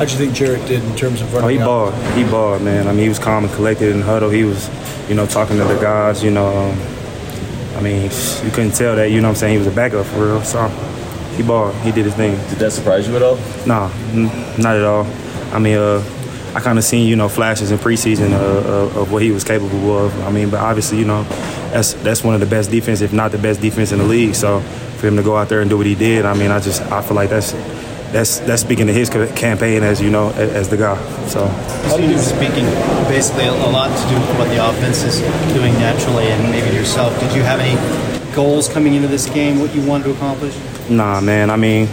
How'd 0.02 0.10
you 0.10 0.18
think 0.18 0.34
Jarrett 0.34 0.68
did 0.68 0.84
in 0.84 0.96
terms 0.96 1.22
of 1.22 1.32
running? 1.32 1.46
Oh, 1.46 1.48
he 1.50 1.60
out? 1.60 1.66
balled. 1.68 2.18
He 2.18 2.24
balled, 2.24 2.64
man. 2.64 2.88
I 2.88 2.92
mean, 2.92 3.04
he 3.04 3.10
was 3.10 3.20
calm 3.20 3.44
and 3.44 3.54
collected 3.54 3.92
in 3.92 4.00
the 4.00 4.04
huddle. 4.04 4.32
He 4.32 4.44
was, 4.44 4.68
you 5.08 5.14
know, 5.14 5.28
talking 5.28 5.58
to 5.58 5.64
the 5.64 5.80
guys. 5.80 6.24
You 6.24 6.32
know, 6.32 6.48
um, 6.48 7.78
I 7.78 7.82
mean, 7.82 8.02
you 8.06 8.50
couldn't 8.50 8.72
tell 8.72 8.96
that. 8.96 9.12
You 9.12 9.22
know, 9.22 9.28
what 9.28 9.34
I'm 9.34 9.36
saying 9.36 9.52
he 9.52 9.58
was 9.60 9.68
a 9.68 9.76
backup 9.76 10.08
for 10.08 10.26
real. 10.26 10.42
So 10.42 10.70
he 11.38 11.44
balled. 11.44 11.76
He 11.84 11.92
did 11.92 12.06
his 12.06 12.16
thing. 12.16 12.32
Did 12.50 12.58
that 12.58 12.72
surprise 12.72 13.08
you 13.08 13.16
at 13.16 13.22
all? 13.22 13.38
Nah, 13.68 13.92
n- 14.14 14.26
not 14.60 14.76
at 14.76 14.84
all. 14.84 15.06
I 15.54 15.60
mean, 15.60 15.78
uh, 15.78 16.04
I 16.56 16.62
kind 16.62 16.80
of 16.80 16.84
seen 16.84 17.08
you 17.08 17.16
know 17.16 17.30
flashes 17.30 17.70
in 17.70 17.78
preseason 17.78 18.32
uh, 18.32 19.00
of 19.00 19.12
what 19.12 19.22
he 19.22 19.30
was 19.30 19.44
capable 19.44 20.00
of. 20.00 20.20
I 20.24 20.32
mean, 20.32 20.50
but 20.50 20.62
obviously, 20.62 20.98
you 20.98 21.06
know, 21.06 21.22
that's 21.74 21.94
that's 21.94 22.24
one 22.24 22.34
of 22.34 22.40
the 22.40 22.48
best 22.48 22.72
defense, 22.72 23.02
if 23.02 23.14
not 23.14 23.32
the 23.32 23.38
best 23.38 23.62
defense 23.62 23.92
in 23.92 24.00
the 24.00 24.06
league. 24.06 24.34
So 24.34 24.62
for 24.98 25.06
him 25.06 25.16
to 25.18 25.22
go 25.22 25.38
out 25.38 25.48
there 25.50 25.62
and 25.62 25.70
do 25.70 25.78
what 25.78 25.86
he 25.86 25.94
did, 25.94 26.26
I 26.26 26.34
mean, 26.34 26.50
I 26.50 26.60
just 26.60 26.82
I 26.92 27.04
feel 27.04 27.16
like 27.16 27.30
that's 27.30 27.54
that's 28.12 28.40
that's 28.40 28.62
speaking 28.62 28.88
to 28.88 28.94
his 28.94 29.10
campaign 29.10 29.84
as 29.84 30.02
you 30.02 30.10
know 30.10 30.32
as 30.32 30.70
the 30.70 30.78
guy. 30.78 30.98
So, 31.28 31.48
how 31.48 31.98
do 31.98 32.08
you 32.08 32.18
speaking 32.18 32.66
basically 33.08 33.46
a 33.46 33.54
lot 33.54 33.88
to 33.88 34.10
do 34.10 34.20
with 34.20 34.38
what 34.38 34.50
the 34.50 34.68
offense 34.68 35.04
is 35.04 35.20
doing 35.54 35.74
naturally, 35.74 36.26
and 36.26 36.52
maybe 36.52 36.76
yourself. 36.76 37.18
Did 37.20 37.36
you 37.36 37.44
have 37.44 37.60
any 37.60 37.76
goals 38.36 38.68
coming 38.68 38.94
into 38.94 39.08
this 39.08 39.30
game? 39.30 39.60
What 39.60 39.74
you 39.74 39.86
wanted 39.86 40.06
to 40.06 40.12
accomplish? 40.12 40.56
Nah, 40.90 41.22
man. 41.22 41.50
I 41.50 41.56
mean, 41.56 41.88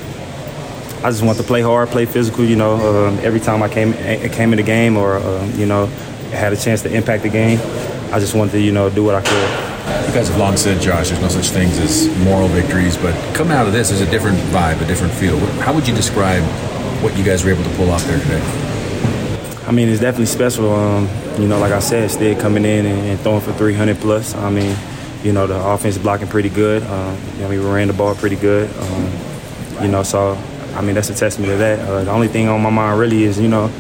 I 1.02 1.11
just 1.11 1.22
want 1.22 1.38
to 1.38 1.44
play 1.44 1.62
hard, 1.62 1.88
play 1.88 2.07
physical. 2.07 2.44
You 2.44 2.57
know, 2.57 2.74
uh, 2.74 3.20
every 3.22 3.40
time 3.40 3.62
I 3.62 3.68
came 3.68 3.92
came 3.92 4.52
in 4.52 4.57
the 4.57 4.62
game 4.64 4.96
or 4.96 5.16
uh, 5.16 5.46
you 5.57 5.66
know 5.66 5.87
had 6.33 6.52
a 6.52 6.57
chance 6.57 6.83
to 6.83 6.92
impact 6.92 7.22
the 7.22 7.31
game, 7.31 7.59
I 8.12 8.18
just 8.18 8.35
wanted 8.35 8.52
to 8.52 8.61
you 8.61 8.72
know 8.72 8.90
do 8.90 9.04
what 9.04 9.14
I 9.14 9.22
could. 9.22 9.67
You 10.07 10.14
guys 10.14 10.29
have 10.29 10.38
long 10.38 10.57
said, 10.57 10.81
Josh, 10.81 11.09
there's 11.09 11.20
no 11.20 11.29
such 11.29 11.51
things 11.51 11.79
as 11.79 12.09
moral 12.24 12.48
victories, 12.48 12.96
but 12.96 13.14
coming 13.35 13.53
out 13.53 13.66
of 13.66 13.72
this, 13.72 13.90
there's 13.90 14.01
a 14.01 14.11
different 14.11 14.38
vibe, 14.53 14.81
a 14.81 14.87
different 14.87 15.12
feel. 15.12 15.38
How 15.61 15.74
would 15.74 15.87
you 15.87 15.94
describe 15.94 16.42
what 17.03 17.16
you 17.16 17.24
guys 17.24 17.44
were 17.44 17.51
able 17.51 17.64
to 17.64 17.77
pull 17.77 17.90
off 17.90 18.05
there 18.05 18.18
today? 18.18 18.42
I 19.66 19.70
mean, 19.70 19.88
it's 19.88 20.01
definitely 20.01 20.27
special. 20.27 20.72
Um, 20.72 21.09
you 21.38 21.46
know, 21.46 21.59
like 21.59 21.72
I 21.72 21.79
said, 21.79 22.11
Stead 22.11 22.40
coming 22.40 22.64
in 22.64 22.87
and, 22.87 22.98
and, 23.01 23.20
throwing 23.20 23.42
for 23.42 23.53
300 23.53 23.98
plus. 23.98 24.35
I 24.35 24.51
mean, 24.51 24.74
you 25.22 25.33
know, 25.33 25.46
the 25.46 25.62
offense 25.62 25.98
blocking 25.98 26.27
pretty 26.27 26.48
good. 26.48 26.83
Um, 26.85 27.18
you 27.35 27.40
know, 27.40 27.48
we 27.48 27.59
ran 27.59 27.88
the 27.88 27.92
ball 27.92 28.14
pretty 28.14 28.37
good. 28.37 28.70
Um, 28.77 29.12
you 29.83 29.88
know, 29.88 30.03
so 30.03 30.38
I 30.74 30.81
mean, 30.81 30.94
that's 30.94 31.11
a 31.11 31.14
testament 31.14 31.53
to 31.53 31.57
that. 31.59 31.81
Uh, 31.81 32.05
the 32.05 32.11
only 32.11 32.29
thing 32.29 32.48
on 32.48 32.62
my 32.62 32.70
mind 32.70 32.98
really 32.98 33.24
is, 33.24 33.38
you 33.38 33.48
know, 33.48 33.70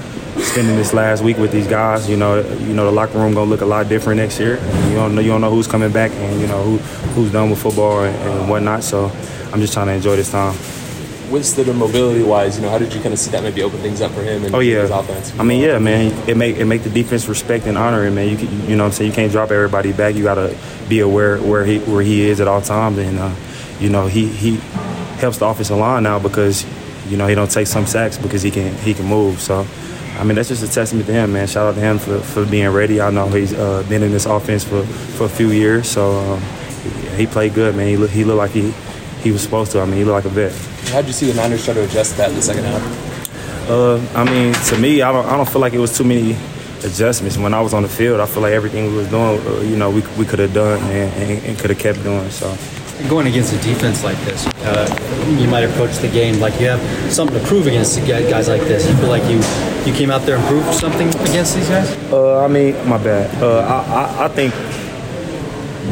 spending 0.48 0.76
this 0.76 0.94
last 0.94 1.22
week 1.22 1.36
with 1.36 1.52
these 1.52 1.68
guys. 1.68 2.08
You 2.08 2.16
know, 2.16 2.40
you 2.40 2.72
know 2.72 2.86
the 2.86 2.92
locker 2.92 3.18
room 3.18 3.34
gonna 3.34 3.50
look 3.50 3.60
a 3.60 3.66
lot 3.66 3.88
different 3.88 4.18
next 4.18 4.40
year. 4.40 4.56
You 4.88 4.94
don't 4.94 5.14
know 5.14 5.20
you 5.20 5.28
don't 5.28 5.40
know 5.40 5.50
who's 5.50 5.66
coming 5.66 5.92
back 5.92 6.10
and 6.12 6.40
you 6.40 6.46
know 6.46 6.62
who 6.62 6.78
who's 7.14 7.30
done 7.32 7.50
with 7.50 7.60
football 7.60 8.04
and, 8.04 8.16
and 8.16 8.48
whatnot. 8.48 8.82
So 8.82 9.12
I'm 9.52 9.60
just 9.60 9.72
trying 9.72 9.86
to 9.86 9.92
enjoy 9.92 10.16
this 10.16 10.30
time. 10.30 10.56
With 11.30 11.76
mobility 11.76 12.22
wise, 12.22 12.56
you 12.56 12.62
know, 12.62 12.70
how 12.70 12.78
did 12.78 12.94
you 12.94 13.02
kind 13.02 13.12
of 13.12 13.18
see 13.18 13.30
that 13.32 13.42
maybe 13.42 13.62
open 13.62 13.80
things 13.80 14.00
up 14.00 14.12
for 14.12 14.22
him 14.22 14.44
and 14.46 14.54
oh, 14.54 14.60
yeah. 14.60 14.80
his 14.80 14.90
offense? 14.90 15.38
I 15.38 15.42
mean, 15.42 15.60
yeah, 15.60 15.78
man, 15.78 16.10
it 16.26 16.38
make 16.38 16.56
it 16.56 16.64
make 16.64 16.84
the 16.84 16.90
defense 16.90 17.28
respect 17.28 17.66
and 17.66 17.76
honor 17.76 18.06
him, 18.06 18.14
man. 18.14 18.30
You 18.30 18.38
can, 18.38 18.48
you 18.62 18.76
know, 18.76 18.84
what 18.84 18.86
I'm 18.86 18.92
saying 18.92 19.10
you 19.10 19.14
can't 19.14 19.30
drop 19.30 19.50
everybody 19.50 19.92
back. 19.92 20.14
You 20.14 20.22
gotta 20.22 20.56
be 20.88 21.00
aware 21.00 21.38
where 21.38 21.66
he 21.66 21.80
where 21.80 22.02
he 22.02 22.22
is 22.22 22.40
at 22.40 22.48
all 22.48 22.62
times, 22.62 22.96
and 22.96 23.18
uh, 23.18 23.34
you 23.78 23.90
know 23.90 24.06
he 24.06 24.26
he 24.26 24.56
helps 25.20 25.36
the 25.36 25.46
offensive 25.46 25.76
line 25.76 26.04
now 26.04 26.18
because 26.18 26.64
you 27.08 27.18
know 27.18 27.26
he 27.26 27.34
don't 27.34 27.50
take 27.50 27.66
some 27.66 27.84
sacks 27.84 28.16
because 28.16 28.40
he 28.40 28.50
can 28.50 28.74
he 28.78 28.94
can 28.94 29.04
move. 29.04 29.38
So 29.38 29.66
I 30.18 30.24
mean, 30.24 30.34
that's 30.34 30.48
just 30.48 30.64
a 30.64 30.68
testament 30.68 31.06
to 31.06 31.12
him, 31.12 31.32
man. 31.32 31.46
Shout 31.46 31.68
out 31.68 31.74
to 31.76 31.80
him 31.80 31.98
for, 31.98 32.18
for 32.18 32.44
being 32.44 32.68
ready. 32.70 33.00
I 33.00 33.10
know 33.10 33.28
he's 33.28 33.54
uh, 33.54 33.84
been 33.88 34.02
in 34.02 34.10
this 34.10 34.26
offense 34.26 34.64
for, 34.64 34.82
for 34.82 35.24
a 35.24 35.28
few 35.28 35.50
years, 35.52 35.88
so 35.88 36.10
um, 36.18 36.42
he, 36.82 37.16
he 37.18 37.26
played 37.26 37.54
good, 37.54 37.76
man. 37.76 37.86
He, 37.86 37.96
look, 37.96 38.10
he 38.10 38.24
looked 38.24 38.38
like 38.38 38.50
he, 38.50 38.72
he 39.22 39.30
was 39.30 39.42
supposed 39.42 39.70
to. 39.72 39.80
I 39.80 39.84
mean, 39.84 39.98
he 39.98 40.04
looked 40.04 40.24
like 40.24 40.32
a 40.32 40.34
vet. 40.34 40.52
How 40.90 41.00
did 41.00 41.06
you 41.06 41.12
see 41.12 41.30
the 41.30 41.34
Niners 41.34 41.64
try 41.64 41.74
to 41.74 41.84
adjust 41.84 42.16
that 42.16 42.30
in 42.30 42.34
the 42.34 42.42
second 42.42 42.64
half? 42.64 43.70
Uh, 43.70 44.00
I 44.14 44.24
mean, 44.24 44.54
to 44.54 44.78
me, 44.78 45.02
I 45.02 45.12
don't, 45.12 45.26
I 45.26 45.36
don't 45.36 45.48
feel 45.48 45.60
like 45.60 45.72
it 45.72 45.78
was 45.78 45.96
too 45.96 46.04
many 46.04 46.32
adjustments. 46.82 47.38
When 47.38 47.54
I 47.54 47.60
was 47.60 47.72
on 47.72 47.84
the 47.84 47.88
field, 47.88 48.20
I 48.20 48.26
feel 48.26 48.42
like 48.42 48.54
everything 48.54 48.90
we 48.90 48.96
was 48.96 49.08
doing, 49.08 49.38
uh, 49.46 49.60
you 49.60 49.76
know, 49.76 49.90
we, 49.90 50.00
we 50.18 50.24
could 50.24 50.40
have 50.40 50.52
done 50.52 50.82
and, 50.90 51.12
and, 51.14 51.44
and 51.44 51.58
could 51.58 51.70
have 51.70 51.78
kept 51.78 52.02
doing. 52.02 52.28
So. 52.30 52.56
Going 53.08 53.28
against 53.28 53.52
a 53.52 53.58
defense 53.58 54.02
like 54.02 54.18
this, 54.24 54.44
uh, 54.64 55.36
you 55.38 55.46
might 55.46 55.62
approach 55.62 55.98
the 55.98 56.08
game 56.08 56.40
like 56.40 56.58
you 56.58 56.66
have 56.66 57.12
something 57.12 57.38
to 57.38 57.46
prove 57.46 57.68
against 57.68 58.04
guys 58.06 58.48
like 58.48 58.62
this. 58.62 58.88
You 58.88 58.96
feel 58.96 59.08
like 59.08 59.22
you 59.30 59.40
you 59.86 59.92
came 59.92 60.10
out 60.10 60.22
there 60.22 60.36
and 60.36 60.46
proved 60.46 60.72
something 60.74 61.08
against 61.08 61.54
these 61.56 61.68
guys? 61.68 61.96
Uh, 62.12 62.44
I 62.44 62.48
mean, 62.48 62.74
my 62.88 63.02
bad. 63.02 63.42
Uh, 63.42 63.60
I, 63.60 64.22
I, 64.22 64.24
I 64.24 64.28
think 64.28 64.54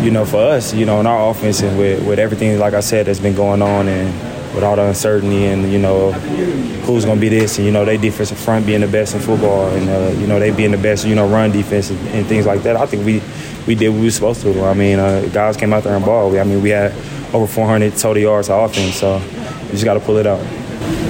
you 0.02 0.10
know, 0.10 0.24
for 0.24 0.40
us, 0.40 0.74
you 0.74 0.84
know, 0.84 1.00
in 1.00 1.06
our 1.06 1.30
offense 1.30 1.62
and 1.62 1.78
with, 1.78 2.06
with 2.06 2.18
everything, 2.18 2.58
like 2.58 2.74
I 2.74 2.80
said, 2.80 3.06
that's 3.06 3.18
been 3.18 3.34
going 3.34 3.62
on 3.62 3.88
and 3.88 4.54
with 4.54 4.62
all 4.62 4.76
the 4.76 4.86
uncertainty 4.86 5.46
and, 5.46 5.70
you 5.72 5.78
know, 5.78 6.12
who's 6.12 7.04
going 7.04 7.16
to 7.16 7.20
be 7.20 7.28
this 7.28 7.58
and, 7.58 7.66
you 7.66 7.72
know, 7.72 7.84
they 7.84 7.96
defensive 7.96 8.38
front 8.38 8.66
being 8.66 8.82
the 8.82 8.86
best 8.86 9.14
in 9.14 9.20
football 9.20 9.68
and, 9.68 9.88
uh, 9.88 10.18
you 10.20 10.26
know, 10.26 10.38
they 10.38 10.50
being 10.50 10.70
the 10.70 10.78
best, 10.78 11.06
you 11.06 11.14
know, 11.14 11.28
run 11.28 11.50
defense 11.50 11.90
and, 11.90 11.98
and, 12.08 12.26
things 12.26 12.46
like 12.46 12.62
that. 12.62 12.76
I 12.76 12.86
think 12.86 13.04
we, 13.04 13.22
we 13.66 13.74
did 13.74 13.88
what 13.88 13.98
we 13.98 14.04
were 14.04 14.10
supposed 14.10 14.42
to. 14.42 14.64
I 14.64 14.74
mean, 14.74 14.98
uh, 14.98 15.28
guys 15.32 15.56
came 15.56 15.72
out 15.72 15.84
there 15.84 15.96
and 15.96 16.04
ball. 16.04 16.38
I 16.38 16.44
mean, 16.44 16.62
we 16.62 16.70
had 16.70 16.92
over 17.34 17.46
400 17.46 17.96
total 17.96 18.22
yards 18.22 18.48
of 18.48 18.70
offense, 18.70 18.96
so 18.96 19.18
you 19.18 19.70
just 19.72 19.84
got 19.84 19.94
to 19.94 20.00
pull 20.00 20.18
it 20.18 20.26
out. 20.26 20.40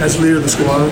As 0.02 0.20
leader 0.20 0.36
of 0.36 0.42
the 0.42 0.48
squad, 0.48 0.88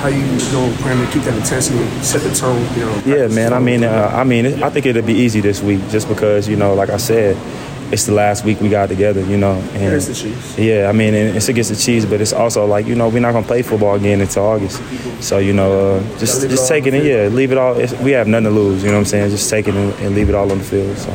how 0.00 0.08
you 0.08 0.24
going 0.52 0.72
to 0.72 0.82
plan 0.82 1.04
to 1.04 1.12
keep 1.12 1.22
that 1.24 1.36
intensity 1.36 1.78
set 2.02 2.22
the 2.22 2.34
tone? 2.34 2.60
You 2.76 2.86
know. 2.86 3.02
Yeah, 3.04 3.28
man. 3.28 3.52
I 3.52 3.58
mean, 3.58 3.84
uh, 3.84 4.10
I 4.14 4.24
mean, 4.24 4.62
I 4.62 4.70
think 4.70 4.86
it'll 4.86 5.02
be 5.02 5.14
easy 5.14 5.40
this 5.40 5.62
week, 5.62 5.80
just 5.88 6.08
because 6.08 6.48
you 6.48 6.56
know, 6.56 6.74
like 6.74 6.90
I 6.90 6.98
said, 6.98 7.36
it's 7.92 8.06
the 8.06 8.12
last 8.12 8.44
week 8.44 8.58
we 8.60 8.70
got 8.70 8.88
together, 8.88 9.22
you 9.26 9.36
know. 9.36 9.52
And 9.74 9.94
it's 9.94 10.06
the 10.06 10.14
Chiefs. 10.14 10.58
Yeah, 10.58 10.88
I 10.88 10.92
mean, 10.92 11.12
it's 11.14 11.48
against 11.48 11.70
the 11.70 11.76
Chiefs, 11.76 12.06
but 12.06 12.20
it's 12.22 12.32
also 12.32 12.64
like 12.64 12.86
you 12.86 12.94
know 12.94 13.08
we're 13.10 13.20
not 13.20 13.32
gonna 13.32 13.46
play 13.46 13.62
football 13.62 13.94
again 13.94 14.20
until 14.20 14.44
August. 14.46 14.82
So 15.22 15.38
you 15.38 15.52
know, 15.52 15.96
uh, 15.96 16.18
just 16.18 16.40
just 16.48 16.68
take 16.68 16.86
it 16.86 16.94
and 16.94 17.04
yeah, 17.04 17.28
leave 17.28 17.52
it 17.52 17.58
all. 17.58 17.74
we 18.02 18.12
have 18.12 18.26
nothing 18.26 18.44
to 18.44 18.50
lose. 18.50 18.82
You 18.82 18.88
know 18.88 18.94
what 18.94 19.00
I'm 19.00 19.04
saying? 19.06 19.30
Just 19.30 19.50
take 19.50 19.68
it 19.68 19.74
and, 19.74 19.92
and 20.00 20.14
leave 20.14 20.30
it 20.30 20.34
all 20.34 20.50
on 20.50 20.58
the 20.58 20.64
field. 20.64 20.96
So. 20.96 21.12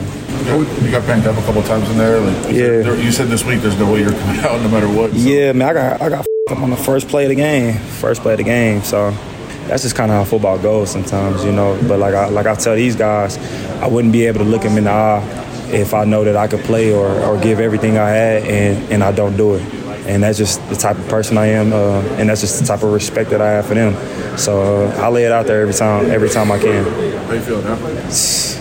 You 0.47 0.91
got 0.91 1.05
banged 1.05 1.27
up 1.27 1.35
a 1.35 1.41
couple 1.41 1.61
times 1.63 1.89
in 1.89 1.97
there. 1.97 2.19
Like, 2.19 2.45
yeah. 2.53 2.83
There, 2.83 2.95
you 2.95 3.11
said 3.11 3.27
this 3.27 3.43
week 3.43 3.61
there's 3.61 3.77
no 3.77 3.91
way 3.91 4.01
you're 4.01 4.11
coming 4.11 4.39
out 4.45 4.61
no 4.61 4.69
matter 4.69 4.87
what. 4.87 5.11
So. 5.11 5.17
Yeah, 5.17 5.51
man, 5.53 5.69
I 5.69 5.73
got 5.73 6.01
I 6.01 6.09
got 6.09 6.26
up 6.51 6.59
on 6.59 6.69
the 6.69 6.77
first 6.77 7.07
play 7.07 7.23
of 7.23 7.29
the 7.29 7.35
game. 7.35 7.73
First 7.77 8.21
play 8.21 8.33
of 8.33 8.37
the 8.37 8.43
game. 8.43 8.81
So 8.81 9.11
that's 9.67 9.83
just 9.83 9.95
kind 9.95 10.11
of 10.11 10.17
how 10.17 10.23
football 10.23 10.57
goes 10.57 10.89
sometimes, 10.89 11.43
you 11.43 11.51
know. 11.51 11.79
But 11.87 11.99
like 11.99 12.13
I 12.13 12.29
like 12.29 12.47
I 12.47 12.55
tell 12.55 12.75
these 12.75 12.95
guys, 12.95 13.37
I 13.81 13.87
wouldn't 13.87 14.13
be 14.13 14.25
able 14.25 14.39
to 14.39 14.45
look 14.45 14.61
them 14.61 14.77
in 14.77 14.85
the 14.85 14.91
eye 14.91 15.45
if 15.69 15.93
I 15.93 16.05
know 16.05 16.23
that 16.23 16.37
I 16.37 16.47
could 16.47 16.61
play 16.61 16.93
or, 16.93 17.09
or 17.23 17.37
give 17.39 17.59
everything 17.59 17.97
I 17.97 18.09
had 18.09 18.43
and, 18.43 18.91
and 18.91 19.03
I 19.03 19.11
don't 19.11 19.35
do 19.35 19.55
it. 19.55 19.61
And 20.07 20.23
that's 20.23 20.37
just 20.37 20.67
the 20.69 20.75
type 20.75 20.97
of 20.97 21.07
person 21.09 21.37
I 21.37 21.47
am, 21.47 21.73
uh, 21.73 21.99
and 22.17 22.29
that's 22.29 22.39
just 22.39 22.61
the 22.61 22.65
type 22.65 22.81
of 22.81 22.93
respect 22.93 23.29
that 23.31 23.41
I 23.41 23.51
have 23.51 23.65
for 23.65 23.73
them. 23.73 23.93
So 24.37 24.87
uh, 24.87 25.01
I 25.01 25.09
lay 25.09 25.25
it 25.25 25.33
out 25.33 25.47
there 25.47 25.61
every 25.61 25.73
time, 25.73 26.09
every 26.09 26.29
time 26.29 26.49
I 26.49 26.59
can. 26.59 26.85
How 27.25 27.33
you 27.33 27.41
feel 27.41 27.61
now? 27.61 27.77
It's, 28.05 28.57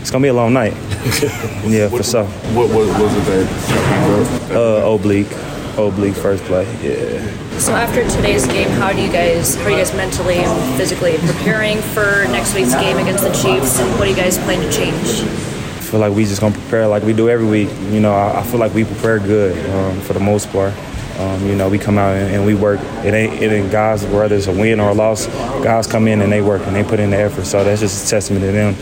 it's 0.00 0.10
gonna 0.10 0.22
be 0.22 0.28
a 0.28 0.34
long 0.34 0.52
night. 0.52 0.72
yeah, 1.64 1.88
what, 1.88 1.98
for 1.98 2.10
sure. 2.10 2.24
What, 2.24 2.68
what 2.70 3.00
was 3.00 3.16
it 3.16 3.46
that? 3.46 4.56
Uh, 4.56 4.92
oblique, 4.92 5.30
oblique 5.78 6.14
first 6.14 6.42
play. 6.44 6.64
Yeah. 6.82 7.58
So 7.58 7.72
after 7.72 8.02
today's 8.10 8.46
game, 8.46 8.68
how 8.68 8.92
do 8.92 9.00
you 9.00 9.12
guys, 9.12 9.54
how 9.54 9.64
are 9.64 9.70
you 9.70 9.76
guys 9.76 9.94
mentally 9.94 10.36
and 10.36 10.76
physically 10.76 11.16
preparing 11.18 11.78
for 11.78 12.24
next 12.28 12.54
week's 12.54 12.74
game 12.74 12.96
against 12.98 13.24
the 13.24 13.32
Chiefs, 13.32 13.78
and 13.80 13.90
what 13.98 14.04
do 14.04 14.10
you 14.10 14.16
guys 14.16 14.38
plan 14.38 14.60
to 14.60 14.72
change? 14.72 15.22
I 15.22 15.86
feel 15.86 16.00
like 16.00 16.14
we 16.14 16.24
just 16.24 16.40
gonna 16.40 16.54
prepare 16.54 16.88
like 16.88 17.02
we 17.02 17.12
do 17.12 17.28
every 17.28 17.46
week. 17.46 17.70
You 17.90 18.00
know, 18.00 18.12
I, 18.12 18.40
I 18.40 18.42
feel 18.42 18.58
like 18.58 18.74
we 18.74 18.84
prepare 18.84 19.18
good 19.18 19.54
um, 19.70 20.00
for 20.00 20.12
the 20.12 20.20
most 20.20 20.50
part. 20.50 20.74
Um, 21.18 21.46
you 21.46 21.54
know, 21.54 21.68
we 21.68 21.78
come 21.78 21.96
out 21.96 22.16
and, 22.16 22.34
and, 22.34 22.44
we 22.44 22.54
work. 22.56 22.80
It 23.04 23.14
ain't 23.14 23.40
it 23.40 23.52
ain't 23.52 23.70
guys 23.70 24.04
whether 24.06 24.34
it's 24.34 24.48
a 24.48 24.52
win 24.52 24.80
or 24.80 24.90
a 24.90 24.94
loss. 24.94 25.26
Guys 25.62 25.86
come 25.86 26.08
in 26.08 26.20
and 26.20 26.32
they 26.32 26.42
work 26.42 26.66
and 26.66 26.74
they 26.74 26.82
put 26.82 26.98
in 26.98 27.10
the 27.10 27.18
effort. 27.18 27.44
So 27.44 27.62
that's 27.62 27.80
just 27.80 28.06
a 28.06 28.10
testament 28.10 28.44
to 28.44 28.50
them. 28.50 28.74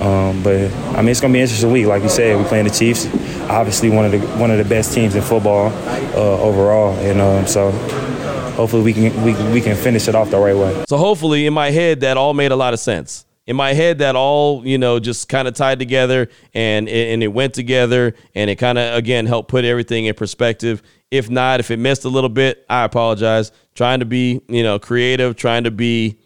Um, 0.00 0.42
but 0.42 0.72
I 0.96 1.02
mean, 1.02 1.08
it's 1.08 1.20
gonna 1.20 1.32
be 1.32 1.40
an 1.40 1.44
interesting 1.44 1.72
week. 1.72 1.86
Like 1.86 2.02
you 2.02 2.08
said, 2.08 2.36
we 2.36 2.44
playing 2.44 2.64
the 2.64 2.70
Chiefs. 2.70 3.06
Obviously, 3.50 3.90
one 3.90 4.04
of 4.04 4.12
the 4.12 4.20
one 4.38 4.50
of 4.50 4.58
the 4.58 4.64
best 4.64 4.94
teams 4.94 5.14
in 5.14 5.22
football 5.22 5.68
uh, 6.14 6.40
overall, 6.40 6.96
and 6.98 7.20
um, 7.20 7.46
so 7.46 7.70
hopefully 8.52 8.82
we 8.82 8.92
can 8.92 9.24
we, 9.24 9.34
we 9.52 9.60
can 9.60 9.76
finish 9.76 10.08
it 10.08 10.14
off 10.14 10.30
the 10.30 10.38
right 10.38 10.56
way. 10.56 10.84
So 10.88 10.96
hopefully, 10.96 11.46
in 11.46 11.54
my 11.54 11.70
head, 11.70 12.00
that 12.00 12.16
all 12.16 12.34
made 12.34 12.52
a 12.52 12.56
lot 12.56 12.74
of 12.74 12.80
sense 12.80 13.24
in 13.48 13.56
my 13.56 13.72
head 13.72 13.98
that 13.98 14.14
all 14.14 14.64
you 14.64 14.78
know 14.78 15.00
just 15.00 15.28
kind 15.28 15.48
of 15.48 15.54
tied 15.54 15.80
together 15.80 16.28
and 16.54 16.88
and 16.88 17.22
it 17.22 17.28
went 17.28 17.54
together 17.54 18.14
and 18.34 18.50
it 18.50 18.56
kind 18.56 18.78
of 18.78 18.94
again 18.94 19.26
helped 19.26 19.48
put 19.48 19.64
everything 19.64 20.04
in 20.04 20.14
perspective 20.14 20.82
if 21.10 21.28
not 21.30 21.58
if 21.58 21.70
it 21.70 21.78
missed 21.78 22.04
a 22.04 22.08
little 22.08 22.28
bit 22.28 22.64
i 22.68 22.84
apologize 22.84 23.50
trying 23.74 24.00
to 24.00 24.04
be 24.04 24.40
you 24.48 24.62
know 24.62 24.78
creative 24.78 25.34
trying 25.34 25.64
to 25.64 25.70
be 25.70 26.18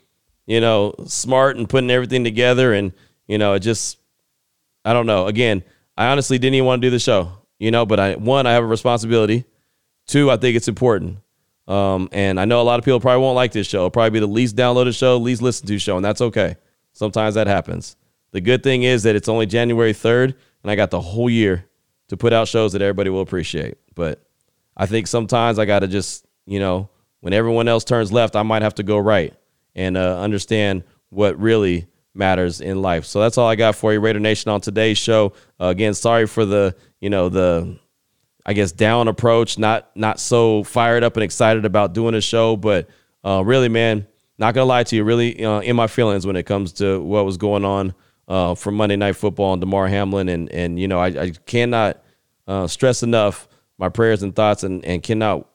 you 0.46 0.61
know 0.61 0.92
smart 1.06 1.56
and 1.56 1.68
putting 1.68 1.90
everything 1.90 2.24
together 2.24 2.72
and 2.74 2.92
you 3.33 3.38
know 3.38 3.55
it 3.55 3.61
just 3.61 3.99
i 4.85 4.92
don't 4.92 5.07
know. 5.07 5.27
Again 5.27 5.64
i 5.97 6.07
honestly 6.07 6.38
didn't 6.38 6.55
even 6.55 6.66
want 6.66 6.83
to 6.83 6.87
do 6.87 6.90
the 6.90 6.99
show 6.99 7.33
you 7.59 7.71
know 7.71 7.85
but 7.87 7.99
i 8.01 8.14
one 8.14 8.47
i 8.47 8.53
have 8.53 8.64
a 8.64 8.66
responsibility. 8.66 9.45
Two 10.07 10.31
i 10.31 10.37
think 10.37 10.57
it's 10.57 10.68
important. 10.68 11.18
Um, 11.66 12.09
and 12.12 12.38
i 12.38 12.45
know 12.45 12.61
a 12.61 12.68
lot 12.71 12.79
of 12.79 12.85
people 12.85 13.01
probably 13.01 13.23
won't 13.23 13.37
like 13.37 13.53
this 13.53 13.66
show. 13.66 13.79
It'll 13.79 13.90
probably 13.90 14.11
be 14.11 14.21
the 14.21 14.27
least 14.27 14.57
downloaded 14.57 14.97
show 14.97 15.16
least 15.16 15.42
listened 15.42 15.68
to 15.68 15.79
show 15.79 15.97
and 15.97 16.05
that's 16.05 16.21
okay. 16.21 16.57
Sometimes 16.92 17.35
that 17.35 17.47
happens. 17.47 17.97
The 18.33 18.40
good 18.40 18.62
thing 18.62 18.83
is 18.83 19.03
that 19.05 19.14
it's 19.14 19.29
only 19.29 19.47
January 19.47 19.92
3rd, 19.92 20.35
and 20.62 20.71
I 20.71 20.75
got 20.75 20.90
the 20.90 21.01
whole 21.01 21.31
year 21.31 21.66
to 22.09 22.16
put 22.16 22.33
out 22.33 22.49
shows 22.49 22.73
that 22.73 22.83
everybody 22.83 23.11
will 23.11 23.21
appreciate. 23.21 23.77
But 23.95 24.23
I 24.77 24.87
think 24.87 25.07
sometimes 25.07 25.59
I 25.59 25.66
got 25.66 25.81
to 25.81 25.88
just, 25.88 26.27
you 26.47 26.59
know, 26.59 26.88
when 27.21 27.33
everyone 27.33 27.68
else 27.68 27.85
turns 27.85 28.11
left, 28.11 28.35
I 28.35 28.42
might 28.42 28.62
have 28.62 28.75
to 28.77 28.83
go 28.83 28.99
right 28.99 29.35
and 29.75 29.97
uh, 29.97 30.18
understand 30.21 30.85
what 31.11 31.38
really 31.38 31.87
matters 32.14 32.61
in 32.61 32.83
life. 32.83 33.05
So 33.05 33.20
that's 33.20 33.38
all 33.38 33.48
I 33.48 33.57
got 33.57 33.75
for 33.75 33.92
you, 33.92 34.01
Raider 34.01 34.20
Nation, 34.20 34.51
on 34.51 34.61
today's 34.61 34.98
show. 34.98 35.33
Uh, 35.61 35.66
again, 35.66 35.94
sorry 35.94 36.27
for 36.27 36.44
the, 36.44 36.77
you 37.01 37.11
know, 37.11 37.29
the, 37.29 37.79
I 38.44 38.53
guess 38.55 38.72
down 38.72 39.09
approach, 39.09 39.57
not 39.57 39.90
not 39.94 40.18
so 40.18 40.64
fired 40.64 41.05
up 41.05 41.16
and 41.16 41.22
excited 41.22 41.64
about 41.64 41.92
doing 41.92 42.14
a 42.14 42.20
show, 42.20 42.57
but 42.57 42.88
uh, 43.25 43.42
really, 43.44 43.68
man, 43.68 44.07
not 44.37 44.55
gonna 44.55 44.66
lie 44.66 44.83
to 44.83 44.96
you, 44.96 45.05
really 45.05 45.44
uh, 45.44 45.61
in 45.61 45.77
my 45.77 45.87
feelings 45.87 46.27
when 46.27 46.35
it 46.35 46.42
comes 46.42 46.72
to 46.75 47.01
what 47.01 47.25
was 47.25 47.37
going 47.37 47.64
on 47.64 47.94
uh, 48.27 48.57
for 48.57 48.72
Monday 48.72 48.96
Night 48.96 49.14
Football 49.14 49.53
and 49.53 49.61
Damar 49.61 49.87
Hamlin, 49.87 50.29
and 50.29 50.51
and 50.51 50.79
you 50.79 50.88
know 50.88 50.98
I, 50.98 51.07
I 51.07 51.31
cannot 51.46 52.03
uh, 52.48 52.66
stress 52.66 53.05
enough 53.05 53.46
my 53.79 53.88
prayers 53.88 54.25
and 54.25 54.35
thoughts, 54.35 54.64
and 54.64 54.85
and 54.85 55.05
cannot 55.05 55.46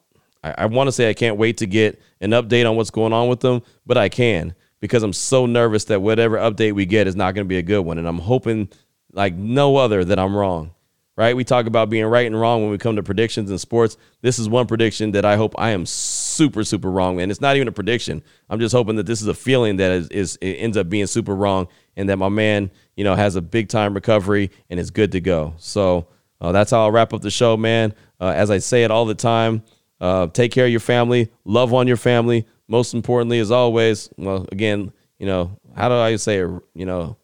I, 0.44 0.56
I 0.60 0.66
want 0.68 0.88
to 0.88 0.94
say 0.94 1.10
I 1.10 1.14
can't 1.14 1.38
wait 1.38 1.58
to 1.58 1.66
get 1.66 2.02
an 2.22 2.32
update 2.32 2.70
on 2.70 2.78
what's 2.78 2.90
going 2.92 3.12
on 3.12 3.28
with 3.28 3.42
them, 3.42 3.64
but 3.86 3.98
I 3.98 4.08
can 4.08 4.56
because 4.80 5.04
I'm 5.04 5.14
so 5.14 5.46
nervous 5.46 5.86
that 5.86 6.02
whatever 6.02 6.38
update 6.38 6.74
we 6.74 6.86
get 6.86 7.08
is 7.08 7.16
not 7.16 7.34
going 7.36 7.46
to 7.46 7.50
be 7.50 7.58
a 7.58 7.64
good 7.64 7.82
one, 7.82 7.98
and 7.98 8.08
I'm 8.08 8.20
hoping 8.20 8.70
like 9.12 9.36
no 9.36 9.78
other 9.78 10.04
that 10.06 10.20
I'm 10.20 10.36
wrong 10.36 10.72
right? 11.18 11.36
We 11.36 11.44
talk 11.44 11.66
about 11.66 11.90
being 11.90 12.06
right 12.06 12.28
and 12.28 12.40
wrong 12.40 12.62
when 12.62 12.72
we 12.72 12.78
come 12.78 12.96
to 12.96 13.04
predictions 13.04 13.50
in 13.50 13.58
sports. 13.58 13.98
This 14.22 14.38
is 14.38 14.48
one 14.48 14.68
prediction 14.68 15.12
that 15.12 15.26
I 15.26 15.36
hope 15.36 15.56
I 15.58 15.72
am 15.72 15.86
super, 15.86 16.64
super 16.64 16.92
wrong. 16.92 17.20
And 17.20 17.32
it's 17.32 17.42
not 17.42 17.56
even 17.56 17.68
a 17.68 17.72
prediction. 17.72 18.24
I'm 18.50 18.60
just 18.60 18.74
hoping 18.74 18.96
that 18.98 19.08
this 19.08 19.22
is 19.22 19.28
a 19.28 19.34
feeling 19.34 19.78
that 19.78 19.92
is, 19.92 20.08
is 20.10 20.38
it 20.40 20.54
ends 20.54 20.78
up 20.78 20.90
being 20.90 21.08
super 21.08 21.36
wrong 21.36 21.68
and 21.98 22.08
that 22.10 22.18
my 22.18 22.30
man, 22.30 22.70
you 22.96 23.04
know, 23.04 23.16
has 23.16 23.36
a 23.36 23.42
big 23.42 23.68
time 23.68 23.96
recovery 23.96 24.52
and 24.70 24.80
is 24.80 24.92
good 24.92 25.12
to 25.14 25.20
go. 25.20 25.56
So 25.58 26.08
uh, 26.40 26.52
that's 26.52 26.70
how 26.70 26.82
I'll 26.82 26.92
wrap 26.92 27.14
up 27.14 27.22
the 27.22 27.32
show, 27.32 27.58
man. 27.58 27.96
Uh, 28.22 28.28
as 28.36 28.52
I 28.52 28.60
say 28.60 28.84
it 28.84 28.92
all 28.92 29.06
the 29.06 29.16
time, 29.16 29.64
uh, 30.00 30.28
take 30.28 30.52
care 30.52 30.66
of 30.66 30.72
your 30.72 30.80
family, 30.80 31.32
love 31.44 31.74
on 31.74 31.88
your 31.88 31.98
family. 31.98 32.46
Most 32.68 32.94
importantly, 32.94 33.40
as 33.40 33.52
always, 33.52 34.10
well, 34.18 34.46
again, 34.52 34.92
you 35.20 35.26
know, 35.26 35.58
how 35.76 35.90
do 35.90 35.96
I 35.96 36.16
say 36.18 36.40
it? 36.40 36.50
You 36.74 36.86
know, 36.86 37.18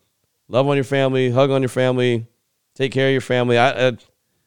love 0.47 0.67
on 0.67 0.75
your 0.75 0.83
family, 0.83 1.29
hug 1.29 1.51
on 1.51 1.61
your 1.61 1.69
family, 1.69 2.27
Take 2.75 2.91
care 2.91 3.07
of 3.07 3.11
your 3.11 3.21
family. 3.21 3.57
I, 3.57 3.89
I, 3.89 3.97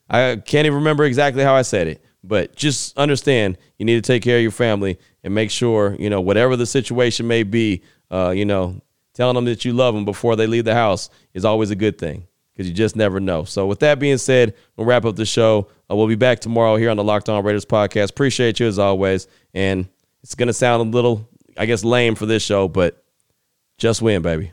I 0.08 0.36
can't 0.36 0.66
even 0.66 0.78
remember 0.78 1.04
exactly 1.04 1.42
how 1.44 1.54
I 1.54 1.62
said 1.62 1.86
it, 1.86 2.04
but 2.24 2.56
just 2.56 2.96
understand 2.98 3.56
you 3.78 3.84
need 3.84 4.02
to 4.02 4.02
take 4.02 4.22
care 4.22 4.36
of 4.36 4.42
your 4.42 4.50
family 4.50 4.98
and 5.22 5.34
make 5.34 5.50
sure 5.50 5.96
you 5.98 6.10
know 6.10 6.20
whatever 6.20 6.56
the 6.56 6.66
situation 6.66 7.26
may 7.26 7.42
be. 7.42 7.82
Uh, 8.10 8.30
you 8.30 8.44
know, 8.44 8.80
telling 9.14 9.34
them 9.34 9.44
that 9.44 9.64
you 9.64 9.72
love 9.72 9.94
them 9.94 10.04
before 10.04 10.36
they 10.36 10.46
leave 10.46 10.64
the 10.64 10.74
house 10.74 11.10
is 11.34 11.44
always 11.44 11.70
a 11.70 11.76
good 11.76 11.98
thing 11.98 12.26
because 12.52 12.68
you 12.68 12.74
just 12.74 12.94
never 12.96 13.20
know. 13.20 13.44
So, 13.44 13.66
with 13.66 13.80
that 13.80 13.98
being 13.98 14.18
said, 14.18 14.54
we'll 14.76 14.86
wrap 14.86 15.04
up 15.04 15.16
the 15.16 15.26
show. 15.26 15.68
Uh, 15.90 15.94
we'll 15.94 16.08
be 16.08 16.16
back 16.16 16.40
tomorrow 16.40 16.76
here 16.76 16.90
on 16.90 16.96
the 16.96 17.04
Locked 17.04 17.28
On 17.28 17.44
Raiders 17.44 17.64
podcast. 17.64 18.10
Appreciate 18.10 18.58
you 18.58 18.66
as 18.66 18.78
always. 18.78 19.28
And 19.54 19.88
it's 20.26 20.34
going 20.34 20.48
to 20.48 20.52
sound 20.52 20.80
a 20.80 20.90
little, 20.90 21.28
I 21.56 21.66
guess, 21.66 21.84
lame 21.84 22.16
for 22.16 22.26
this 22.26 22.42
show, 22.42 22.66
but 22.66 23.00
just 23.78 24.02
win, 24.02 24.22
baby. 24.22 24.50